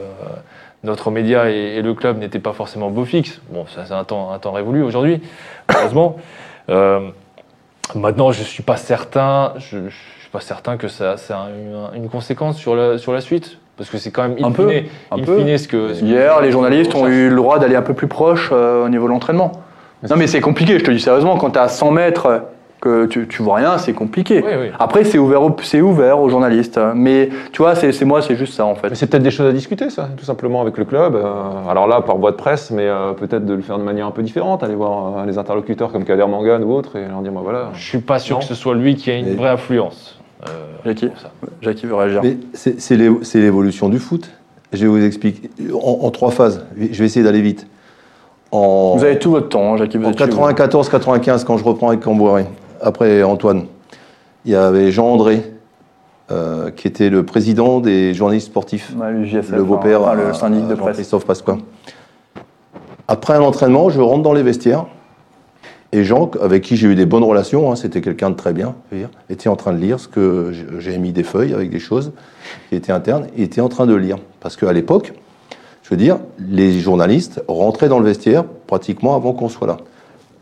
[0.85, 3.41] notre média et, le club n'étaient pas forcément beau fixe.
[3.51, 5.23] Bon, ça c'est un temps, un temps révolu aujourd'hui,
[5.75, 6.17] heureusement.
[6.69, 7.09] Euh,
[7.95, 12.09] maintenant, je suis pas certain, je suis pas certain que ça, ça a une, une
[12.11, 14.85] conséquence sur la, sur la suite, parce que c'est quand même in Un peu, fine-
[15.11, 15.39] un in peu.
[15.39, 15.95] fine ce que.
[15.95, 18.89] ce Hier, les journalistes ont eu le droit d'aller un peu plus proche euh, au
[18.89, 19.53] niveau de l'entraînement.
[20.09, 22.43] Non, mais c'est compliqué, je te dis sérieusement, quand tu es à 100 mètres,
[22.83, 24.45] que tu, tu vois rien, c'est compliqué.
[24.47, 24.67] Oui, oui.
[24.79, 26.79] Après, c'est ouvert, au- c'est ouvert aux journalistes.
[26.95, 28.91] Mais tu vois, c'est moi, c'est juste ça en fait.
[28.91, 31.15] Mais c'est peut-être des choses à discuter, ça, tout simplement avec le club.
[31.17, 31.25] Euh,
[31.71, 34.11] alors là, par voie de presse, mais euh, peut-être de le faire de manière un
[34.11, 37.33] peu différente, aller voir euh, les interlocuteurs comme Kader Mangan ou autres et leur dire,
[37.33, 37.71] bah voilà.
[37.73, 38.41] Je suis pas sûr Non.
[38.41, 40.21] que ce soit lui qui a une Et- vraie influence.
[40.49, 40.51] Euh,
[40.85, 41.31] Jackie, ça.
[41.63, 42.21] Jackie veut réagir.
[42.23, 44.31] Mais c'est c'est l'é- c'est l'évolution du foot.
[44.73, 46.65] Je vais vous expliquer en, en trois phases.
[46.79, 47.67] Je vais essayer d'aller vite.
[48.51, 49.99] En, Vous avez tout votre temps, hein, Jackie.
[49.99, 50.41] Vous en êtes chez vous.
[50.41, 52.47] 94-95, quand je reprends avec Camboiré,
[52.81, 53.65] après Antoine,
[54.45, 55.43] il y avait Jean-André,
[56.31, 58.93] euh, qui était le président des journalistes sportifs.
[58.97, 60.89] Ouais, le JSF, le beau-père, hein, le à- syndic de à presse.
[60.89, 61.59] Jean-Christophe Pasqua.
[63.09, 64.87] Après un entraînement, je rentre dans les vestiaires.
[65.97, 68.75] Et Jean, avec qui j'ai eu des bonnes relations, hein, c'était quelqu'un de très bien,
[68.91, 72.11] dire, était en train de lire ce que j'ai- mis des feuilles avec des choses
[72.69, 74.17] qui étaient internes, était en train de lire.
[74.41, 75.13] Parce qu'à l'époque,
[75.85, 76.19] je veux dire,
[76.51, 79.77] les journalistes rentraient dans le vestiaire pratiquement avant qu'on soit là.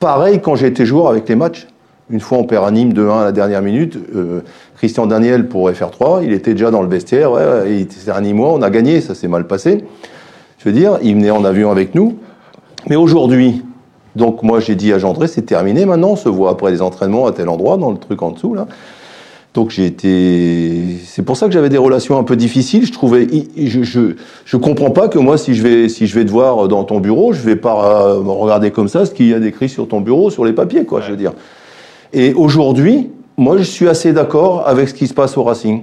[0.01, 1.67] Pareil quand j'ai été joueur avec les matchs.
[2.09, 3.99] Une fois, on perd à Nîmes 2-1 à la dernière minute.
[4.17, 4.41] euh,
[4.79, 7.31] Christian Daniel pour FR3, il était déjà dans le vestiaire.
[7.31, 9.85] Ouais, il était un on a gagné, ça s'est mal passé.
[10.59, 12.17] Je veux dire, il venait en avion avec nous.
[12.89, 13.63] Mais aujourd'hui,
[14.17, 17.27] donc moi j'ai dit à Gendré, c'est terminé maintenant, on se voit après les entraînements
[17.27, 18.67] à tel endroit, dans le truc en dessous là.
[19.55, 20.97] Donc j'ai été.
[21.05, 22.87] C'est pour ça que j'avais des relations un peu difficiles.
[22.87, 26.25] Je trouvais, je, je, je comprends pas que moi, si je vais, si je vais
[26.25, 29.29] te voir dans ton bureau, je vais pas euh, me regarder comme ça ce qu'il
[29.29, 31.03] y a décrit sur ton bureau, sur les papiers, quoi.
[31.03, 31.33] Je veux dire.
[32.15, 35.83] Et aujourd'hui, moi, je suis assez d'accord avec ce qui se passe au Racing.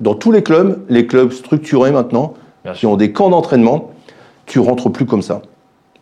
[0.00, 2.34] Dans tous les clubs, les clubs structurés maintenant,
[2.74, 3.90] qui ont des camps d'entraînement,
[4.46, 5.42] tu rentres plus comme ça.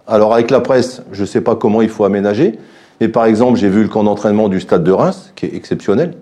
[0.07, 2.59] Alors avec la presse, je ne sais pas comment il faut aménager,
[3.01, 6.15] mais par exemple, j'ai vu le camp d'entraînement du Stade de Reims, qui est exceptionnel.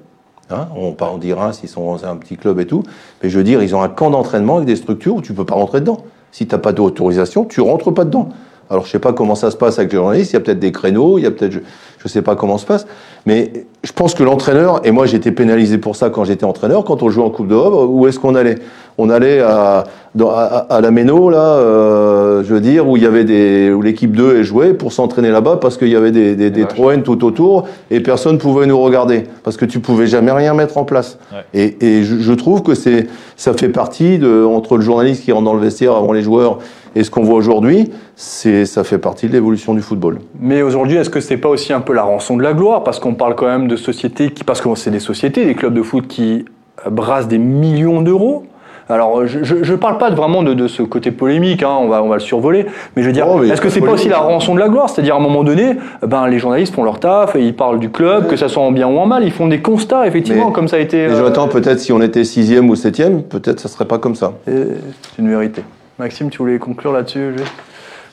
[0.51, 2.83] Hein, on, on dit Reims, ils sont c'est un petit club et tout,
[3.23, 5.45] mais je veux dire, ils ont un camp d'entraînement avec des structures où tu peux
[5.45, 6.05] pas rentrer dedans.
[6.31, 8.29] Si tu n'as pas d'autorisation, tu rentres pas dedans.
[8.73, 10.59] Alors je sais pas comment ça se passe avec les journalistes, il y a peut-être
[10.59, 11.59] des créneaux, il y a peut-être, je,
[11.99, 12.87] je sais pas comment ça se passe,
[13.27, 13.53] mais
[13.85, 17.03] je pense que l'entraîneur, et moi j'ai été pénalisé pour ça quand j'étais entraîneur, quand
[17.03, 18.57] on jouait en Coupe d'Europe, où est-ce qu'on allait?
[18.99, 23.03] On allait à, dans- à, à la Méno, là, euh, je veux dire, où il
[23.03, 26.11] y avait des, où l'équipe 2 est jouée pour s'entraîner là-bas parce qu'il y avait
[26.11, 26.65] des, des,
[27.03, 30.85] tout autour et personne pouvait nous regarder parce que tu pouvais jamais rien mettre en
[30.85, 31.19] place.
[31.33, 31.45] Ouais.
[31.55, 33.07] Et, et je, je trouve que c'est,
[33.37, 36.59] ça fait partie de, entre le journaliste qui rentre dans le vestiaire avant les joueurs
[36.95, 40.19] et ce qu'on voit aujourd'hui, c'est, ça fait partie de l'évolution du football.
[40.41, 42.85] Mais aujourd'hui, est-ce que c'est pas aussi un peu la rançon de la gloire?
[42.85, 45.75] Parce qu'on parle quand même de sociétés qui, parce que c'est des sociétés, des clubs
[45.75, 46.45] de foot qui
[46.87, 48.45] euh, brassent des millions d'euros.
[48.89, 52.03] Alors, je ne parle pas de- vraiment de, de ce côté polémique, hein, on, va,
[52.03, 54.09] on va le survoler, mais je veux dire, Oh, mais est-ce que c'est pas aussi
[54.09, 54.91] la rançon de la gloire?
[54.91, 55.77] C'est-à-dire, à un moment donné,
[56.07, 58.89] ben, les journalistes font leur taf, ils parlent du club, que ça soit en bien
[58.89, 61.07] ou en mal, ils font des constats, effectivement, Mais- comme ça a été.
[61.07, 64.33] Euh, Jonathan, peut-être si on était sixième ou septième, peut-être ça serait pas comme ça.
[64.49, 64.75] euh,
[65.15, 65.63] c'est une vérité.
[65.99, 67.35] Maxime, tu voulais conclure là-dessus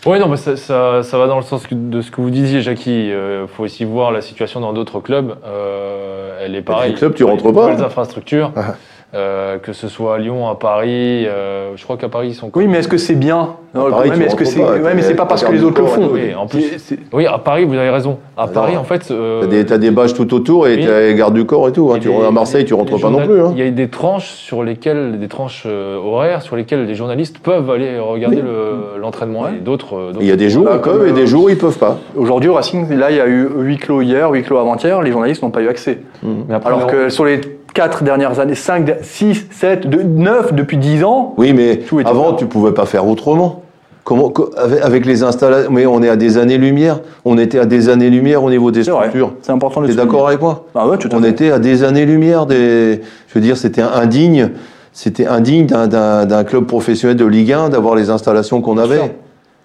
[0.06, 2.62] Oui, non, mais ça, ça, ça va dans le sens de ce que vous disiez,
[2.62, 3.08] Jackie.
[3.10, 5.36] Il faut aussi voir la situation dans d'autres clubs.
[5.46, 6.94] Euh, elle est pareille.
[6.94, 7.50] clubs, tu Les rentres pas.
[7.70, 8.60] nouvelles infrastructures, Ah.
[8.60, 8.72] euh,
[9.14, 11.26] que ce soit à Lyon, à Paris.
[11.28, 12.52] euh, je crois qu'à Paris, ils sont.
[12.56, 14.60] Oui, mais est-ce que c'est bien Non, problème, tu est-ce que c'est.
[14.64, 16.10] Ouais, mais c'est pas parce que les autres le font.
[16.12, 16.62] Oui, en plus.
[16.62, 18.18] C'est- c'est- Oui, à Paris, vous avez raison.
[18.38, 19.10] À Paris, en fait.
[19.12, 20.86] euh, T'as des, t'as des bâches tout autour et oui.
[20.86, 21.90] t'as les gardes du corps et tout.
[21.92, 21.98] Hein.
[21.98, 23.42] Et Tu, les- à Marseille, tu rentres pas non plus.
[23.42, 23.54] Hein.
[23.56, 27.40] Il y a des tranches sur lesquelles, des tranches euh, horaires sur lesquelles les journalistes
[27.40, 28.44] peuvent aller regarder Oui.
[28.44, 29.96] le- l'entraînement et d'autres.
[29.96, 31.78] euh, Il y a des jours ils comme, peuvent et euh, des jours ils peuvent
[31.80, 31.98] pas.
[32.16, 35.12] Aujourd'hui, au Racing, là, il y a eu huis clos hier, huis clos avant-hier, les
[35.12, 36.00] journalistes n'ont pas eu accès.
[36.24, 37.40] Mais après, Alors que sur les
[37.74, 42.34] 4 dernières années, 5, 6, 7, 9 depuis 10 ans, Oui, mais avant, bien.
[42.34, 43.64] tu pouvais pas faire autrement.
[44.04, 44.50] Comment, co-
[44.82, 47.00] avec, les installations, mais on est à des années-lumière.
[47.26, 49.34] On était à des années-lumière au niveau des structures.
[49.44, 51.30] c'est important de le T'es d'accord avec moi Ah ouais, tout à On fait.
[51.30, 53.02] était à des années-lumière des.
[53.28, 54.50] Je veux dire, c'était indigne.
[54.94, 59.16] C'était indigne d'un- club professionnel de Ligue 1 d'avoir les installations qu'on avait.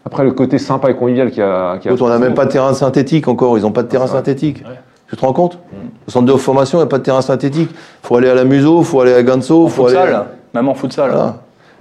[0.04, 1.70] après, le côté sympa et convivial qu'il y a.
[1.72, 3.56] a- on n'a même pas de terrain synthétique encore.
[3.56, 4.62] Ils n'ont pas de terrain synthétique.
[4.68, 4.74] Ouais.
[5.14, 5.58] Tu te rends compte?
[6.08, 7.70] Au centre de formation, il n'y a pas de terrain synthétique.
[7.72, 10.12] Il faut aller à la Museau, il faut aller à Ganso, En faut aller.
[10.52, 11.10] même en futsal.
[11.12, 11.36] Voilà.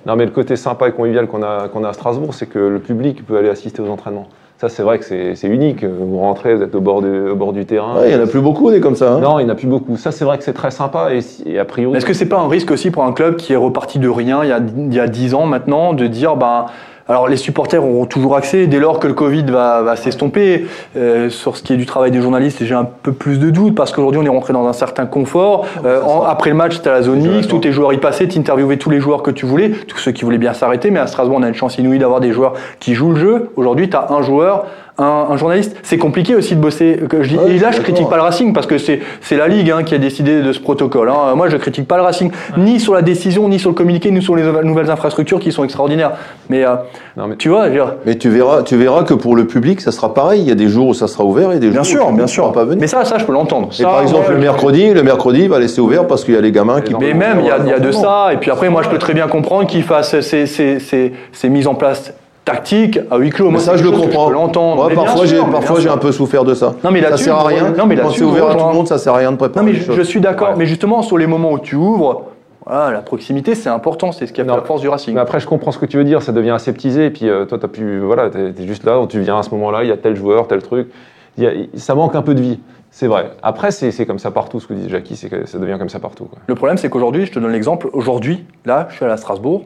[0.05, 2.59] Non, mais le côté sympa et convivial qu'on a, qu'on a à Strasbourg, c'est que
[2.59, 4.27] le public peut aller assister aux entraînements.
[4.59, 5.83] Ça, c'est vrai que c'est unique.
[5.83, 7.95] Vous rentrez, vous êtes au bord du, au bord du terrain.
[7.95, 9.13] Ouais, il n'y en a plus beaucoup des comme ça.
[9.13, 9.19] hein.
[9.19, 9.97] Non, il n'y en a plus beaucoup.
[9.97, 11.09] Ça, c'est vrai que c'est très sympa.
[11.45, 11.97] Et, a priori.
[11.97, 14.43] Est-ce que c'est pas un risque aussi pour un club qui est reparti de rien
[14.43, 16.67] il y a, il y a 10 ans maintenant, de dire, ben,
[17.09, 20.65] alors les supporters auront toujours accès dès lors que le Covid va, va s'estomper.
[20.95, 23.75] Euh, sur ce qui est du travail des journalistes, j'ai un peu plus de doutes
[23.75, 25.65] parce qu'aujourd'hui on est rentré dans un certain confort.
[25.85, 28.27] Euh, en- après le match, tu à la zone mixte, tous tes joueurs y passaient,
[28.27, 30.91] tu interviewais tous les joueurs que tu voulais, tous ceux qui voulaient bien s'arrêter.
[30.91, 33.49] Mais à Strasbourg, on a une chance inouïe d'avoir des joueurs qui jouent le jeu.
[33.55, 34.65] Aujourd'hui, tu as un joueur.
[34.99, 36.99] Un, un journaliste, c'est compliqué aussi de bosser.
[37.09, 39.35] que je dis- Ouais, et là, je critique pas le Racing parce que c'est c'est
[39.37, 41.09] la Ligue hein, qui a décidé de ce protocole.
[41.09, 41.33] hein.
[41.35, 44.21] Moi, je critique pas le Racing, ni sur la décision, ni sur le communiqué, ni
[44.21, 46.11] sur les nouvelles infrastructures qui sont extraordinaires.
[46.49, 46.75] Mais, euh,
[47.17, 49.47] Non, mais- tu vois, je veux dire, Mais tu verras, tu verras que pour le
[49.47, 50.41] public, ça sera pareil.
[50.41, 51.99] Il y a des jours où ça sera ouvert et des jours bien où sûr,
[52.01, 52.51] public bien sûr.
[52.51, 52.77] pas venir.
[52.79, 53.69] Mais ça, ça, je peux l'entendre.
[53.79, 56.41] Et par exemple, le mercredi, le mercredi, il va laisser ouvert parce qu'il y a
[56.41, 56.93] les gamins qui.
[56.99, 58.29] Mais même, il y a, y a de ça.
[58.31, 61.49] Et puis après, moi, je peux très bien comprendre qu'ils fassent ces, ces, ces, ces
[61.49, 62.13] mises en place
[62.45, 63.45] tactiques à huis clos.
[63.45, 64.27] Mais Moi, ça, je le comprends.
[64.29, 64.89] Je l'entendre.
[64.93, 66.75] Parfois, j'ai, parfois, un peu souffert de ça.
[66.83, 67.69] Non, mais ça là-dessus, sert à rien.
[67.77, 69.37] non, mais Quand là-dessus, c'est ouvert à tout le monde, ça sert à rien de
[69.37, 69.65] préparer.
[69.65, 70.49] Non, mais je, suis d'accord.
[70.49, 70.55] Ouais.
[70.57, 72.23] Mais justement, sur les moments où tu ouvres,
[72.65, 74.11] voilà, la proximité, c'est important.
[74.11, 74.57] C'est ce qui a fait Non.
[74.57, 75.13] la force du Racing.
[75.15, 77.45] Mais après, je comprends ce que tu veux dire, ça devient aseptisé, et puis euh,
[77.45, 79.91] toi, as pu, voilà, t'es es juste là, tu viens à ce moment-là, il y
[79.91, 80.89] a tel joueur, tel truc.
[81.37, 82.59] Il y a- ça manque un peu de vie,
[82.91, 83.31] c'est vrai.
[83.41, 85.89] Après, c'est c'est comme ça partout, ce que dit Jackie, c'est que ça devient comme
[85.89, 86.25] ça partout.
[86.25, 86.37] quoi.
[86.47, 89.63] Le problème, c'est qu'aujourd'hui, je te donne l'exemple, aujourd'hui, là, je suis allé à Strasbourg,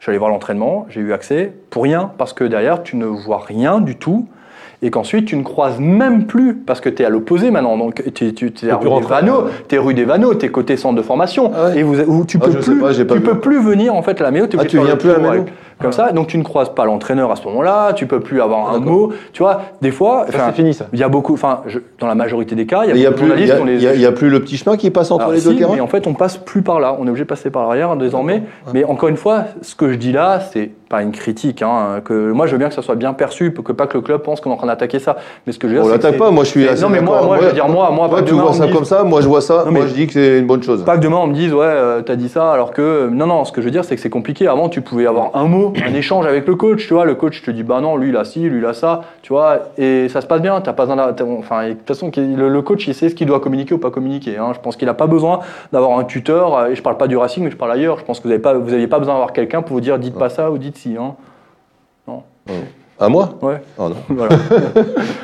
[0.00, 3.04] je suis allé voir l'entraînement, j'ai eu accès pour rien, parce que derrière, tu ne
[3.04, 4.26] vois rien du tout,
[4.82, 8.02] et qu'ensuite, tu ne croises même plus, parce que tu es à l'opposé maintenant, donc
[8.14, 9.06] tu es, rue des.
[9.06, 11.80] Vanneaux, tu es rue des Vanneaux, tu es côté centre de formation, Ah ouais.
[11.80, 14.24] et vous, où tu Ah, peux, plus, pas, tu peux plus venir, en fait, à
[14.24, 15.44] la Méo, Ah, tu viens plus à la Méo
[15.80, 16.12] comme ça.
[16.12, 19.12] Donc tu ne croises pas l'entraîneur à ce moment-là, tu peux plus avoir un mot.
[19.32, 20.86] Tu vois, des fois, c'est fini, ça.
[20.92, 21.60] il y a beaucoup, enfin,
[21.98, 24.12] dans la majorité des cas, il y a n'y beaucoup plus- il y journalistes a-
[24.12, 26.14] plus le petit chemin qui passe entre alors, les deux terrains mais en fait, on
[26.14, 26.96] passe plus par là.
[26.98, 28.42] On est obligé de passer par l'arrière désormais.
[28.74, 31.62] Mais encore une fois, ce que je dis là, c'est pas une critique.
[31.62, 34.02] Hein, que moi, je veux bien que ça soit bien perçu, que pas que le
[34.02, 35.16] club pense qu'on est en train d'attaquer ça.
[35.46, 37.00] Mais ce que je veux dire, On l'attaque pas, moi je suis assez Non, mais
[37.00, 39.40] moi, je veux dire, moi, moi, tu vois ça me comme ça, moi je vois
[39.40, 40.84] ça, moi je dis que c'est une bonne chose.
[40.84, 43.44] Pas que demain on me dise ouais euh, t'as dit ça alors que non non
[43.44, 45.69] ce que je veux dire c'est que c'est compliqué avant tu pouvais avoir un mot
[45.84, 47.04] un échange avec le coach tu vois.
[47.04, 49.32] Le coach te dit bah non lui il a ci lui il a ça tu
[49.32, 49.58] vois.
[49.78, 53.08] Et ça se passe bien t'as pas enfin de toute façon le, coach il sait
[53.08, 54.52] ce qu'il doit communiquer ou pas communiquer hein.
[54.54, 55.40] je pense qu'il a pas besoin
[55.72, 57.98] d'avoir un tuteur euh, et je parle pas du Racing mais je parle ailleurs.
[57.98, 59.98] Je pense que vous avez pas vous aviez pas besoin d'avoir quelqu'un pour vous dire
[59.98, 61.14] dites pas ça ou dites si hein.
[63.00, 63.30] À moi?
[63.40, 63.62] Ouais.
[63.78, 63.96] Oh non.
[64.10, 64.36] voilà.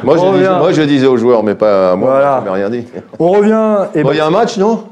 [0.03, 2.43] Moi, je moi je disais aux joueurs, mais pas à moi, Voilà.
[2.47, 2.87] je rien dit.
[3.19, 4.85] on revient Bon, ben, Il y a un match, non?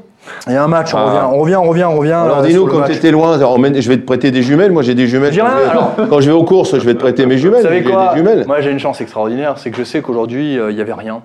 [0.47, 1.03] Il y a un match on Ah.
[1.05, 2.91] revient on revient on revient on revient Alors euh, dis-nous, sur le comme match.
[2.91, 4.71] tu étais loin, je vais te prêter des jumelles.
[4.71, 5.35] Moi j'ai des jumelles.
[5.35, 5.95] Quand rien, je vais- alors.
[6.09, 7.61] Quand je vais aux courses, je vais te prêter mes jumelles.
[7.61, 8.43] Vous savez J'ai quoi des jumelles.
[8.47, 11.21] Moi j'ai une chance extraordinaire, c'est que je sais qu'aujourd'hui euh, il y avait rien.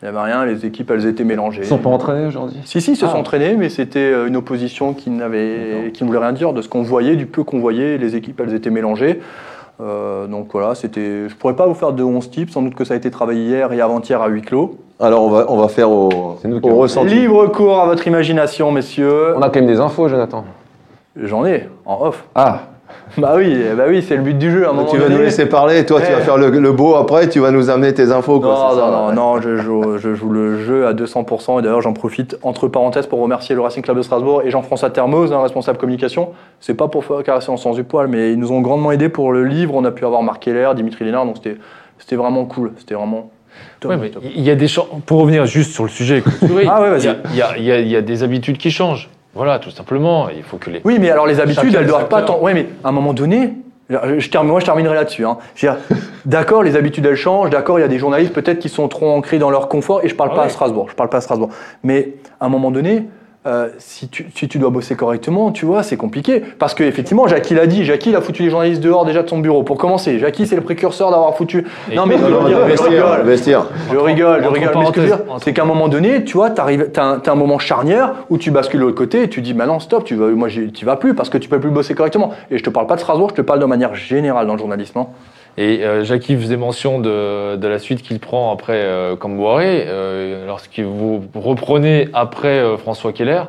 [0.00, 1.62] Il y avait rien, les équipes elles étaient mélangées.
[1.64, 3.08] Ils sont pas entraînés aujourd'hui Si si, ils se Ah.
[3.10, 6.62] sont entraînés, mais c'était euh, une opposition qui n'avait, qui ne voulait rien dire de
[6.62, 7.98] ce qu'on voyait, du peu qu'on voyait.
[7.98, 9.20] Les équipes elles étaient mélangées.
[9.80, 11.28] Euh, donc voilà, c'était.
[11.28, 13.44] Je pourrais pas vous faire de 11 types, sans doute que ça a été travaillé
[13.44, 14.76] hier et avant-hier à huis clos.
[15.00, 17.14] Alors on va, on va faire au, C'est nous au qui avons- ressenti.
[17.14, 19.34] Libre cours à votre imagination, messieurs.
[19.36, 20.44] On a quand même des infos, Jonathan.
[21.16, 22.24] J'en ai en off.
[22.34, 22.62] Ah,
[23.18, 24.66] Bah oui, eh bah oui, c'est le but du jeu.
[24.66, 26.14] À un moment Tu vas nous laisser parler, toi tu Eh.
[26.14, 28.38] vas faire le, le beau après, tu vas nous amener tes infos.
[28.38, 29.14] Quoi, Non, ça, non, non, ouais.
[29.14, 31.58] non, je joue, je joue le jeu à 200%.
[31.58, 34.90] Et d'ailleurs, j'en profite, entre parenthèses, pour remercier le Racing Club de Strasbourg et Jean-François
[34.90, 36.28] Termoz, hein, responsable communication.
[36.60, 39.08] C'est pas pour faire caresser en sens du poil, mais ils nous ont grandement aidés
[39.08, 39.74] pour le livre.
[39.74, 41.56] On a pu avoir Marc Keller, Dimitri Lénard, donc c'était
[41.98, 42.72] c'était vraiment cool.
[42.78, 43.30] C'était vraiment.
[43.80, 44.22] top, Ouais, mais top.
[44.24, 44.66] il y a des.
[45.06, 46.22] Pour revenir juste sur le sujet,
[46.68, 47.16] Ah ouais, vas-y.
[47.30, 49.10] il y y, a- il y a- il y a des habitudes qui changent.
[49.38, 50.28] Voilà, tout simplement.
[50.30, 50.80] Il faut que les.
[50.84, 52.40] Oui, mais alors les habitudes, elles doivent pas tant.
[52.42, 53.52] Oui, mais à un moment donné,
[53.88, 55.24] je termine, moi je terminerai là-dessus.
[55.24, 55.38] Hein.
[56.26, 57.48] D'accord, les habitudes elles changent.
[57.48, 60.04] D'accord, il y a des journalistes peut-être qui sont trop ancrés dans leur confort.
[60.04, 60.48] Et je parle Ah pas à.
[60.48, 60.88] Strasbourg.
[60.90, 61.50] Je parle pas à Strasbourg.
[61.84, 63.04] Mais à un moment donné.
[63.48, 66.40] Euh, si, tu, si tu dois bosser correctement, tu vois, c'est compliqué.
[66.58, 69.28] Parce que effectivement, Jackie l'a dit, Jackie il a foutu les journalistes dehors déjà de
[69.28, 69.62] son bureau.
[69.62, 71.64] Pour commencer, Jackie c'est le précurseur d'avoir foutu.
[71.90, 73.72] Et- non mais je Non, veux non, dire, le je vestiaire, rigole.
[73.90, 74.72] Je rigole, je rigole.
[74.78, 76.90] Mais ce que je veux dire, parenthèses, c'est qu'à un moment donné, tu vois, t'arrives-
[76.92, 79.54] t'as un, t'as un moment charnière où tu bascules de l'autre côté et tu dis,
[79.54, 81.94] bah non, stop, tu vas, moi, tu vas plus parce que tu peux plus bosser
[81.94, 82.32] correctement.
[82.50, 84.58] Et je te parle pas de Strasbourg, je te parle de manière générale dans le
[84.58, 84.98] journalisme.
[84.98, 85.06] hein.
[85.60, 89.84] Et euh, Jackie faisait mention de, de la suite qu'il prend après euh, Camboiré.
[89.88, 93.42] Euh, lorsque vous reprenez après euh, François Keller,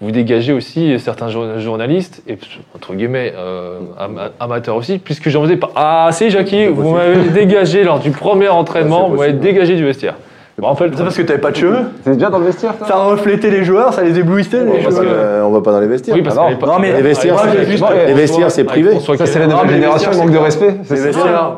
[0.00, 2.38] vous dégagez aussi certains jour- journalistes, et
[2.76, 5.70] entre guillemets euh, am- amateurs aussi, puisque j'en faisais pas.
[5.74, 10.14] Ah, si, Jackie, vous m'avez dégagé lors du premier entraînement, vous m'avez dégagé du vestiaire.
[10.58, 12.76] Je me rappelle C'est parce que t'avais pas de cheveux t'es déjà dans le vestiaire,
[12.76, 15.14] toi Ça reflétait les joueurs, ça les éblouissait les Parce que, cheveux.
[15.14, 16.16] euh, on va pas dans les vestiaires.
[16.16, 18.98] Oui, parce Alors, l'époque- non, mais les vestiaires, c'est- juste- les vestiaires, c'est privé.
[18.98, 20.74] Ça, c'est la nouvelle génération, manque de respect.
[20.82, 21.52] c'est Les vestiaires.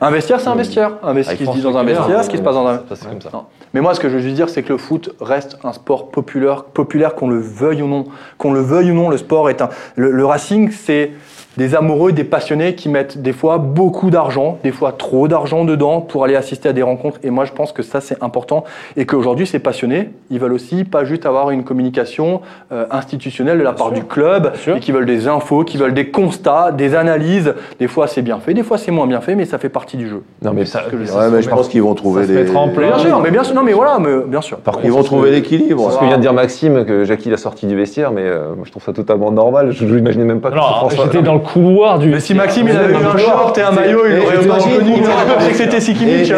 [0.00, 0.92] Un vestiaire, c'est un vestiaire.
[1.02, 2.76] Un vestiaire, ce qui se dit dans un vestiaire, ce qui se passe dans un.
[2.88, 3.30] Ça, c'est comme ça.
[3.74, 6.08] Mais moi, ce que je veux juste dire, c'est que le foot reste un sport
[6.10, 8.04] populaire, populaire qu'on le veuille ou non.
[8.38, 9.68] Qu'on le veuille ou non, le sport est un.
[9.96, 11.10] Le, le Racing, c'est
[11.58, 16.00] des amoureux, des passionnés qui mettent des fois beaucoup d'argent, des fois trop d'argent dedans
[16.00, 17.18] pour aller assister à des rencontres.
[17.24, 18.62] Et moi, je pense que ça, c'est important.
[18.96, 23.64] Et qu'aujourd'hui, ces passionnés, ils veulent aussi pas juste avoir une communication euh, institutionnelle de
[23.64, 23.96] la part sûr.
[23.96, 27.52] du club, mais qui veulent des infos, qui veulent des constats, des analyses.
[27.80, 29.96] Des fois, c'est bien fait, des fois, c'est moins bien fait, mais ça fait partie
[29.96, 30.22] du jeu.
[30.42, 32.54] Non, mais ça, que je- Ouais, mais je pense qu'ils vont trouver des.
[32.54, 32.94] en Mais place.
[33.02, 34.58] bien sûr, mais bien sûr, non, mais voilà, mais bien sûr.
[34.58, 35.88] par contre, Ils vont trouver l'équilibre.
[35.90, 38.54] C'est ce que vient de dire Maxime, que Jackie l'a sorti du vestiaire, mais euh,
[38.62, 39.72] je trouve ça totalement normal.
[39.72, 42.08] Je n'imaginais même pas que Alors, François- j'étais dans le couloir du.
[42.08, 44.36] Mais si Maxime il Vous avait eu un short et un maillot, il Et aurait
[44.36, 46.32] reconnu, il aurait imagine- pensé que c'était Sikimic.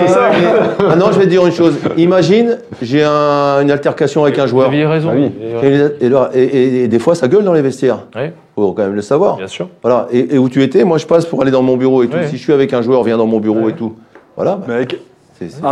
[0.80, 1.74] Maintenant, je vais te dire une chose.
[1.96, 4.68] Imagine, j'ai un- une altercation avec un Vous joueur.
[4.68, 5.10] aviez raison.
[5.12, 5.30] Ah oui.
[5.62, 8.06] Et, Et, euh, et des fois, ça gueule dans les vestiaires.
[8.14, 9.36] ouais, Faut quand même le savoir.
[9.36, 9.68] bien sûr.
[9.82, 10.06] Voilà.
[10.12, 12.16] Et, et où tu étais, moi, je passe pour aller dans mon bureau et tout.
[12.28, 13.94] Si je suis avec un joueur, viens dans mon bureau et tout.
[14.36, 14.58] Voilà.
[14.66, 14.96] bah, Mec,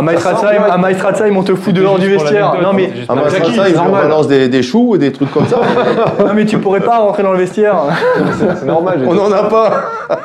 [0.01, 2.53] Maestratzheim, un Maestratzheim, on te fout dehors du vestiaire.
[2.61, 3.13] Non mais, ils c'est
[3.71, 4.01] me normal.
[4.03, 5.59] balancent des, des choux ou des trucs comme ça.
[6.19, 7.75] non mais tu pourrais pas rentrer dans le vestiaire.
[8.39, 9.83] C'est normal, On n'en a pas.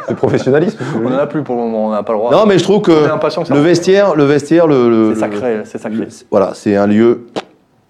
[0.08, 0.78] c'est professionnalisme.
[1.04, 2.30] On en a plus pour le moment, on n'a pas le droit.
[2.30, 5.60] Non, mais je trouve On que le vestiaire, le vestiaire, le, le- C'est le- sacré,
[5.64, 5.98] c'est sacré.
[5.98, 7.26] le- voilà, c'est un lieu,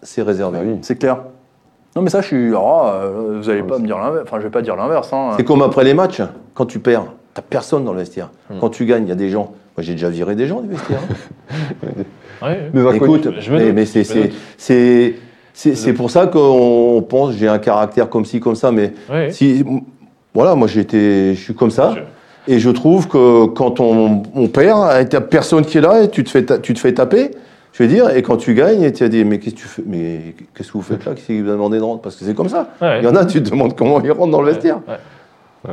[0.02, 0.58] c'est réservé.
[0.64, 0.78] Oui.
[0.82, 1.18] C'est clair.
[1.96, 2.52] Non mais ça, je suis.
[2.56, 4.24] ah, euh, vous allez pas me dire l'inverse.
[4.26, 5.12] Enfin, je vais pas dire l'inverse.
[5.12, 5.30] Hein.
[5.36, 6.20] C'est comme après les matchs,
[6.54, 8.30] quand tu perds, t'as personne dans le vestiaire.
[8.50, 8.54] Hmm.
[8.60, 9.52] Quand tu gagnes, il y a des gens.
[9.76, 11.00] Moi, j'ai déjà viré des gens du vestiaire.
[12.42, 12.96] Ouais, Des inconnus.
[12.96, 14.32] Écoute, je me mais, mais c'est je c'est doute.
[14.58, 15.14] c'est
[15.54, 19.30] c'est c'est pour ça qu'on pense j'ai un caractère comme ci comme ça, mais ouais.
[19.30, 19.64] si
[20.34, 21.94] voilà, moi j'étais, je suis comme ça.
[21.96, 26.10] Je- Et je trouve que quand on, on perd, t'as personne qui est là et
[26.10, 27.30] tu te fais, ta- tu te fais taper,
[27.72, 29.82] je veux dire, et quand tu gagnes, tu as dit, mais qu'est-ce que tu fais,
[29.86, 31.14] mais qu'est-ce que vous faites là?
[31.14, 32.02] Qui c'est qui vous a demandé de rentrer?
[32.02, 32.68] Parce que c'est comme ça.
[32.82, 32.98] Ouais.
[33.00, 34.80] Il y en a, tu te demandes comment ils rentrent dans le vestiaire.
[35.66, 35.72] Ouais.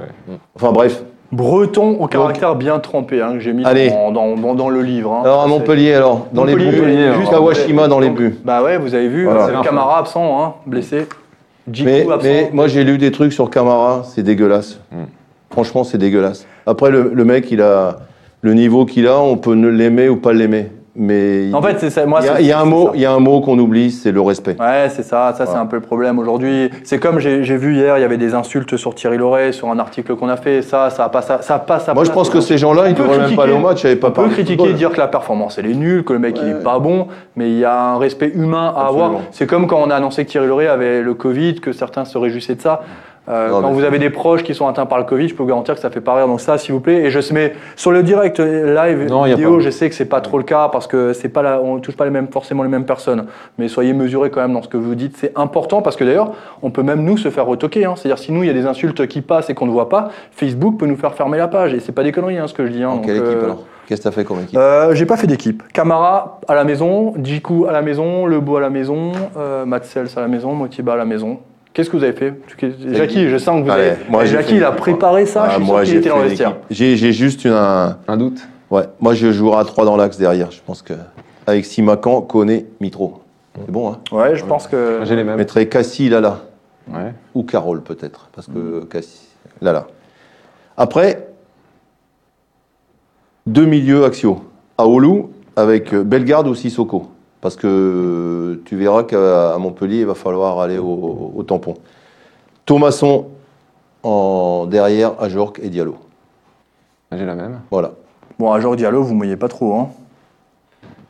[0.55, 3.89] Enfin bref, breton au caractère bien trempé, hein, que j'ai mis Allez.
[3.89, 5.13] dans, dans, dans- dans le livre.
[5.13, 5.21] hein.
[5.23, 7.45] Alors à Montpellier, alors, dans les buts, Montpellier, juste alors.
[7.45, 8.37] Kawashima dans les buts.
[8.43, 9.47] Bah ouais, vous avez vu, Voilà.
[9.47, 9.63] C'est.
[9.67, 11.07] Camara absent, hein, blessé.
[11.83, 12.17] Mais, absent.
[12.23, 14.79] mais moi j'ai lu des trucs sur Camara, c'est dégueulasse.
[14.91, 14.95] Mm.
[15.51, 16.45] Franchement, c'est dégueulasse.
[16.65, 17.97] Après, le, le mec, il a
[18.41, 20.71] le niveau qu'il a, on peut ne l'aimer ou pas l'aimer.
[20.95, 22.05] Mais En fait, c'est ça.
[22.05, 24.11] Moi, il y a, y un mot, il y a un mot qu'on oublie, c'est
[24.11, 24.57] le respect.
[24.59, 26.69] Ouais, c'est ça, ça c'est un peu le problème aujourd'hui.
[26.83, 29.79] C'est comme j'ai vu hier, il y avait des insultes sur Thierry Loret, sur un
[29.79, 30.61] article qu'on a fait.
[30.61, 32.89] Ça, ça a pas ça, ça a pas sa Moi, je pense que ces gens-là,
[32.89, 33.83] ils peut devraient même pas aller au match.
[33.85, 36.37] Ils On peut pas critiquer, dire que la performance elle est nulle, que le mec
[36.41, 39.11] il est pas bon, mais il y a un respect humain à avoir.
[39.31, 42.17] C'est comme quand on a annoncé que Thierry Loret avait le Covid, que certains se
[42.17, 42.81] réjouissaient de ça.
[43.29, 45.43] Euh, Non, quand vous avez des proches qui sont atteints par le Covid, je peux
[45.43, 46.27] vous garantir que ça fait pas rire.
[46.27, 47.03] Donc ça, s'il vous plaît.
[47.05, 50.05] Et je sais, mais sur le direct euh, live Non, vidéo, je sais que c'est
[50.05, 52.63] pas trop le cas parce que c'est pas la, on touche pas les mêmes, forcément
[52.63, 53.27] les mêmes personnes.
[53.59, 55.17] Mais soyez mesurés quand même dans ce que vous dites.
[55.17, 56.31] C'est important parce que d'ailleurs,
[56.63, 57.85] on peut même nous se faire retoquer.
[57.85, 57.93] hein.
[57.95, 60.09] C'est-à-dire si nous il y a des insultes qui passent et qu'on ne voit pas,
[60.31, 61.73] Facebook peut nous faire fermer la page.
[61.75, 62.83] Et c'est pas des conneries hein, ce que je dis.
[62.83, 62.95] hein.
[62.95, 63.63] Donc, quelle équipe euh, alors?
[63.87, 64.57] Qu'est-ce que t'as fait comme équipe?
[64.57, 65.61] Euh, j'ai pas fait d'équipe.
[65.73, 70.21] Camara à la maison, Djikou à la maison, Lebeau à la maison, euh, Matsels à
[70.21, 71.39] la maison, Motiba à la maison.
[71.73, 72.33] Qu'est-ce que vous avez fait
[72.91, 74.09] Jackie, je sens que vous Allez, avez.
[74.09, 75.43] moi, Jackie, fait il a préparé ça.
[75.45, 76.49] Ah, je suis moi, sûr qu'il j'ai était dans le vestiaire.
[76.69, 76.97] l'équipe.
[76.97, 78.41] J'ai juste une, un, Un doute
[78.71, 78.83] ouais.
[78.99, 80.51] Moi, je jouerai à 3 dans l'axe derrière.
[80.51, 80.93] Je pense que
[81.47, 83.21] avec Simacan, Koné, Mitro.
[83.55, 85.01] C'est bon, hein Ouais, je pense que.
[85.03, 85.37] J'ai les Je mêmes.
[85.37, 86.41] mettrai Cassie, Lala.
[86.89, 87.13] Ouais.
[87.35, 88.27] Ou Carole, peut-être.
[88.35, 89.27] Parce que Cassie,
[89.61, 89.87] Lala.
[90.75, 91.27] Après,
[93.45, 94.41] deux milieux axiaux.
[94.77, 97.11] Aoulou avec euh, Bellegarde ou Sissoko.
[97.41, 101.73] Parce que tu verras qu'à Montpellier, il va falloir aller au, au tampon.
[102.65, 103.25] Thomasson
[104.03, 105.95] en derrière, Ajorc et Diallo.
[107.11, 107.59] J'ai la même.
[107.71, 107.91] Voilà.
[108.39, 109.73] Bon, à Jordi Diallo, vous mouillez pas trop.
[109.75, 109.87] Hein.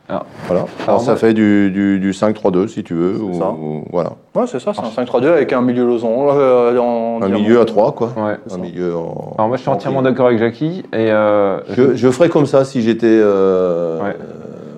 [0.10, 0.22] voilà.
[0.50, 3.22] Alors, Alors, ça fait du, du, du 5-3-2 si tu veux.
[3.22, 3.50] Ou, ça.
[3.52, 4.12] ou- voilà.
[4.36, 6.30] Ouais, c'est ça, c'est un 5-3-2 avec un milieu loson.
[6.32, 7.40] euh, en Un diamant.
[7.44, 8.10] milieu à 3, quoi.
[8.18, 8.38] Ouais.
[8.52, 9.36] Un milieu en.
[9.38, 12.46] Alors moi je suis en entièrement d'accord avec Jackie et euh, Je, je ferais comme
[12.46, 13.06] ça si j'étais.
[13.10, 14.16] euh, Ouais.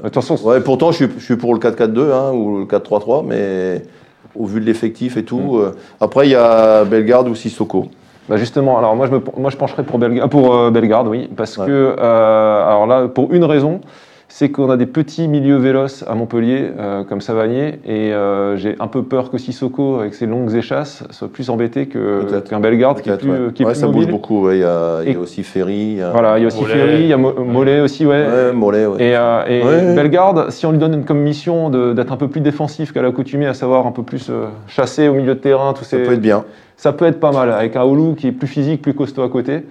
[0.04, 3.84] Ouais, pourtant, je suis, je suis pour le 4-4-2 hein, ou le 4-3-3, mais
[4.36, 5.40] au vu de l'effectif et tout.
[5.40, 5.62] Mm.
[5.62, 7.88] euh, après, il y a Bellegarde ou Sissoko.
[8.30, 10.00] Bah justement, alors moi je, me, moi je pencherais pour,
[10.30, 11.66] pour euh, Bellegarde, oui, parce Ouais.
[11.66, 13.82] que, euh, alors là, pour une raison,
[14.36, 18.76] c'est qu'on a des petits milieux véloces à Montpellier, euh, comme Savanier, et euh, j'ai
[18.80, 23.12] un peu peur que Sissoko, avec ses longues échasses, soit plus embêté qu'un Bellegarde qui
[23.12, 23.38] est plus, ouais.
[23.54, 24.02] qui est Ouais, plus ça mobile.
[24.06, 24.48] bouge beaucoup.
[24.48, 25.76] ouais, Il y, a, il y a Et- aussi Ferry.
[25.76, 26.74] il y a- Voilà, il y a aussi Mollet.
[26.74, 28.26] Ferry, il y a Mo- Mollet aussi, ouais.
[28.26, 29.04] Ouais, Mollet, ouais.
[29.04, 29.94] Et, euh, et Ouais.
[29.96, 33.54] Bellegarde, si on lui donne comme mission d'être un peu plus défensif qu'à l'accoutumée, à
[33.54, 36.22] savoir un peu plus euh, chasser au milieu de terrain, tous Ça ces, peut être
[36.22, 36.44] bien.
[36.76, 37.52] ça peut être pas mal.
[37.52, 39.62] Avec un Oulu qui est plus physique, plus costaud à côté,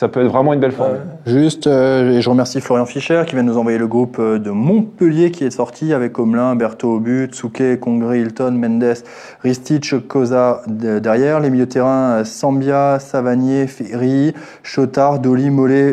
[0.00, 0.98] ça peut être vraiment une belle forme.
[1.26, 4.38] Juste, euh, et je remercie Florian Fischer qui vient de nous envoyer le groupe euh,
[4.38, 8.94] de Montpellier qui est sorti avec Omelin, Berthaud au but, Souquet, Congré, Hilton, Mendes,
[9.42, 11.40] Ristich, Cosa de- derrière.
[11.40, 15.92] Les milieux de terrain, euh, Sambia, Savanier, Ferry, Chotard, Dolly, Mollet,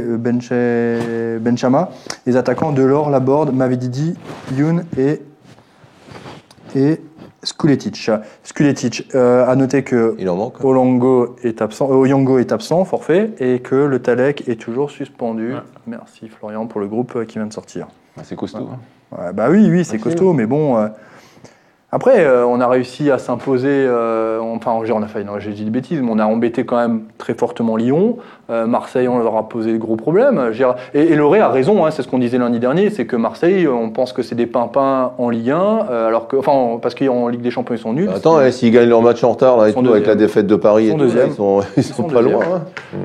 [1.40, 1.90] Benchama.
[2.28, 4.14] Les attaquants Delors, Laborde, Mavididi,
[4.56, 5.22] Youn et
[7.46, 8.12] Skuletic.
[8.44, 10.64] Skuletic, euh, à noter que Il en manque.
[10.64, 15.54] Olongo est absent, euh, Oyongo est absent, forfait, et que le Talek est toujours suspendu.
[15.54, 15.60] Ouais.
[15.88, 17.88] Merci Florian pour le groupe euh, qui vient de sortir.
[18.18, 18.68] Bah, c'est costaud.
[18.72, 18.80] hein.
[19.18, 20.78] Ouais, bah oui, oui, c'est costaud, mais bon.
[20.78, 20.88] euh,
[21.96, 23.70] Après, euh, on a réussi à s'imposer.
[23.70, 26.66] euh, enfin, j'ai- on a failli, non, j'ai dit des bêtises, mais on a embêté
[26.66, 28.18] quand même très fortement Lyon.
[28.50, 30.52] Euh, Marseille, on leur a posé de gros problèmes.
[30.94, 33.66] Et, et Loré a raison, hein, c'est ce qu'on disait lundi dernier, c'est que Marseille,
[33.66, 37.30] on pense que c'est des pimpins en Ligue 1, euh, alors que, enfin, parce qu'en
[37.30, 38.10] Ligue des Champions ils sont nuls.
[38.14, 40.58] Attends, eh, s'ils gagnent leur match en retard là, et tout, avec la défaite de
[40.58, 41.30] Paris, Ils et sont tout, là, deuxième.
[41.30, 42.40] ils sont, ils sont sont pas deuxième.
[42.42, 42.46] loin.
[42.58, 42.98] hein.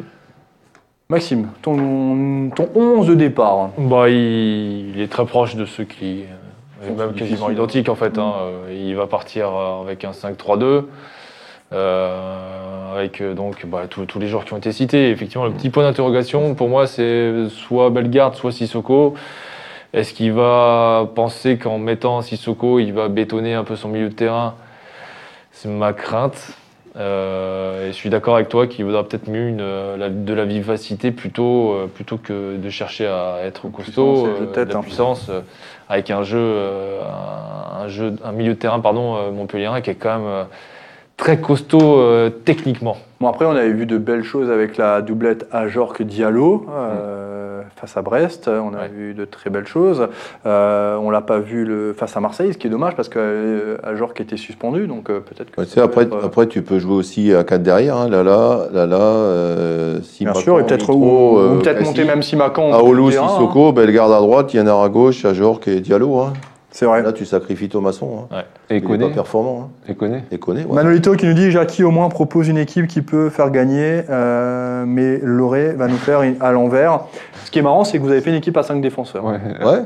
[1.09, 3.71] Maxime, ton, ton 11 de départ.
[3.79, 6.25] Bah, il, il est très proche de ceux qui.
[6.87, 8.17] Sont même quasiment identique en fait.
[8.19, 8.33] hein.
[8.41, 10.85] Euh, Il va partir euh, avec un 5-3-2.
[11.73, 15.11] euh, avec euh, donc bah, tous tous les joueurs qui ont été cités.
[15.11, 19.15] Effectivement, le petit point d'interrogation pour moi, c'est soit Bellegarde, soit Sissoko.
[19.93, 24.15] Est-ce qu'il va penser qu'en mettant Sissoko, il va bétonner un peu son milieu de
[24.15, 24.55] terrain?
[25.53, 26.53] C'est ma crainte.
[26.97, 30.35] Euh, et je suis d'accord avec toi qu'il vaudra peut-être mieux une, euh, la- de
[30.35, 34.73] la vivacité plutôt, euh, plutôt que de chercher à être costaud, puissance de tête, de
[34.73, 34.83] la hein.
[34.83, 35.31] puissance,
[35.89, 36.55] avec un jeu,
[37.03, 39.17] un, un jeu, un milieu de terrain pardon,
[39.49, 40.47] qui est quand même
[41.17, 42.03] très costaud
[42.45, 42.97] techniquement.
[43.21, 47.10] Bon, après, on avait vu de belles choses avec la doublette Ajorc-Diallo euh,
[47.81, 48.49] face à Brest.
[48.49, 48.89] On a Ouais.
[48.89, 50.09] vu de très belles choses.
[50.47, 53.19] Euh, on l'a pas vu le, face à Marseille, ce qui est dommage parce que
[53.19, 54.87] euh, Ajorc était suspendu.
[54.87, 55.61] Donc euh, peut-être que.
[55.61, 57.97] Ouais, peut après, être, euh, après, tu peux jouer aussi à 4 derrière.
[57.97, 58.97] Hein, là, là, là, là.
[58.97, 62.71] Euh, Bien sûr, et peut-être ou, euh, ou peut-être monter même Simacan.
[62.71, 63.29] au Aoulou, terrain, hein.
[63.29, 66.19] Sissoko, Bellegarde à droite, Yannar à gauche, Ajorc et Diallo.
[66.19, 66.33] Hein.
[66.73, 67.03] C'est vrai.
[67.03, 68.27] Là, tu sacrifies Thomasson.
[68.31, 68.43] Hein.
[68.71, 69.09] Et Il est connaît.
[69.09, 69.71] pas performant.
[69.89, 69.91] Hein.
[69.91, 70.23] Et connaît.
[70.31, 70.75] Et connaît, ouais.
[70.75, 74.85] Manolito qui nous dit Jackie au moins propose une équipe qui peut faire gagner, euh,
[74.87, 77.01] mais Loré va nous faire à l'envers.
[77.45, 79.25] Ce qui est marrant, c'est que vous avez fait une équipe à 5 défenseurs.
[79.25, 79.39] Ouais.
[79.65, 79.81] Ouais.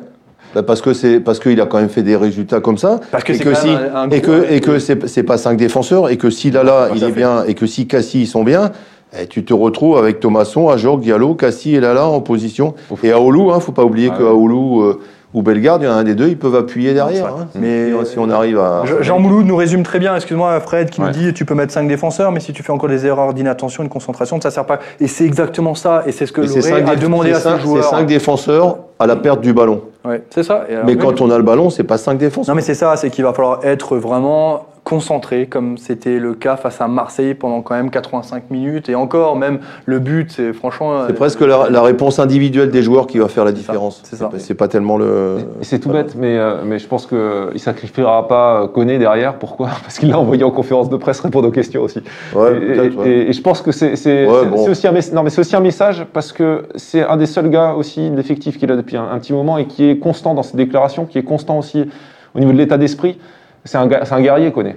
[0.55, 3.01] Bah, parce que c'est parce qu'il a quand même fait des résultats comme ça.
[3.11, 5.37] Parce que et c'est que si un- un et que et que c'est c'est pas
[5.37, 7.13] cinq défenseurs et que si Lala Ouais, il est fait.
[7.13, 8.71] bien et que si Cassie ils sont bien,
[9.19, 12.75] eh, tu te retrouves avec Thomasson, Ajorg, Diallo, Cassie et Lala en position.
[13.03, 14.29] Et Aoulou, hein, faut pas oublier Ah que ouais.
[14.29, 15.01] Aoulou euh,
[15.35, 17.27] ou Bellegarde, il y en a un des deux, ils peuvent appuyer derrière.
[17.27, 17.49] hein.
[17.57, 20.91] Mais- si, si on arrive à Je- Jean Mouloud nous résume très bien, excuse-moi Fred,
[20.91, 21.09] qui Ouais.
[21.09, 23.83] nous dit tu peux mettre 5 défenseurs, mais si tu fais encore des erreurs d'inattention,
[23.83, 24.79] une concentration, ça sert pas.
[25.01, 27.83] Et c'est exactement ça, et c'est ce que cinq a demandé à ses joueurs.
[27.85, 29.83] C'est cinq défenseurs à la perte du ballon.
[30.05, 30.65] Ouais, c'est ça.
[30.69, 32.55] Et alors, Mais oui, quand on a le ballon, c'est pas cinq défenseurs.
[32.55, 36.57] Non mais c'est ça, c'est qu'il va falloir être vraiment concentré, comme c'était le cas
[36.57, 41.07] face à Marseille pendant quand même 85 minutes, et encore, même le but, c'est franchement...
[41.07, 44.03] C'est euh, presque la, la réponse individuelle des joueurs qui va faire la différence.
[44.05, 44.29] c'est ça.
[44.29, 45.39] pas- C'est pas tellement le.
[45.61, 49.39] Et c'est tout bête, mais, euh, mais je pense qu'il ne sacrifiera pas Koné derrière.
[49.39, 49.69] Pourquoi?
[49.83, 52.01] Parce qu'il l'a envoyé en conférence de presse répondre aux questions aussi.
[52.35, 53.09] Ouais, et, ouais.
[53.09, 54.65] et- et je pense que c'est c'est- Ouais, c'est- bon.
[54.65, 57.27] c'est aussi, un mess- non, mais c'est aussi un message parce que c'est un des
[57.27, 59.99] seuls gars aussi de l'effectif qu'il a depuis un, un petit moment et qui est
[59.99, 61.89] constant dans ses déclarations, qui est constant aussi
[62.35, 63.19] au niveau de l'état d'esprit.
[63.65, 64.77] C'est un, un guerrier, Koné.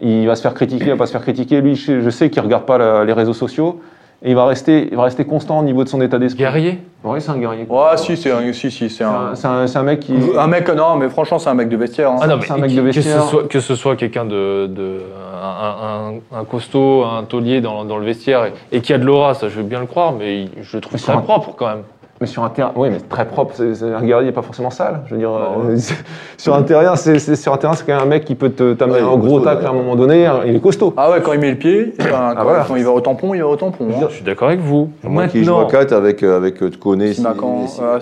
[0.00, 1.60] Il va se faire critiquer, il va pas se faire critiquer.
[1.60, 3.80] Lui, je, sais qu'il regarde pas la- les réseaux sociaux
[4.22, 6.42] et il va rester, il va rester constant au niveau de son état d'esprit.
[6.44, 6.78] Guerrier?
[7.04, 7.66] Oui, c'est un guerrier.
[7.68, 9.32] Ouais, si, c'est un, si, si, c'est un...
[9.32, 10.14] un, c'est un- mec qui.
[10.38, 12.10] Un mec, non, mais franchement, c'est un mec de vestiaire.
[12.12, 12.18] hein.
[12.22, 13.22] Ah non, mais C'est un mec de que, ce vestiaire.
[13.24, 15.00] soit, que ce soit quelqu'un de, de
[15.42, 19.04] un, un- un costaud, un taulier dans, dans le vestiaire et, et qui a de
[19.04, 21.54] l'aura, ça je veux bien le croire, mais je le trouve Mais très un- propre
[21.56, 21.82] quand même.
[22.22, 23.54] Mais sur un terrain, oui, mais très propre.
[23.56, 25.00] c'est- c'est- un guerrier n'est pas forcément sale.
[25.06, 25.78] Je veux dire, Ah euh,
[26.36, 28.50] sur un terrain, c'est c'est- sur un terrain, c'est quand même un mec qui peut
[28.50, 29.66] te- t'amener Ouais, un gros costaud, tacle ouais.
[29.66, 30.26] à un moment donné.
[30.26, 30.92] hein, Il est costaud.
[30.98, 32.64] Ah ouais, quand il met le pied, enfin, quand, voilà.
[32.68, 33.88] quand il va au tampon, il va au tampon.
[33.90, 34.06] hein.
[34.10, 34.90] Je suis d'accord avec vous.
[35.02, 37.12] Moi qui joue à 4 avec, avec Koné,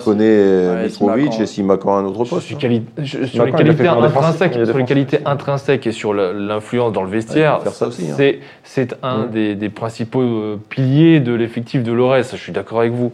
[0.03, 2.51] Koné, Mitrovic et Simakan à un autre Sur, poste.
[2.51, 2.57] hein.
[2.59, 4.85] quali- je- sur les qualités intrinsèques, il a sur les défensif.
[4.85, 7.69] qualités intrinsèques et sur l'influence dans le vestiaire, hein.
[8.17, 12.23] c'est c'est un des, principaux piliers de l'effectif de l'ORES.
[12.33, 13.13] Je suis d'accord avec vous.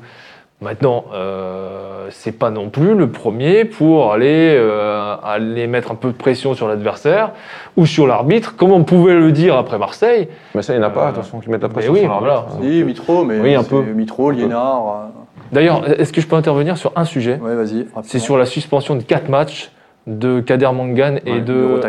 [0.70, 6.07] Maintenant, euh, c'est pas non plus le premier pour aller, euh, aller mettre un peu
[6.07, 7.34] de pression sur l'adversaire
[7.78, 10.28] ou sur l'arbitre, comme on pouvait le dire après Marseille.
[10.55, 11.93] Mais ça, il n'y en a pas, Euh, toute façon, qui mettent la mais pression
[11.93, 12.45] oui, sur l'arbitre.
[12.57, 12.68] voilà.
[12.72, 13.82] Si, Mitro, mais Oui, un peu.
[13.82, 15.09] Mitro, Liénard.
[15.51, 17.39] D'ailleurs, est-ce que je peux intervenir sur un sujet?
[17.39, 17.86] Euh, Ouais, vas-y.
[18.01, 19.70] C'est sur la suspension de quatre matchs
[20.07, 21.80] de Kader Mangan et Ouais, de.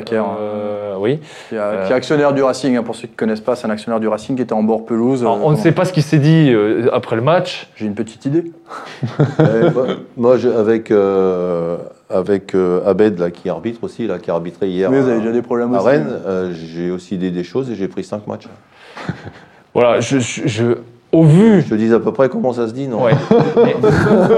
[1.06, 1.20] Euh, oui.
[1.48, 3.56] Qui est, Euh, qui est actionnaire du Racing, hein, pour ceux qui ne connaissent pas,
[3.56, 5.22] c'est un actionnaire du Racing qui était en bord pelouse.
[5.22, 7.68] Alors, euh, on ne sait pas ce qui s'est dit euh, après le match.
[7.76, 8.44] J'ai une petite idée.
[9.38, 9.86] Ouais, moi,
[10.16, 11.76] moi, je- avec, euh,
[12.10, 15.12] avec euh, Abed là, qui arbitre aussi, là, qui a arbitré hier Mais vous à,
[15.12, 15.86] avez déjà des problèmes à aussi.
[15.86, 18.48] Rennes, euh, j'ai aussi dit des choses et j'ai pris 5 matchs.
[19.74, 20.78] Voilà, je, je- je-
[21.16, 23.12] au vu, Je te dis à peu près comment ça se dit, non ouais,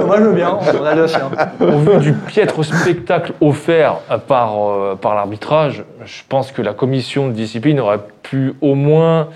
[0.06, 1.28] Moi, je veux bien, on a le chien.
[1.60, 6.72] au vu du piètre spectacle offert euh, par, euh, par l'arbitrage, je pense que la
[6.74, 9.28] commission de discipline aurait pu au moins.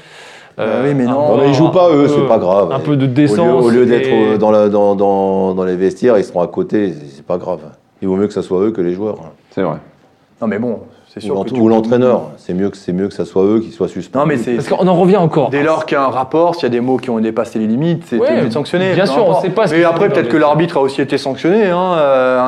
[0.56, 1.12] Bah oui, mais non.
[1.12, 2.70] avoir Non, mais ils jouent pas, eux, c'est pas grave.
[2.72, 3.64] Un peu de Au lieu, décence.
[3.64, 6.46] au lieu d'être et- euh, dans, la, dans, dans, dans les vestiaires, ils seront à
[6.46, 7.60] côté, c'est pas grave.
[8.02, 9.16] Il vaut mieux que ça soit eux que les joueurs.
[9.50, 9.76] C'est vrai.
[10.40, 10.80] Non, mais bon,
[11.20, 12.30] c'est Ou l'entraîneur.
[12.38, 14.22] C'est mieux, que- c'est mieux que ça soit eux qui soient suspendus.
[14.22, 14.54] Non, mais c'est.
[14.54, 15.50] Parce qu'on en revient encore.
[15.50, 17.58] Dès lors qu'il y a un rapport, s'il y a des mots qui ont dépassé
[17.58, 18.94] les limites, c'est Ouais, sanctionner.
[18.94, 19.42] bien sûr, on importe.
[19.44, 22.40] sait pas ce Mais après, peut-être que l'arbitre a aussi été sanctionné hein, euh,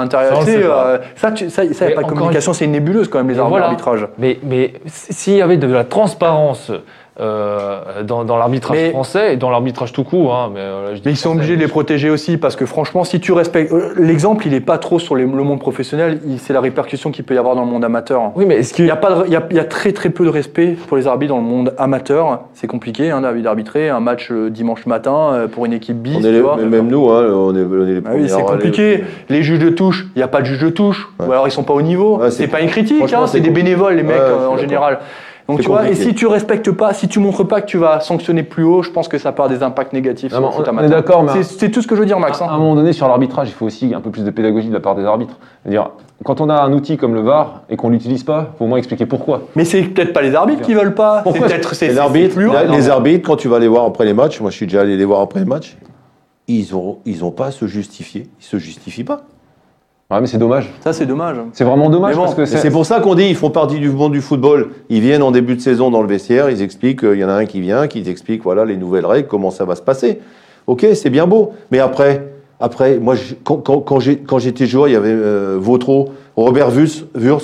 [0.68, 0.86] pas.
[0.86, 3.08] euh, Ça, tu- ça, ça, y a Mais pas de encore communication, c'est une nébuleuse
[3.08, 3.66] quand même, les voilà.
[3.66, 4.08] d'arbitrage.
[4.18, 6.70] Mais, mais s'il y avait de la transparence
[7.20, 10.94] euh, dans, dans l'arbitrage Mais- français et dans l'arbitrage tout court, hein, mais, euh, je
[10.96, 13.72] dis Mais ils sont obligés de les protéger aussi parce que franchement, si tu respectes.
[13.72, 17.10] euh, L'exemple, il est pas trop sur les- le monde professionnel, il- c'est la répercussion
[17.12, 18.32] qu'il peut y avoir dans le monde amateur.
[18.34, 19.92] Oui, mais est-ce Il y, a pas de- il, y a, il y a très
[19.92, 22.40] très peu de respect pour les arbitres dans le monde amateur.
[22.54, 26.16] C'est compliqué hein, d'arbitrer un match euh, dimanche matin euh, pour une équipe bis.
[26.20, 26.56] On est les- vois.
[26.58, 29.04] mais même nous, hein, on est, on est les Ah premiers oui, c'est compliqué.
[29.28, 31.08] Les juges de touche, il n'y a pas de juge de touche.
[31.20, 31.26] Ouais.
[31.28, 32.18] Ou alors ils sont pas au niveau.
[32.18, 34.36] Ouais, c'est c'est- pas une critique, hein, c'est c'est des bénévoles, les mecs, Ouais, euh,
[34.36, 34.58] en d'accord.
[34.58, 34.98] général.
[35.46, 38.00] Donc tu vois, et si tu respectes pas, si tu montres pas que tu vas
[38.00, 40.46] sanctionner plus haut, je pense que ça peut avoir des impacts négatifs Non, sur le
[40.48, 42.18] mais foot on- on est d'accord, mais- C'est c'est tout ce que je veux dire,
[42.18, 42.40] Max.
[42.40, 42.48] À hein.
[42.52, 44.80] un moment donné, sur l'arbitrage, il faut aussi un peu plus de pédagogie de la
[44.80, 45.36] part des arbitres.
[45.62, 45.90] C'est-à-dire,
[46.24, 48.68] quand on a un outil comme le VAR et qu'on l'utilise pas, il faut au
[48.68, 49.42] moins expliquer pourquoi.
[49.54, 51.18] Mais c'est peut-être pas les arbitres qui veulent pas.
[51.18, 52.52] C'est Pourquoi peut-être c'est Et c'est l'arbitre, plus haut.
[52.52, 54.66] la- Non, les arbitres, quand tu vas les voir après les matchs, moi je suis
[54.66, 55.76] déjà allé les voir après les matchs,
[56.48, 58.28] ils ont, ils ont pas à se justifier.
[58.40, 59.22] Ils se justifient pas.
[60.14, 60.70] Ouais, mais c'est dommage.
[60.80, 61.36] Ça, c'est dommage.
[61.52, 62.70] C'est vraiment dommage Mais bon, parce que Et c'est.
[62.70, 64.70] Pour ça qu'on dit ils font partie du monde du football.
[64.88, 67.34] Ils viennent en début de saison dans le vestiaire, ils expliquent, il y en a
[67.34, 70.20] un qui vient, qui explique voilà les nouvelles règles, comment ça va se passer.
[70.66, 72.28] Ok, c'est bien beau, mais après,
[72.60, 73.80] après, moi, je- quand, quand,
[74.38, 76.70] j'étais joueur, il y avait euh, Vautreau, Robert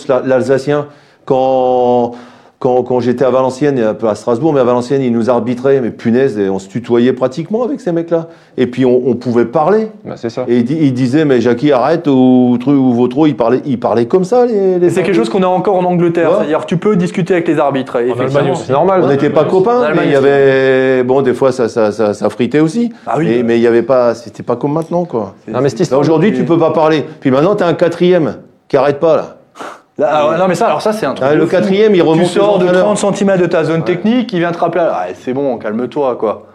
[0.08, 0.86] la- l'Alsacien.
[1.26, 2.12] Quand
[2.60, 5.30] quand, quand j'étais à Valenciennes et un peu à Strasbourg, mais à Valenciennes, ils nous
[5.30, 8.28] arbitraient, mais punaise, et on se tutoyait pratiquement avec ces mecs-là.
[8.58, 9.88] Et puis on, on pouvait parler.
[10.04, 10.44] Bah, c'est ça.
[10.46, 13.80] Et ils, di- ils disaient, mais Jackie, arrête, ou truc, ou Vautreau, ils parlaient, ils
[13.80, 16.36] parlaient comme ça, les, les Et c'est quelque chose qu'on a encore en Angleterre, Ouais.
[16.40, 17.96] c'est-à-dire tu peux discuter avec les arbitres.
[18.66, 19.00] C'est normal.
[19.04, 21.02] On n'était pas copains, mais il y avait.
[21.02, 22.92] Bon, des fois, ça, ça, ça, ça fritait aussi.
[23.06, 23.26] Ah oui.
[23.26, 24.14] mais, mais il y avait pas.
[24.14, 25.34] C'était pas comme maintenant, quoi.
[25.48, 27.06] Non, mais Aujourd'hui, tu peux pas parler.
[27.20, 28.34] Puis maintenant, tu as un quatrième
[28.68, 29.36] qui arrête pas, là.
[30.02, 31.28] Alors, non mais ça, alors ça c'est un truc.
[31.30, 31.50] Ah, le fou.
[31.50, 32.94] quatrième, il remonte Tu sors de entraîneurs.
[32.94, 34.82] 30 cm de ta zone technique, il vient te rappeler.
[34.84, 36.46] Ah, c'est bon, calme-toi quoi.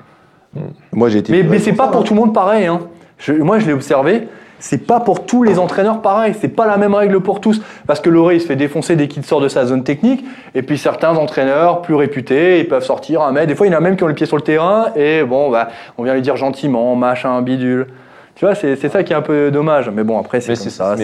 [0.93, 1.31] Moi, j'ai été.
[1.33, 2.03] Mais, mais c'est pas ça, pour hein.
[2.05, 2.65] tout le monde pareil.
[2.65, 2.79] Hein.
[3.17, 4.27] Je- moi, je l'ai observé.
[4.57, 6.33] C'est pas pour tous les entraîneurs pareil.
[6.39, 7.61] C'est pas la même règle pour tous.
[7.87, 10.23] Parce que Loré, il se fait défoncer dès qu'il sort de sa zone technique.
[10.55, 13.47] Et puis certains entraîneurs plus réputés, ils peuvent sortir un mec.
[13.47, 14.87] Des fois, il y en a même qui ont le pied sur le terrain.
[14.95, 15.67] Et bon, bah,
[15.97, 17.87] on vient lui dire gentiment, machin, bidule.
[18.35, 19.89] Tu vois, c'est c'est ça qui est un peu dommage.
[19.89, 20.95] Mais bon, après, c'est ça.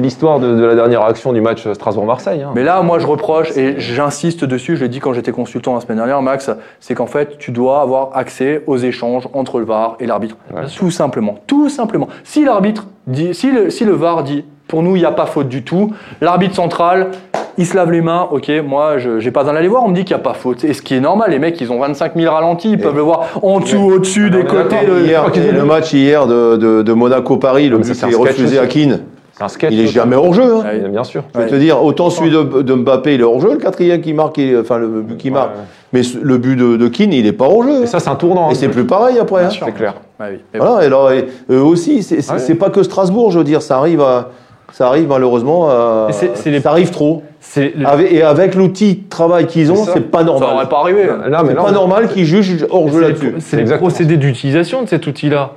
[0.00, 2.42] l'histoire de, de la dernière action du match Strasbourg-Marseille.
[2.42, 2.52] hein.
[2.54, 5.80] Mais là, moi, je reproche, et j'insiste dessus, je l'ai dit quand j'étais consultant la
[5.80, 6.50] semaine dernière, Max,
[6.80, 10.36] c'est qu'en fait, tu dois avoir accès aux échanges entre le VAR et l'arbitre.
[10.54, 10.62] Ouais.
[10.74, 11.38] Tout simplement.
[11.46, 12.08] Tout simplement.
[12.24, 15.26] Si l'arbitre dit, si le, si le VAR dit, pour nous, il n'y a pas
[15.26, 15.92] faute du tout,
[16.22, 17.10] l'arbitre central,
[17.58, 19.94] il se lave les mains, ok, moi, je n'ai pas besoin d'aller voir, on me
[19.94, 20.64] dit qu'il n'y a pas faute.
[20.64, 23.02] Et ce qui est normal, les mecs, ils ont 25 000 ralentis, ils peuvent le
[23.02, 24.76] voir en dessous, au-dessus, des côtés.
[25.04, 25.66] Hier, le dit.
[25.66, 28.66] match hier de, de, de Monaco-Paris, le but est refusé à.
[28.66, 29.00] Keane,
[29.32, 29.72] C'est un sketch.
[29.72, 30.42] il est jamais hors jeu.
[30.42, 30.62] Hein.
[30.64, 30.88] Ouais.
[30.88, 31.22] Bien sûr.
[31.34, 34.00] Je vais te dire, autant celui de, de Mbappé, il est hors jeu, le quatrième
[34.00, 35.50] qui marque, il enfin le but qui marque.
[35.56, 35.62] Ouais.
[35.92, 37.82] Mais le but de, de Keane, il est pas hors jeu.
[37.84, 38.48] Et ça, c'est un tournant.
[38.48, 38.56] Et hein.
[38.58, 39.40] c'est plus pareil après.
[39.42, 39.50] Bien hein.
[39.50, 39.66] sûr.
[39.66, 39.94] C'est clair.
[40.18, 40.58] Ouais, oui.
[40.58, 42.38] Voilà, et alors, et eux aussi, c'est c'est- Ouais.
[42.38, 44.30] c'est pas que Strasbourg, je veux dire, ça arrive, à-
[44.76, 45.68] ça arrive malheureusement,
[46.50, 47.22] les- ça arrive trop.
[47.38, 49.92] C'est le- Avec- et avec l'outil de travail qu'ils ont, C'est ça.
[49.94, 50.48] c'est pas Ça normal.
[50.50, 51.04] n'aurait pas arrivé.
[51.06, 53.32] Là, mais C'est pas normal qu'ils jugent hors jeu là-dessus.
[53.36, 53.88] les, c'est les Exactement.
[53.90, 55.52] procédés d'utilisation de cet outil-là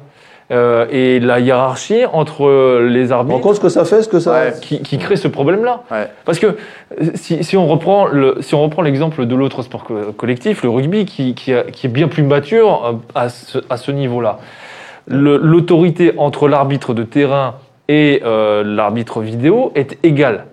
[0.49, 4.07] Euh, et la hiérarchie entre les te rends arbitres compte ce que ça fait, ce
[4.07, 4.31] que ça.
[4.31, 4.53] Ouais.
[4.61, 5.81] qui, qui crée ce problème-là.
[5.91, 6.07] Ouais.
[6.23, 6.55] Parce que euh,
[7.15, 10.69] si, si on reprend le, si on reprend l'exemple de l'autre sport co- collectif, le
[10.69, 14.37] rugby, qui, qui, a- qui est bien plus mature euh, à ce, à ce niveau-là,
[15.05, 17.55] Le- l'autorité entre l'arbitre de terrain
[17.87, 20.45] et euh, l'arbitre vidéo est égale.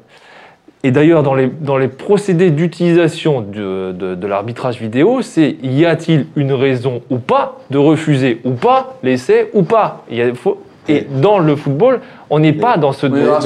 [0.87, 5.87] Et d'ailleurs, dans les, dans les procédés d'utilisation de, de, de l'arbitrage vidéo, c'est y
[5.87, 10.05] a-t-il une raison ou pas de refuser ou pas l'essai ou pas?
[10.11, 13.07] Il y a- faut- Et dans le football, on n'est pas dans ce.
[13.07, 13.41] Ah.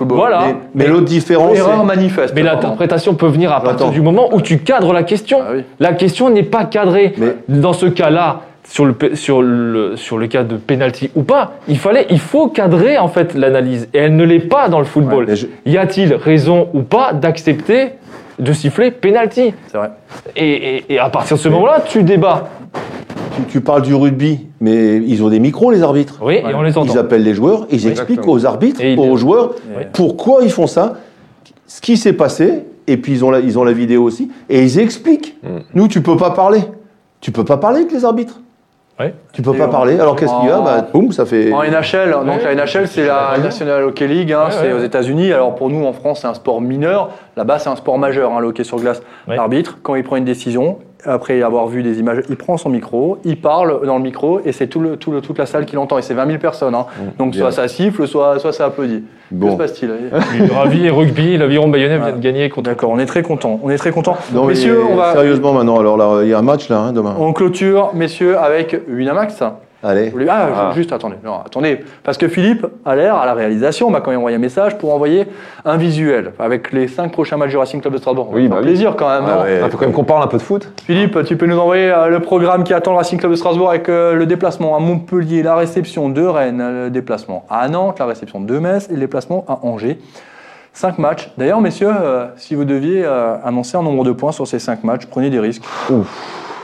[0.00, 0.44] Voilà.
[0.76, 2.32] Mais, l'autre différence, Erreur c'est- manifeste.
[2.36, 3.92] Mais l'interprétation peut venir à partir Attends.
[3.92, 5.38] du moment où tu cadres la question.
[5.42, 5.64] Ah oui.
[5.80, 7.14] La question n'est pas cadrée.
[7.18, 11.54] Mais- Dans ce cas-là, sur le, sur, le, sur le cas de penalty ou pas,
[11.68, 13.88] il, fallait, il faut cadrer en fait l'analyse.
[13.92, 15.34] Et elle ne l'est pas dans le football.
[15.34, 17.90] je- Y a-t-il raison ou pas d'accepter
[18.38, 19.52] de siffler penalty?
[19.68, 19.90] C'est vrai.
[20.36, 22.48] et, et- et à partir de ce moment-là, tu débats.
[23.36, 26.18] tu, tu parles du rugby, mais ils ont des micros, les arbitres.
[26.22, 26.92] Oui, et on les entend.
[26.92, 28.32] Ils appellent les joueurs, ils expliquent exactement.
[28.32, 29.84] aux arbitres, Et aux joueurs, Oui.
[29.92, 30.94] pourquoi ils font ça,
[31.66, 34.62] ce qui s'est passé, et puis ils ont, la, ils ont la vidéo aussi, et
[34.62, 35.36] ils expliquent.
[35.42, 35.46] Mm.
[35.74, 36.60] Nous, tu peux pas parler.
[37.20, 38.40] Tu peux pas parler avec les arbitres.
[39.02, 39.14] Ouais.
[39.32, 39.98] Tu peux Et pas on- parler.
[39.98, 41.52] Alors qu'est-ce qu'il y a en- bah, Boum, ça fait.
[41.52, 42.54] En NHL, donc Ouais.
[42.54, 44.72] la NHL c'est la National Hockey League, hein, Ouais, c'est ouais.
[44.72, 45.32] aux États-Unis.
[45.32, 48.40] Alors pour nous en France c'est un sport mineur, là-bas c'est un sport majeur, hein,
[48.40, 49.02] le hockey sur glace.
[49.28, 49.36] Ouais.
[49.36, 53.18] L'arbitre, quand il prend une décision, après avoir vu des images, il prend son micro,
[53.24, 55.74] il parle dans le micro et c'est tout le, tout le- toute la salle qui
[55.76, 56.74] l'entend et c'est 20 000 personnes.
[56.74, 56.86] hein.
[57.18, 57.40] Donc bien.
[57.42, 59.02] soit ça siffle, soit, soit ça applaudit.
[59.30, 59.52] Que Bon.
[59.52, 59.90] se passe-t-il?
[60.52, 62.68] Ravi et rugby, l'aviron bayonnais vient de gagner contre.
[62.70, 63.58] D'accord, on est très content.
[63.62, 64.16] On est très content.
[64.46, 67.14] Messieurs, on va, Sérieusement maintenant, alors là, il y a un match là, hein, demain.
[67.18, 69.42] on clôture, messieurs, avec Winamax.
[69.84, 70.12] Allez.
[70.28, 70.72] Ah, Ah.
[70.74, 74.20] juste attendez, non, attendez, parce que Philippe a l'air à la réalisation, m'a quand même
[74.20, 75.26] envoyé un message pour envoyer
[75.64, 78.28] un visuel avec les cinq prochains matchs du Racing Club de Strasbourg.
[78.32, 78.62] Oui, bah oui.
[78.66, 79.24] plaisir quand même.
[79.28, 79.60] Ah ouais.
[79.64, 80.70] Il faut quand même qu'on parle un peu de foot.
[80.84, 83.70] Philippe, tu peux nous envoyer euh, le programme qui attend le Racing Club de Strasbourg
[83.70, 88.06] avec euh, le déplacement à Montpellier, la réception de Rennes, le déplacement à Nantes, la
[88.06, 89.98] réception de Metz et le déplacement à Angers.
[90.74, 91.30] Cinq matchs.
[91.36, 94.84] D'ailleurs, messieurs, euh, si vous deviez euh, annoncer un nombre de points sur ces cinq
[94.84, 95.64] matchs, prenez des risques.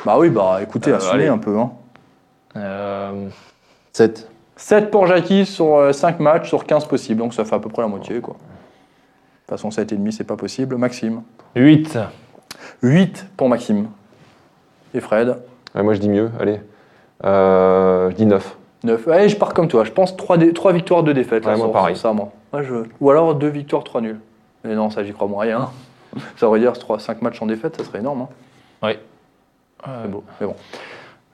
[0.07, 1.29] Bah oui, bah écoutez, Euh, assumez allez.
[1.29, 1.59] un peu.
[1.59, 1.71] Hein.
[2.57, 3.29] Euh,
[3.93, 4.31] 7.
[4.57, 7.83] 7 pour Jackie sur 5 matchs sur 15 possibles, donc ça fait à peu près
[7.83, 8.21] la moitié.
[8.21, 8.35] Quoi.
[8.35, 8.39] De
[9.55, 10.77] toute façon, 7,5, c'est pas possible.
[10.77, 11.23] Maxime.
[11.55, 11.99] 8.
[12.83, 13.89] 8 pour Maxime.
[14.95, 15.37] Et Fred.
[15.75, 16.31] Ouais, moi, je dis mieux.
[16.41, 16.61] Allez.
[17.25, 18.57] Euh, je dis 9.
[18.85, 19.09] 9.
[19.09, 19.85] Allez, je pars comme toi.
[19.85, 20.37] Je pense 3,
[20.73, 21.45] victoires, 2 défaites.
[21.45, 21.95] là, Ouais, moi, sur- pareil.
[21.97, 22.31] sur ça, moi.
[22.53, 22.75] Moi, je...
[23.01, 24.21] Ou alors 2 victoires, 3 nuls.
[24.65, 25.71] Mais non, ça, j'y crois moyen.
[26.37, 28.23] ça aurait dire 3, 5 matchs en défaite, ça serait énorme.
[28.83, 28.93] hein.
[30.03, 30.25] C'est beau.
[30.41, 30.57] Mais bon.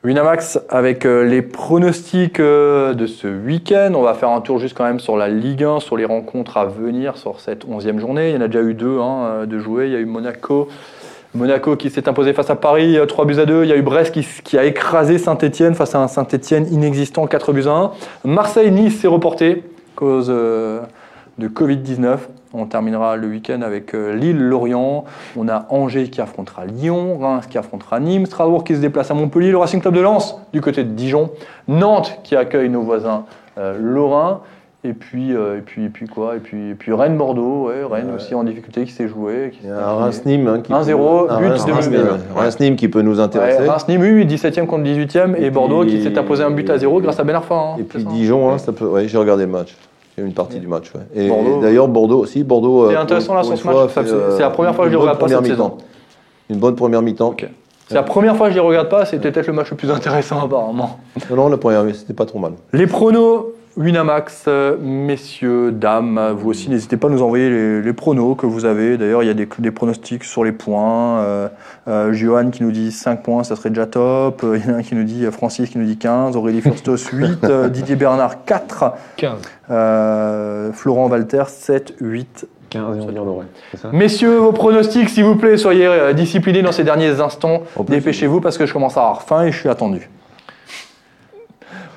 [0.05, 3.92] Winamax avec euh, les pronostics euh, de ce week-end.
[3.94, 6.59] On va faire un tour juste quand même sur la Ligue 1, sur les rencontres
[6.59, 8.28] à venir sur cette 11e journée.
[8.28, 9.86] Il y en a déjà eu deux hein, euh, de jouer.
[9.86, 10.68] Il y a eu Monaco.
[11.34, 13.64] Monaco qui s'est imposé face à Paris, euh, 3 buts à 2.
[13.64, 17.26] Il y a eu Brest qui, qui a écrasé Saint-Etienne face à un Saint-Etienne inexistant,
[17.26, 17.92] 4 buts à 1.
[18.24, 19.64] Marseille-Nice s'est reporté
[19.96, 22.18] cause de Covid-19.
[22.57, 25.05] On terminera le week-end avec euh, Lille-Lorient.
[25.36, 29.14] On a Angers qui affrontera Lyon, Reims qui affrontera Nîmes, Strasbourg qui se déplace à
[29.14, 31.30] Montpellier, le Racing Club de Lens du côté de Dijon,
[31.68, 33.24] Nantes qui accueille nos voisins
[33.59, 34.40] euh, lorrains.
[34.86, 36.36] Et puis, euh, et puis, et puis quoi?
[36.36, 39.52] Et puis, et puis Rennes-Bordeaux, ouais, Rennes aussi en difficulté qui s'est joué.
[39.59, 39.66] qui.
[39.70, 42.00] Reims-Nîmes hein, qui 1-0, peut- but Reims- de Reims-Nîmes,
[42.70, 42.76] ouais.
[42.76, 43.66] Qui peut nous intéresser.
[43.66, 46.76] Reims-Nîmes, oui, 17e contre 18e, et, Et Bordeaux puis- qui s'est imposé un but à
[46.76, 47.55] zéro grâce à Ben Arfa.
[47.55, 48.84] hein, Et c'est puis ça Dijon, hein, ça peut.
[48.86, 49.74] Ouais, j'ai regardé le match.
[50.16, 50.92] J'ai vu une partie du match.
[50.94, 51.00] ouais.
[51.14, 51.60] Et Bordeaux.
[51.60, 52.44] d'ailleurs Bordeaux aussi.
[52.44, 52.88] Bordeaux.
[52.90, 53.76] C'est euh, intéressant, pour- là, sur ce match.
[53.94, 55.78] c'est- euh, c'est la première fois que je le bonne regarde pas première cette mi-temps.
[56.50, 57.34] Une bonne première mi-temps.
[57.88, 59.90] C'est la première fois que je les regarde pas, c'était peut-être le match le plus
[59.90, 60.98] intéressant apparemment.
[61.30, 62.52] Non, non, la première, mi- c'était pas trop mal.
[62.72, 63.46] Les pronos,
[63.77, 64.49] Winamax,
[64.81, 68.97] messieurs, dames, vous aussi n'hésitez pas à nous envoyer les, les pronos que vous avez.
[68.97, 71.18] D'ailleurs, il y a des, des pronostics sur les points.
[71.20, 71.49] Euh,
[71.89, 74.43] euh, Johan qui nous dit 5 points, ça serait déjà top.
[74.45, 76.37] Euh, Il y en a un qui nous dit, euh, Francis qui nous dit 15,
[76.37, 79.33] Aurélie Furstos 8, euh, Didier Bernard 4, 15.
[79.70, 83.47] euh, Florent Walter 7, 8, 15 et on dit en aurait.
[83.72, 83.89] C'est ça?
[83.93, 87.62] Messieurs, vos pronostics, s'il vous plaît, soyez disciplinés dans ces derniers instants.
[87.89, 90.09] Dépêchez-vous parce que je commence à avoir faim et je suis attendu.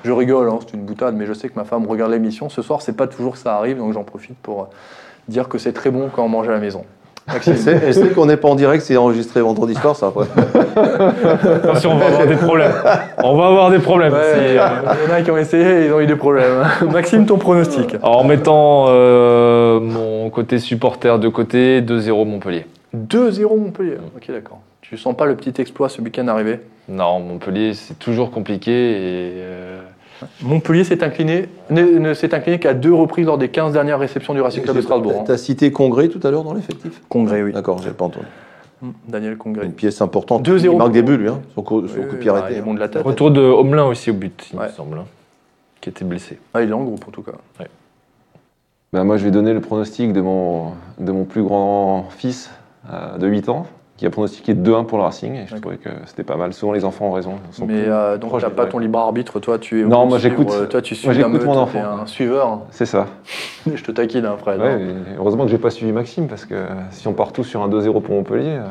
[0.04, 2.48] Je rigole, hein, c'est une boutade, mais je sais que ma femme regarde l'émission.
[2.48, 4.66] Ce soir, c'est pas toujours que ça arrive, donc j'en profite pour euh,
[5.28, 6.84] dire que c'est très bon quand on mange à la maison.
[7.26, 7.54] Maxime.
[7.82, 10.26] Elle sait, qu'on n'est pas en direct, c'est enregistré vendredi soir, ça après.
[11.56, 12.72] Attention, on va avoir des problèmes.
[13.22, 14.12] On va avoir des problèmes.
[14.12, 16.64] Ouais, euh, il y en a qui ont essayé, ils ont eu des problèmes.
[16.90, 22.66] Maxime, ton pronostic Alors, en mettant euh, mon côté supporter de côté, 2-0 Montpellier.
[22.96, 23.98] 2-0 Montpellier.
[24.16, 24.60] Ok, d'accord.
[24.88, 29.32] Tu sens pas le petit exploit ce week-end arrivé Non, Montpellier, c'est toujours compliqué et
[29.36, 29.80] euh,
[30.42, 34.32] Montpellier s'est incliné, ne, ne s'est incliné qu'à deux reprises lors des 15 dernières réceptions
[34.32, 35.12] du Racing Club de Strasbourg.
[35.20, 35.24] hein.
[35.26, 37.52] Tu as cité Congrès tout à l'heure dans l'effectif Congrès, oui.
[37.52, 38.24] D'accord, j'ai pas entendu.
[38.80, 39.66] Mm, Daniel Congrès.
[39.66, 40.48] Une pièce importante.
[40.48, 40.72] 2-0.
[40.72, 42.38] Il marque des buts, lui, hein, son, coup, son Oui, coup de oui, pied bah,
[42.38, 42.60] arrêté.
[42.66, 42.74] hein.
[42.74, 43.02] de la tête.
[43.02, 44.68] retour de Homelin aussi au but, il Ouais.
[44.68, 45.04] me semble, hein,
[45.82, 46.38] qui était blessé.
[46.54, 47.32] Ah, il est le groupe en tout cas.
[48.94, 52.50] Ben, moi, je vais donner le pronostic de mon, de mon plus grand fils
[52.90, 53.66] euh, de 8 ans,
[53.98, 56.52] qui a pronostiqué 2-1 pour le Racing, et je trouvais que c'était pas mal.
[56.54, 57.32] Souvent, les enfants ont raison.
[57.66, 59.84] Mais euh, donc t'as du pas ton libre arbitre, toi tu es.
[59.84, 60.48] Non, moi, j'écoute.
[60.52, 62.60] euh, Toi tu suis Moi, j'écoute mon enfant, un suiveur.
[62.70, 63.06] C'est ça.
[63.74, 64.60] Je te taquine, hein, Fred.
[64.60, 65.14] Ouais, hein.
[65.18, 66.54] heureusement que j'ai pas suivi Maxime, parce que
[66.90, 68.50] si on part tous sur un 2-0 pour Montpellier.
[68.58, 68.64] euh,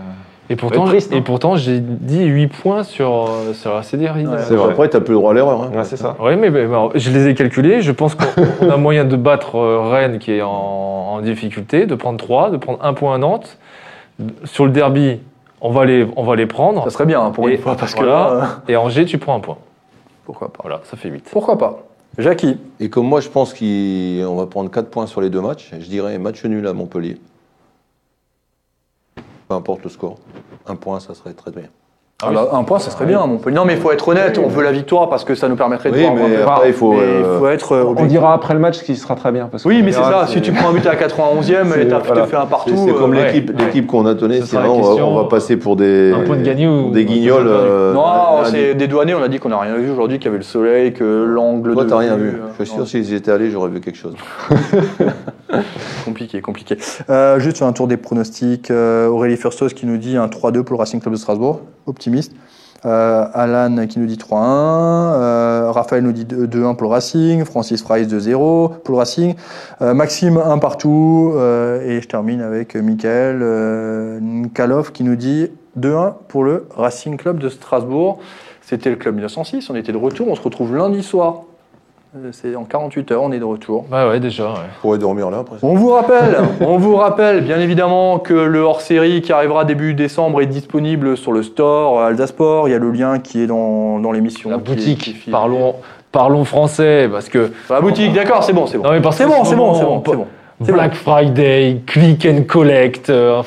[0.49, 1.21] Et pourtant, triste, et hein.
[1.25, 4.15] pourtant j'ai dit 8 points sur, euh, sur la CDR.
[4.15, 4.23] Ouais.
[4.39, 4.71] C'est vrai.
[4.71, 5.61] Après, t'as plus le droit à l'erreur.
[5.63, 5.71] hein.
[5.75, 6.15] Ouais, c'est ça.
[6.21, 6.49] Oui, mais,
[6.95, 7.82] je les ai calculés.
[7.82, 8.25] Je pense qu'on
[8.61, 12.49] on a moyen de battre euh, Rennes qui est en, en difficulté, de prendre 3,
[12.51, 13.57] de prendre un point à Nantes.
[14.45, 15.20] Sur le derby,
[15.61, 16.84] on va les, on va les prendre.
[16.84, 18.13] Ça serait bien hein, pour Et une fois, parce que voilà.
[18.13, 19.57] là, euh, Et Angers, tu prends un point.
[20.26, 20.59] pourquoi pas.
[20.63, 21.30] Voilà, ça fait 8.
[21.32, 21.84] Pourquoi pas
[22.18, 25.70] Jackie, Et comme moi, je pense qu'on va prendre 4 points sur les deux matchs,
[25.80, 27.18] je dirais match nul à Montpellier.
[29.47, 30.18] Peu importe le score.
[30.65, 31.68] Un point, ça serait très bien.
[32.24, 33.55] Ah un point, ça serait bien, Montpellier.
[33.55, 35.91] Non, mais il faut être honnête, on veut la victoire parce que ça nous permettrait
[35.91, 37.93] de Oui, voir mais un peu- après, il faut, Mais euh, il faut être euh,
[37.95, 39.47] On dira après le match ce qui sera très bien.
[39.51, 40.26] Parce Oui, mais c'est ça.
[40.26, 42.26] Si tu prends un but à la 91e et t'as voilà.
[42.26, 42.72] fait un partout.
[42.76, 43.65] C'est comme euh, l'équipe ouais.
[43.65, 44.61] l'équipe qu'on a sera sinon
[44.97, 47.45] la on va, passer pour des, Un point de gagné ou- des guignols.
[47.47, 47.93] euh,
[48.43, 50.38] Non, c'est des douaniers, on a dit qu'on n'a rien vu aujourd'hui, qu'il y avait
[50.38, 51.89] le soleil, que l'angle Toi, de.
[51.89, 52.27] t'as rien vu.
[52.29, 54.15] euh, Je suis sûr, si j'étais allé, j'aurais vu quelque chose.
[56.05, 56.77] Compliqué, compliqué.
[57.09, 60.63] Euh, juste sur un tour des pronostics, euh, Aurélie Furstos qui nous dit un 3-2
[60.63, 62.33] pour le Racing Club de Strasbourg, optimiste.
[62.85, 64.35] Euh, Alan qui nous dit 3-1.
[65.15, 67.43] Euh, Raphaël nous dit 2- 2-1 pour le Racing.
[67.43, 68.35] Francis Fries 2-0
[68.83, 69.35] pour le Racing.
[69.81, 71.33] Euh, Maxime 1 partout.
[71.83, 73.39] Et je termine avec Michael
[74.21, 75.49] Nkalov qui nous dit
[75.80, 78.19] 2-1 pour le Racing Club de Strasbourg.
[78.61, 79.69] C'était le club 1906.
[79.69, 80.28] On était de retour.
[80.30, 81.43] On se retrouve lundi soir.
[82.17, 83.86] Euh, C'est en 48 heures, on est de retour.
[83.91, 84.45] Bah ouais, déjà.
[84.45, 84.55] ouais.
[84.78, 85.57] On pourrait dormir là après.
[85.61, 90.41] On vous rappelle, on vous rappelle bien évidemment que le hors-série qui arrivera début décembre
[90.41, 92.67] est disponible sur le store Alsasport.
[92.69, 94.49] Il y a le lien qui est dans, dans l'émission.
[94.49, 95.32] La qui est- qui est boutique, filé.
[95.32, 95.75] parlons,
[96.11, 98.86] parlons français, parce que La boutique, d'accord, c'est bon, c'est bon.
[98.86, 99.73] Non, mais parce C'est bon, ce c'est bon,
[100.05, 100.28] c'est bon,
[100.59, 103.09] Black Friday, click and collect.
[103.09, 103.43] euh,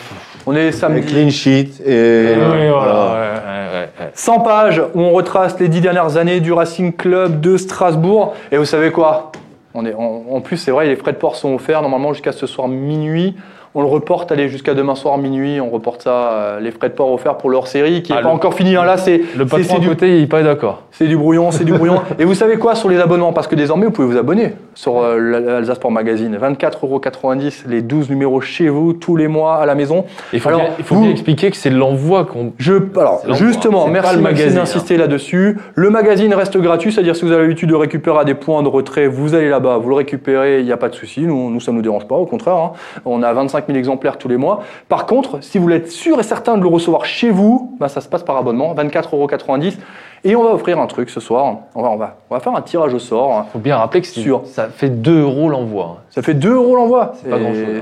[0.51, 1.07] On est samedi.
[1.07, 2.32] clean sheet et.
[2.34, 3.12] oui, voilà, voilà.
[3.12, 4.11] ouais, ouais, ouais, ouais.
[4.12, 8.34] 100 pages où on retrace les 10 dernières années du Racing Club de Strasbourg.
[8.51, 9.30] Et vous savez quoi?
[9.74, 12.48] On est, en plus, c'est vrai, les frais de port sont offerts normalement jusqu'à ce
[12.48, 13.36] soir minuit.
[13.75, 15.61] On le reporte, allez, jusqu'à demain soir minuit.
[15.61, 18.23] On reporte ça, euh, les frais de port offerts pour leur série qui n'est Ah,
[18.23, 18.75] pas le- encore fini.
[18.75, 18.85] hein.
[18.85, 20.83] Là, c'est Le patron du côté, il n'est pas d'accord.
[20.91, 22.01] C'est du brouillon, c'est du brouillon.
[22.18, 23.33] Et vous savez quoi sur les abonnements?
[23.33, 26.37] Parce que désormais, vous pouvez vous abonner sur euh, l'Alsace Sport Magazine.
[26.37, 30.05] 24,90€ les 12 numéros chez vous, tous les mois à la maison.
[30.33, 32.53] Il faut, Alors, bien, il faut vous- bien expliquer que c'est l'envoi qu'on.
[32.59, 34.61] Je, alors, justement, merci magazine, hein.
[34.62, 35.59] d'insister là-dessus.
[35.75, 38.68] Le magazine reste gratuit, c'est-à-dire si vous avez l'habitude de récupérer à des points de
[38.68, 41.21] retrait, vous allez là-bas, vous le récupérez, il n'y a pas de souci.
[41.21, 42.57] Nous, nous, ça ne nous dérange pas, au contraire.
[42.57, 42.73] hein.
[43.05, 44.63] On a 25 000 exemplaires tous les mois.
[44.89, 48.01] Par contre, si vous être sûr et certain de le recevoir chez vous, bah, ça
[48.01, 49.75] se passe par abonnement, 24,90€.
[50.23, 51.57] Et on va offrir un truc ce soir.
[51.75, 53.47] On va, on va, on va faire un tirage au sort.
[53.53, 54.43] Faut bien rappeler que c'est- Sûr.
[54.44, 56.03] ça fait 2 euros l'envoi.
[56.11, 57.12] Ça fait 2 euros l'envoi.
[57.23, 57.81] C'est pas grand-chose, hein.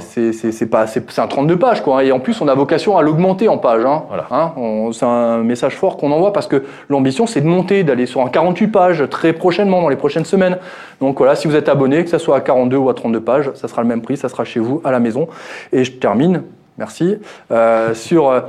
[1.08, 2.04] C'est un 32 pages, quoi.
[2.04, 3.84] Et en plus, on a vocation à l'augmenter en pages.
[3.84, 4.04] Hein.
[4.08, 4.26] Voilà.
[4.30, 4.52] Hein,
[4.92, 8.28] c'est un message fort qu'on envoie parce que l'ambition, c'est de monter, d'aller sur un
[8.28, 10.58] 48 pages très prochainement, dans les prochaines semaines.
[11.00, 13.50] Donc voilà, si vous êtes abonné, que ce soit à 42 ou à 32 pages,
[13.54, 15.26] ça sera le même prix, ça sera chez vous à la maison.
[15.72, 16.42] Et je termine,
[16.76, 17.18] merci,
[17.50, 18.28] euh, sur.
[18.28, 18.40] euh,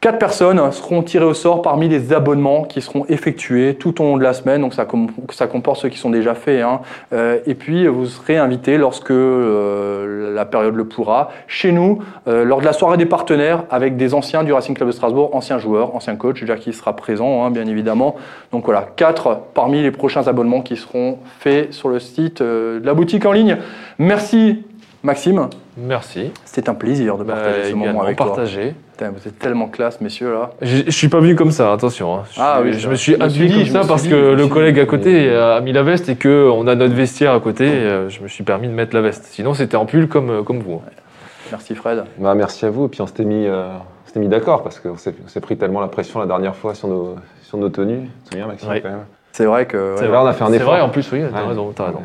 [0.00, 4.16] Quatre personnes seront tirées au sort parmi les abonnements qui seront effectués tout au long
[4.16, 4.60] de la semaine.
[4.60, 6.62] Donc ça, com- ça comporte ceux qui sont déjà faits.
[6.62, 6.80] hein.
[7.12, 11.98] Euh, et puis vous serez invités lorsque euh, la période le pourra chez nous
[12.28, 15.34] euh, lors de la soirée des partenaires avec des anciens du Racing Club de Strasbourg,
[15.34, 18.14] anciens joueurs, anciens coachs, Jackie sera présent hein, bien évidemment.
[18.52, 22.94] Donc voilà, quatre parmi les prochains abonnements qui seront faits sur le site de la
[22.94, 23.56] boutique en ligne.
[23.98, 24.62] Merci
[25.02, 25.48] Maxime,
[25.80, 26.32] Merci.
[26.44, 28.26] c'était un plaisir de Bah, partager ce moment avec toi.
[28.26, 28.74] partagé.
[28.92, 30.50] Putain, vous êtes tellement classe messieurs là.
[30.60, 32.16] Je je suis pas venu comme ça, attention.
[32.16, 32.22] hein.
[32.32, 34.80] Je, Ah oui, je je- me suis habillé comme ça parce que le collègue dit.
[34.80, 37.64] à côté a mis la veste et que on a notre vestiaire à côté.
[37.68, 39.24] euh, Je me suis permis de mettre la veste.
[39.26, 40.82] Sinon, c'était en pull comme, euh, comme vous.
[41.50, 42.04] Merci Fred.
[42.18, 42.86] Bah, merci à vous.
[42.86, 43.68] Et puis on s'était mis, euh,
[44.16, 46.74] on mis d'accord parce qu'on s'est on s'est pris tellement la pression la dernière fois
[46.74, 47.14] sur nos,
[47.44, 48.00] sur nos tenues.
[48.24, 48.82] Tu te souviens, Maxime, Oui.
[48.82, 49.04] quand même?
[49.30, 49.94] C'est vrai que.
[49.96, 50.10] C'est ouais.
[50.10, 50.72] Là, on a fait un C'est effort.
[50.72, 51.48] vrai, en plus, oui, t'as Ouais.
[51.48, 52.00] raison, t'as raison.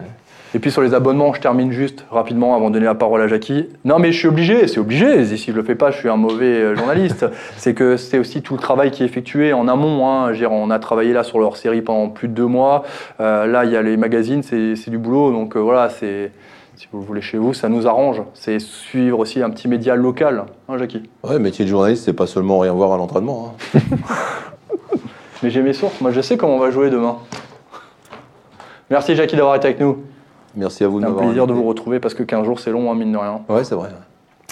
[0.56, 3.28] Et puis sur les abonnements, je termine juste rapidement avant de donner la parole à
[3.28, 3.70] Jackie.
[3.86, 5.26] Non mais je suis obligé, c'est obligé.
[5.26, 7.26] Si je le fais pas, je suis un mauvais euh, journaliste.
[7.58, 10.08] c'est que c'est aussi tout le travail qui est effectué en amont.
[10.08, 10.32] Hein.
[10.52, 12.84] On a travaillé là sur leur série pendant plus de deux mois.
[13.20, 15.32] Euh, là, il y a les magazines, c'est c'est du boulot.
[15.32, 16.32] Donc euh, voilà, c'est
[16.76, 18.22] si vous le voulez chez vous, ça nous arrange.
[18.36, 21.10] C'est suivre aussi un petit média local, hein, Jackie?
[21.24, 23.56] Ouais, métier de journaliste, c'est pas seulement rien voir à l'entraînement.
[23.76, 23.80] hein.
[25.42, 26.00] Mais j'ai mes sources.
[26.00, 27.18] Moi, je sais comment on va jouer demain.
[28.90, 29.98] Merci Jackie d'avoir été avec nous.
[30.56, 32.60] Merci à vous de C'est un m'avoir plaisir de vous retrouver parce que 15 jours,
[32.60, 33.42] c'est long, hein, mine de rien.
[33.50, 33.90] Ouais, c'est vrai.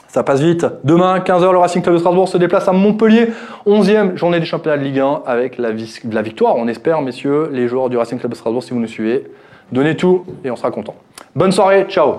[0.07, 0.65] Ça passe vite.
[0.84, 3.28] Demain, 15h, le Racing Club de Strasbourg se déplace à Montpellier.
[3.65, 7.49] 11e journée des championnats de Ligue 1 avec la, vis- la victoire, on espère, messieurs,
[7.53, 9.32] les joueurs du Racing Club de Strasbourg, si vous nous suivez.
[9.72, 10.95] Donnez tout et on sera content.
[11.34, 12.15] Bonne soirée, ciao